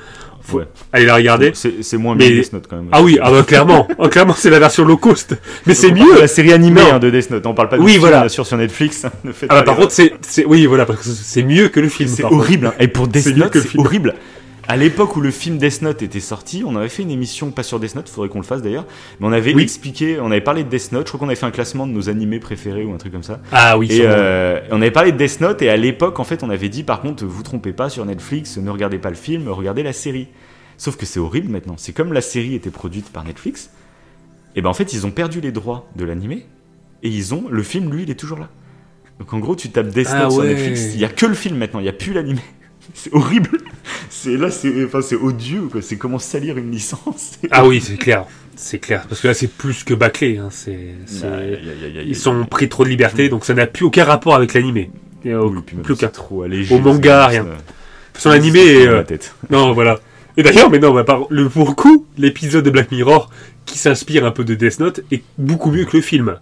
[0.50, 0.68] faut Ouais.
[0.92, 1.52] aller la regarder.
[1.54, 2.88] C'est moins Mais- bien Death Note quand même.
[2.92, 5.36] Ah oui, ah bah, clairement, Oh, clairement, c'est la version low cost.
[5.66, 6.20] Mais c'est mieux.
[6.20, 8.20] La série animée hein, de Death Note, on parle pas de Oui, film, voilà.
[8.22, 9.06] bien sûr sur Netflix.
[9.24, 12.10] ne Ah bah, par contre, c'est, oui, voilà, parce que c'est mieux que le film.
[12.10, 12.68] C'est horrible.
[12.68, 12.74] hein.
[12.80, 14.16] Et pour Death Note, c'est horrible.
[14.72, 17.64] À l'époque où le film Death Note était sorti, on avait fait une émission, pas
[17.64, 18.86] sur Death Note, faudrait qu'on le fasse d'ailleurs,
[19.20, 19.64] mais on avait Oui.
[19.64, 21.92] expliqué, on avait parlé de Death Note, je crois qu'on avait fait un classement de
[21.92, 23.42] nos animés préférés ou un truc comme ça.
[23.52, 26.44] Ah oui, Et euh, on avait parlé de Death Note et à l'époque, en fait,
[26.44, 29.48] on avait dit par contre, vous trompez pas sur Netflix, ne regardez pas le film,
[29.50, 30.28] regardez la série.
[30.78, 31.74] Sauf que c'est horrible maintenant.
[31.78, 33.72] C'est comme la série était produite par Netflix,
[34.56, 36.46] et ben en fait, ils ont perdu les droits de l'animé
[37.02, 38.50] et ils ont le film, lui, il est toujours là.
[39.20, 40.44] Donc en gros, tu tapes Death Ah Note sur.
[40.44, 42.42] Netflix, il y a que le film maintenant, il y a plus l'animé.
[42.94, 43.50] C'est horrible.
[44.10, 45.82] c'est là, c'est enfin, c'est odieux, quoi.
[45.82, 47.34] C'est comment salir une licence.
[47.52, 48.26] Ah oui, c'est clair.
[48.56, 49.06] C'est clair.
[49.08, 50.38] Parce que là, c'est plus que bâclé.
[50.38, 50.50] Hein.
[50.52, 50.96] C'est.
[52.06, 54.92] Ils sont pris trop de liberté, donc ça n'a plus aucun rapport avec l'animé.
[55.24, 56.08] Et, euh, Oui, plus aucun.
[56.08, 56.74] trop allégé.
[56.76, 57.44] Au manga, rien.
[57.44, 59.36] ça- Son animé ça est, euh, la tête.
[59.50, 60.00] Non, voilà.
[60.38, 63.30] Et d'ailleurs, mais non, bah, par, le, pour le coup, l'épisode de Black Mirror,
[63.66, 66.38] qui s'inspire un peu de Death Note, est beaucoup mieux que le film.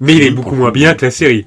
[0.00, 1.46] Mais il est beaucoup moins bien que la série.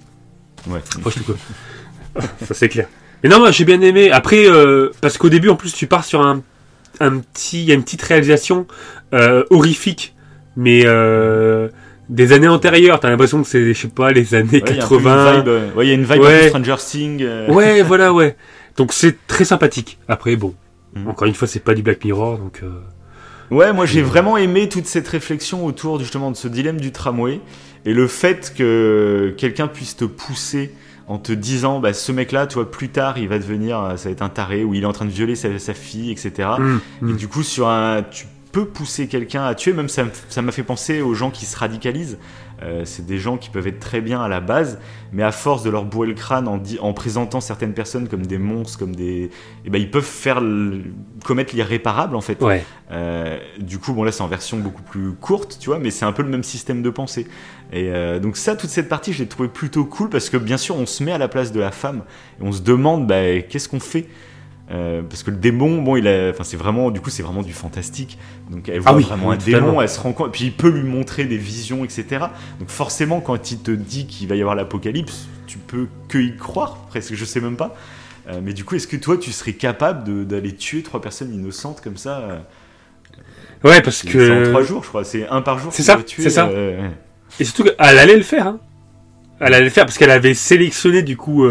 [0.68, 0.80] Ouais.
[1.04, 2.88] Que- Ça, c'est clair.
[3.24, 4.12] Mais non, moi, j'ai bien aimé.
[4.12, 6.42] Après, euh, parce qu'au début, en plus, tu pars sur un,
[7.00, 8.66] un petit, il y a une petite réalisation
[9.14, 10.16] euh, horrifique,
[10.56, 11.68] mais euh,
[12.10, 13.00] des années antérieures.
[13.00, 14.96] T'as l'impression que c'est, je sais pas, les années Ouais, il y a un peu
[14.96, 15.34] une 80.
[15.38, 16.42] vibe, euh, ouais, il y a une vibe Ouais.
[16.44, 17.28] peu Stranger Things.
[17.50, 18.36] Ouais, voilà, ouais.
[18.78, 19.98] Donc c'est très sympathique.
[20.08, 20.56] Après, bon,
[20.96, 21.08] Mhm.
[21.10, 22.62] encore une fois, c'est pas du Black Mirror, donc.
[23.52, 27.42] Ouais, moi j'ai vraiment aimé toute cette réflexion autour justement de ce dilemme du tramway
[27.84, 30.72] et le fait que quelqu'un puisse te pousser
[31.10, 33.98] en te disant bah ce mec là tu vois plus tard il va devenir euh,
[33.98, 36.12] ça va être un taré ou il est en train de violer sa, sa fille
[36.12, 37.16] etc hum, et hum.
[37.18, 39.74] du coup sur un tu peux pousser quelqu'un à tuer.
[39.74, 42.18] Même ça m'a fait penser aux gens qui se radicalisent
[42.62, 44.80] Euh, c'est des gens qui peuvent être très bien à la base
[45.14, 48.38] mais à force de leur bourrer le crâne en, en présentant certaines personnes comme des
[48.38, 49.30] monstres comme des
[49.64, 50.42] et ben ils peuvent faire
[51.24, 52.64] commettre l'irréparable en fait Ouais.
[52.92, 56.06] euh, du coup, bon là c'est en version beaucoup plus courte, tu vois, mais c'est
[56.06, 57.28] un peu le même système de pensée.
[57.72, 60.58] Et euh, donc ça, toute cette partie, je l'ai trouvé plutôt cool parce que bien
[60.58, 62.02] sûr, on se met à la place de la femme
[62.40, 64.08] et on se demande, bah, qu'est-ce qu'on fait?
[64.72, 67.42] Euh, parce que le démon, bon, il a, enfin, c'est vraiment, du coup, c'est vraiment
[67.42, 68.20] du fantastique.
[68.52, 69.68] Donc, elle voit Ah oui, vraiment oui, un totalement.
[69.68, 72.06] démon, elle se rend compte, puis il peut lui montrer des visions, etc.
[72.60, 76.38] Donc, forcément, quand il te dit qu'il va y avoir l'apocalypse, tu peux que y
[76.38, 77.76] croire, presque, je sais même pas.
[78.28, 81.82] Euh, mais du coup, est-ce que toi, tu serais capable d'aller tuer trois personnes innocentes
[81.82, 82.40] comme ça euh,
[83.64, 84.68] Ouais, parce c'est c'est en trois que.
[84.68, 85.04] jours, je crois.
[85.04, 85.74] C'est un par jour.
[85.74, 86.48] C'est ça, c'est ça.
[87.40, 88.46] Et surtout qu'elle allait le faire.
[88.46, 88.60] Hein.
[89.40, 91.44] Elle allait le faire parce qu'elle avait sélectionné du coup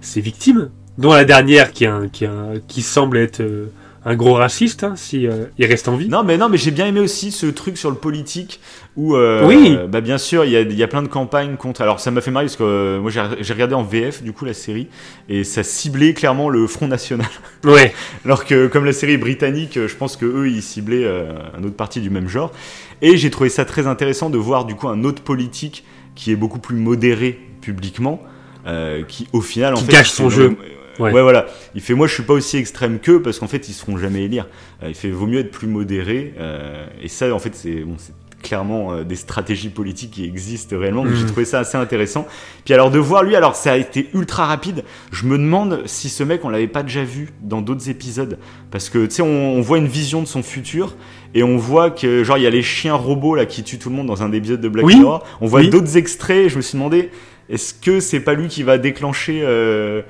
[0.00, 3.66] ses victimes, dont la dernière qui, un- qui, un- qui semble être euh,
[4.04, 6.08] un gros raciste, hein, si euh, il reste en vie.
[6.08, 8.60] Non, mais non, mais j'ai bien aimé aussi ce truc sur le politique
[8.96, 9.76] où, euh, Oui.
[9.88, 11.82] bah bien sûr, il y a, il y a plein de campagnes contre.
[11.82, 14.46] Alors, ça m'a fait marrer parce que euh, moi, j'ai regardé en VF du coup
[14.46, 14.88] la série
[15.28, 17.28] et ça ciblait clairement le Front National.
[17.64, 17.92] Ouais.
[18.24, 21.62] Alors que comme la série est britannique, je pense que eux ils ciblaient euh, un
[21.64, 22.52] autre parti du même genre.
[23.02, 25.84] Et j'ai trouvé ça très intéressant de voir du coup un autre politique
[26.14, 28.22] qui est beaucoup plus modéré publiquement,
[28.66, 30.56] euh, qui au final en Qui fait cache son jeu.
[31.00, 31.12] Ouais.
[31.12, 31.22] Ouais.
[31.22, 31.46] voilà.
[31.74, 33.96] Il fait moi je suis pas aussi extrême qu'eux parce qu'en fait ils se feront
[33.98, 34.46] jamais élire.
[34.82, 36.34] Euh, il fait vaut mieux être plus modéré.
[36.38, 38.12] euh, et ça en fait c'est bon, c'est
[38.42, 41.04] clairement euh, des stratégies politiques qui existent réellement.
[41.04, 41.14] Mhm.
[41.14, 42.26] j'ai trouvé ça assez intéressant.
[42.64, 44.82] Puis alors de voir lui, alors ça a été ultra rapide.
[45.12, 48.38] Je me demande si ce mec on l'avait pas déjà vu dans d'autres épisodes
[48.70, 50.96] parce que tu sais on, on voit une vision de son futur
[51.34, 53.90] et on voit que genre il y a les chiens robots là qui tuent tout
[53.90, 54.96] le monde dans un épisode de Black Oui.
[54.96, 55.22] Mirror.
[55.42, 55.68] On voit Oui.
[55.70, 56.46] d'autres extraits.
[56.46, 57.10] Et je me suis demandé
[57.50, 60.00] est-ce que c'est pas lui qui va déclencher euh,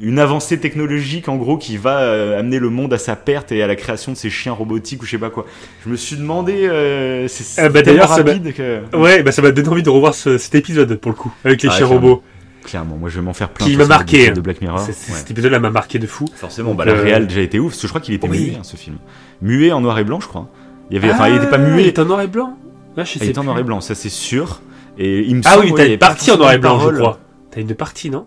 [0.00, 3.62] une avancée technologique en gros qui va euh, amener le monde à sa perte et
[3.62, 5.46] à la création de ces chiens robotiques ou je sais pas quoi.
[5.84, 9.22] Je me suis demandé euh, c'est Ah bah, tellement d'ailleurs, ça m'a- rapide que Ouais,
[9.22, 11.68] bah ça m'a donné envie de revoir ce- cet épisode pour le coup, avec les
[11.68, 12.06] Ah, chiens clairement.
[12.08, 12.22] robots.
[12.64, 14.78] clairement moi je vais m'en faire plein Qui de m'a marqué, de Black Mirror.
[14.86, 14.92] Ouais.
[14.92, 16.26] Cet épisode-là m'a marqué de fou.
[16.34, 18.48] Forcément, bah, la euh, réal déjà été ouf parce que je crois qu'il était Oui.
[18.50, 18.96] muet hein, ce film.
[19.40, 20.48] Muet en noir et blanc je crois.
[20.90, 22.56] Il y avait enfin il était pas Ah, muet, Il était en noir et blanc
[22.98, 24.60] Ah, je il sais était en noir et blanc, ça c'est sûr.
[24.98, 26.96] Et il me Ah semble, oui, t'as il une partie en noir et blanc, je
[26.96, 27.18] crois.
[27.50, 28.26] T'as une partie, non?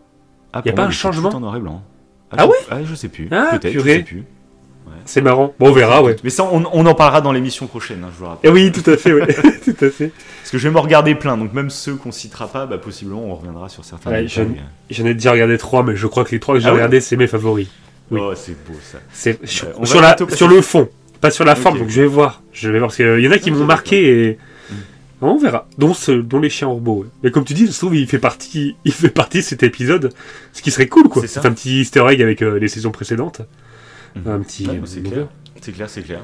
[0.53, 1.83] Ah, Y a pas un il changement en noir et blanc.
[2.31, 3.27] Ah je- ouais Ah, je sais plus.
[3.31, 4.23] Ah, Peut-être, je sais plus.
[5.05, 5.53] C'est marrant.
[5.59, 6.15] Bon, on verra, ouais.
[6.23, 8.51] Mais ça, on, on en parlera dans l'émission prochaine, hein, je vous le rappelle.
[8.51, 9.27] Eh oui, tout à fait, ouais.
[9.65, 10.11] tout à fait.
[10.41, 13.23] Parce que je vais me regarder plein, donc même ceux qu'on citera pas, bah, possiblement
[13.25, 14.27] on reviendra sur certains Ouais.
[14.89, 17.01] J'en ai déjà regardé trois, mais je crois que les trois que j'ai Ah regardés,
[17.01, 17.69] c'est mes favoris.
[18.11, 18.19] Oui.
[18.21, 18.97] Oh, c'est beau ça.
[19.11, 19.67] C'est sur,
[20.01, 20.89] la, sur le fond,
[21.21, 21.79] pas sur la forme.
[21.79, 22.41] Donc je vais voir.
[22.51, 24.37] Je vais voir parce qu'il y en a qui m'ont marqué et
[25.21, 25.25] Mm.
[25.25, 25.67] on verra.
[25.77, 27.01] Dont, ce- dont les chiens robots.
[27.03, 27.07] ouais.
[27.23, 30.13] Mais comme tu dis, se trouve, il fait partie, il fait partie de cet épisode.
[30.53, 31.25] Ce qui serait cool, quoi.
[31.27, 33.41] C'est un petit Easter egg avec euh, les saisons précédentes.
[34.15, 34.31] Mhm.
[34.31, 34.67] Un petit.
[34.67, 35.27] Ouais, c'est clair.
[35.61, 36.21] C'est clair, c'est clair.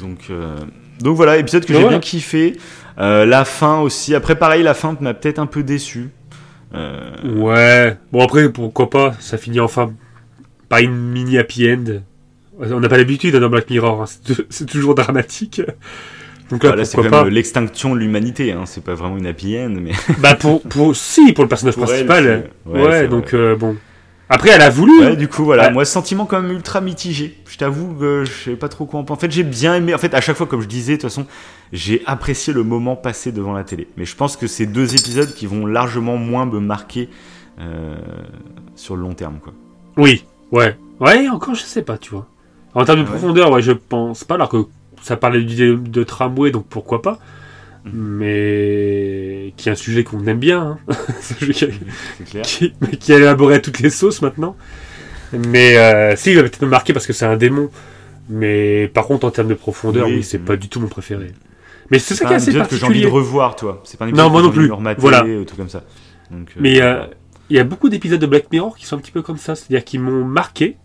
[0.00, 0.56] Donc, euh,
[1.00, 2.56] donc voilà, épisode que j'ai bien kiffé.
[2.98, 4.14] Euh, la fin aussi.
[4.14, 6.10] Après, pareil, la fin m'a peut-être un peu déçu.
[7.24, 7.96] Ouais.
[8.12, 9.92] Bon après, pourquoi pas Ça finit enfin
[10.68, 11.84] par une mini happy end.
[12.58, 14.02] On n'a pas l'habitude hein, dans Black Mirror.
[14.02, 14.06] hein.
[14.50, 15.60] C'est toujours dramatique.
[16.52, 18.52] Donc là, voilà, c'est quand même l'extinction de l'humanité.
[18.52, 18.62] Hein.
[18.66, 21.84] C'est pas vraiment une happy end, mais Bah pour, pour si pour le personnage Pour
[21.84, 22.50] principal.
[22.66, 23.76] ouais, donc euh, bon.
[24.28, 25.00] Après elle a voulu.
[25.00, 25.66] Ouais, du coup, voilà.
[25.66, 25.72] Ouais.
[25.72, 27.36] Moi, sentiment quand même ultra mitigé.
[27.48, 29.18] Je t'avoue que je sais pas trop quoi en penser.
[29.18, 29.94] En fait, j'ai bien aimé.
[29.94, 31.26] En fait, à chaque fois, comme je disais, de toute façon,
[31.72, 33.88] j'ai apprécié le moment passé devant la télé.
[33.98, 37.10] Mais je pense que c'est deux épisodes qui vont largement moins me marquer
[37.60, 37.96] euh,
[38.74, 39.52] sur le long terme, quoi.
[39.98, 40.24] Oui.
[40.50, 40.76] Ouais.
[41.00, 41.28] Ouais.
[41.28, 42.26] Encore je sais pas tu vois.
[42.74, 43.10] En termes de Ouais.
[43.10, 44.64] profondeur ouais je pense pas alors que
[45.02, 47.18] ça parlait du de tramway donc pourquoi pas.
[47.84, 47.92] Mhm.
[47.94, 50.78] Mais qui est un sujet qu'on aime bien.
[50.88, 50.94] hein.
[51.38, 51.68] Qui-
[52.24, 52.42] clair.
[52.44, 54.56] qui, qui a élaboré à toutes les sauces maintenant.
[55.32, 57.70] Mais euh, si, il va peut-être me marquer parce que c'est un démon.
[58.28, 61.32] Mais par contre, en termes de profondeur, Oui, oui, c'est pas du tout mon préféré.
[61.90, 63.24] Mais c'est ça qui est assez épisode que j'ai envie de particulier.
[63.26, 63.80] revoir, toi.
[63.84, 64.70] C'est pas un Non, moi non plus.
[64.70, 65.24] remater, Voilà.
[65.24, 65.82] ou tout comme ça.
[66.30, 67.04] Donc, euh, Mais euh,
[67.50, 69.54] il y a beaucoup d'épisodes de Black Mirror qui sont un petit peu comme ça,
[69.54, 70.76] c'est-à-dire qui m'ont marqué.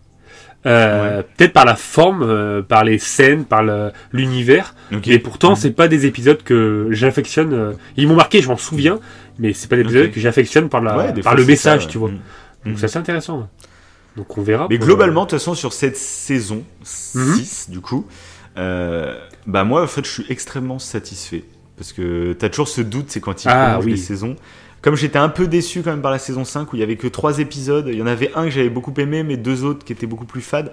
[0.66, 3.62] Euh, Peut-être par la forme, euh, par les scènes, par
[4.12, 4.74] l'univers,
[5.06, 5.56] et pourtant Mhm.
[5.56, 7.52] c'est pas des épisodes que j'affectionne.
[7.52, 8.98] euh, Ils m'ont marqué, je m'en souviens,
[9.38, 11.88] mais c'est pas des épisodes que j'affectionne par, la, Ouais, par fois, le message, ça,
[11.88, 12.08] tu vois.
[12.10, 12.16] Mhm.
[12.64, 12.76] Donc Mhm.
[12.78, 13.48] c'est assez intéressant.
[14.16, 14.66] Donc on verra.
[14.68, 16.64] Mais globalement, de toute façon, sur cette saison
[17.14, 17.34] Mhm.
[17.36, 18.06] 6, du coup,
[18.56, 21.44] bah moi, en fait, je suis extrêmement satisfait.
[21.76, 23.92] Parce que t'as toujours ce doute, c'est quand ils Ah, oui.
[23.92, 24.34] les saisons.
[24.80, 26.96] Comme j'étais un peu déçu quand même par la saison 5, où il y avait
[26.96, 29.84] que 3 épisodes, il y en avait un que j'avais beaucoup aimé, mais deux autres
[29.84, 30.72] qui étaient beaucoup plus fades.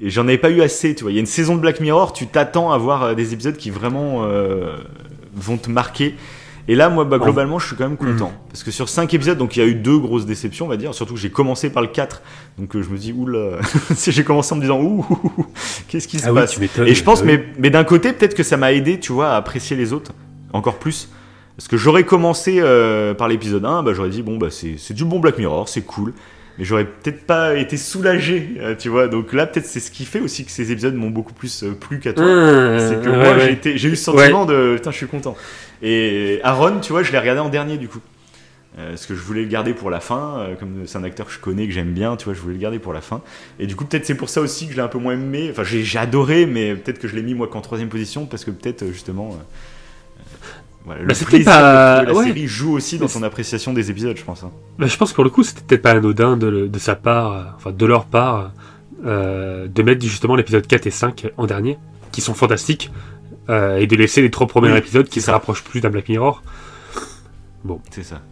[0.00, 1.12] Et j'en avais pas eu assez, tu vois.
[1.12, 3.56] Il y a une saison de Black Mirror, tu t'attends à voir euh, des épisodes
[3.56, 4.76] qui vraiment euh,
[5.34, 6.16] vont te marquer.
[6.68, 8.30] Et là, moi, bah, globalement, je suis quand même content.
[8.30, 8.48] Mm.
[8.48, 10.76] Parce que sur 5 épisodes, donc il y a eu deux grosses déceptions, on va
[10.76, 10.92] dire.
[10.92, 12.22] Surtout que j'ai commencé par le 4.
[12.58, 13.58] Donc euh, je me dis, oula,
[14.08, 15.46] j'ai commencé en me disant, ouh, ouh, ouh,
[15.86, 16.58] qu'est-ce qui se Ah passe.
[16.84, 19.36] Et je pense, Ah mais d'un côté, peut-être que ça m'a aidé, tu vois, à
[19.36, 20.12] apprécier les autres
[20.52, 21.08] encore plus.
[21.56, 25.04] Parce que j'aurais commencé euh, par l'épisode 1, bah, j'aurais dit, bon, bah, c'est du
[25.04, 26.12] bon Black Mirror, c'est cool.
[26.58, 29.08] Mais j'aurais peut-être pas été soulagé, euh, tu vois.
[29.08, 31.72] Donc là, peut-être c'est ce qui fait aussi que ces épisodes m'ont beaucoup plus euh,
[31.72, 32.24] plu qu'à toi.
[32.24, 33.58] Ah, c'est que ouais, moi, ouais.
[33.62, 35.36] j'ai eu ce sentiment de, putain, je suis content.
[35.82, 38.00] Et Aaron, tu vois, je l'ai regardé en dernier, du coup.
[38.78, 41.26] Euh, parce que je voulais le garder pour la fin, euh, comme c'est un acteur
[41.26, 43.22] que je connais, que j'aime bien, tu vois, je voulais le garder pour la fin.
[43.58, 45.48] Et du coup, peut-être c'est pour ça aussi que je l'ai un peu moins aimé.
[45.50, 48.50] Enfin, j'ai adoré, mais peut-être que je l'ai mis moi qu'en troisième position, parce que
[48.50, 49.38] peut-être euh, justement, euh, euh,
[50.86, 52.24] voilà, Bah, plaisir pas- de la ouais.
[52.26, 54.42] série joue aussi dans son appréciation des épisodes, je pense.
[54.44, 54.50] hein.
[54.78, 57.32] Bah, je pense que pour le coup, c'était peut-être pas anodin de, de sa part,
[57.32, 58.52] euh, enfin de leur part,
[59.04, 61.76] euh, de mettre justement l'épisode 4 et 5 en dernier,
[62.12, 62.90] qui sont fantastiques,
[63.50, 66.08] euh, et de laisser les trois premiers Oui, épisodes qui se rapprochent plus d'un Black
[66.08, 66.42] Mirror.
[67.90, 68.22] C'est ça.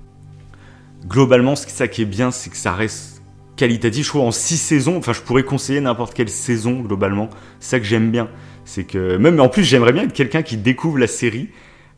[1.09, 3.23] Globalement, ce ça qui est bien, c'est que ça reste
[3.57, 4.05] qualitatif.
[4.05, 7.29] Je trouve en six saisons, enfin, je pourrais conseiller n'importe quelle saison globalement.
[7.61, 8.29] C'est ça que j'aime bien.
[8.65, 11.51] C'est que même en plus, j'aimerais bien être quelqu'un qui découvre la série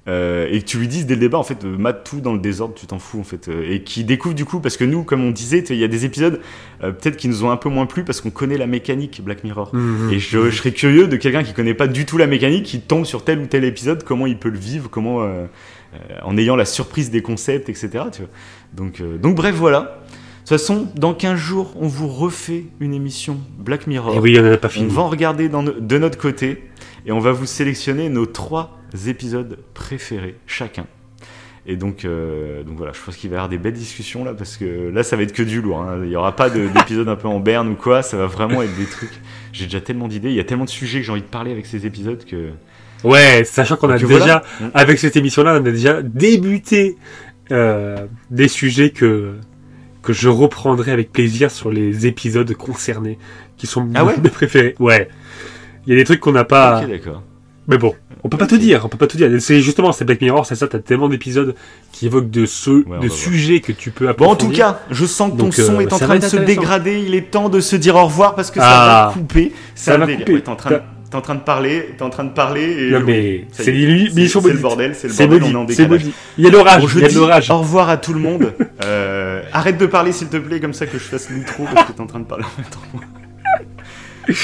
[0.09, 2.33] euh, et que tu lui dises dès le début, en fait, euh, mate tout dans
[2.33, 4.85] le désordre, tu t'en fous en fait, euh, et qui découvre du coup, parce que
[4.85, 6.41] nous, comme on disait, il y a des épisodes
[6.81, 9.75] peut-être qui nous ont un peu moins plu parce qu'on connaît la mécanique Black Mirror.
[9.75, 10.13] Mhm.
[10.13, 12.81] Et je, je serais curieux de quelqu'un qui connaît pas du tout la mécanique, qui
[12.81, 15.27] tombe sur tel ou tel épisode, comment il peut le vivre, comment
[16.23, 17.89] en ayant la surprise des concepts, etc.
[18.13, 18.31] Tu vois.
[18.75, 19.81] Donc, donc bref, voilà.
[20.47, 24.15] De toute façon, dans 15 jours, on vous refait une émission Black Mirror.
[24.15, 24.95] Et oui, on n'en a pas on fini.
[24.95, 26.63] va en regarder dans de notre côté
[27.07, 30.87] et on va vous sélectionner nos trois épisodes préférés chacun.
[31.69, 34.35] Et donc, euh, donc voilà, je pense qu'il va y avoir des belles discussions là
[34.35, 35.81] parce que là, ça va être que du lourd.
[35.83, 35.99] hein.
[36.05, 38.03] Il n'y aura pas de- d'épisode un peu en berne ou quoi.
[38.03, 39.11] Ça va vraiment être des trucs.
[39.53, 40.29] J'ai déjà tellement d'idées.
[40.29, 42.51] Il y a tellement de sujets que j'ai envie de parler avec ces épisodes que.
[43.03, 44.71] Ouais, sachant qu'on a Donc déjà, voilà.
[44.75, 46.97] avec cette émission-là, on a déjà débuté
[47.51, 49.35] euh, des sujets que
[50.03, 53.19] que je reprendrai avec plaisir sur les épisodes concernés,
[53.57, 54.15] qui sont Ah ouais?
[54.23, 54.77] mes préférés.
[54.79, 55.09] Ouais.
[55.87, 56.81] Il y a des trucs qu'on n'a pas.
[56.83, 57.23] Ok, d'accord.
[57.69, 59.29] Mais bon, on peut pas te dire, on peut pas te dire.
[59.41, 61.57] C'est justement, c'est Black Mirror, c'est ça, t'as tellement d'épisodes
[61.91, 62.47] qui évoquent de
[62.87, 63.19] va de voir.
[63.19, 65.81] sujets que tu peux Bon, en tout cas, je sens que ton Donc, son euh,
[65.81, 67.03] est en train de se dégrader.
[67.05, 69.07] Il est temps de se dire au revoir parce que ça Ah.
[69.09, 69.53] va couper.
[69.75, 70.33] Ça va couper.
[70.35, 70.81] Ouais, T'es en, train de-
[71.11, 71.95] t'es en train de parler.
[71.99, 72.87] T'es en train de parler.
[72.87, 73.73] Et Non, mais c'est est.
[73.73, 74.95] l'émission C'est c'est le bordel.
[74.95, 75.49] C'est le C'est bordel.
[75.49, 76.03] On est en décalage.
[76.39, 77.51] Il y a l'orage, Bon, je il y a l'orage.
[77.51, 78.53] au revoir à tout le monde.
[78.85, 81.93] Euh, arrête de parler s'il te plaît, comme ça que je fasse l'intro parce que
[81.93, 84.37] t'es en train de parler en même temps.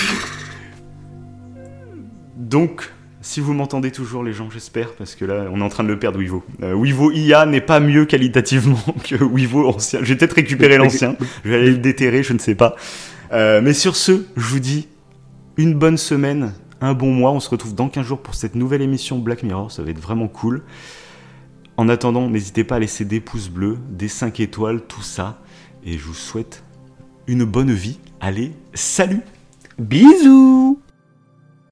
[2.53, 2.93] Donc,
[3.23, 5.89] si vous m'entendez toujours, les gens, j'espère, parce que là, on est en train de
[5.89, 6.45] le perdre, Wivo.
[6.63, 10.01] Euh, Wivo IA n'est pas mieux qualitativement que Wivo ancien.
[10.03, 11.17] Je vais peut-être récupérer l'ancien.
[11.45, 12.77] Je vais aller le déterrer, je ne sais pas.
[13.33, 14.87] Euh, mais sur ce, je vous dis
[15.57, 16.53] une bonne semaine,
[16.83, 17.31] un bon mois.
[17.31, 19.73] On se retrouve dans 15 jours pour cette nouvelle émission Black Mirror.
[19.73, 20.63] Ça va être vraiment cool.
[21.79, 25.41] En attendant, n'hésitez pas à laisser des pouces bleus, des 5 étoiles, tout ça.
[25.87, 26.65] Et je vous souhaite
[27.27, 27.99] une bonne vie.
[28.21, 29.23] Allez, salut
[29.79, 30.79] Bisous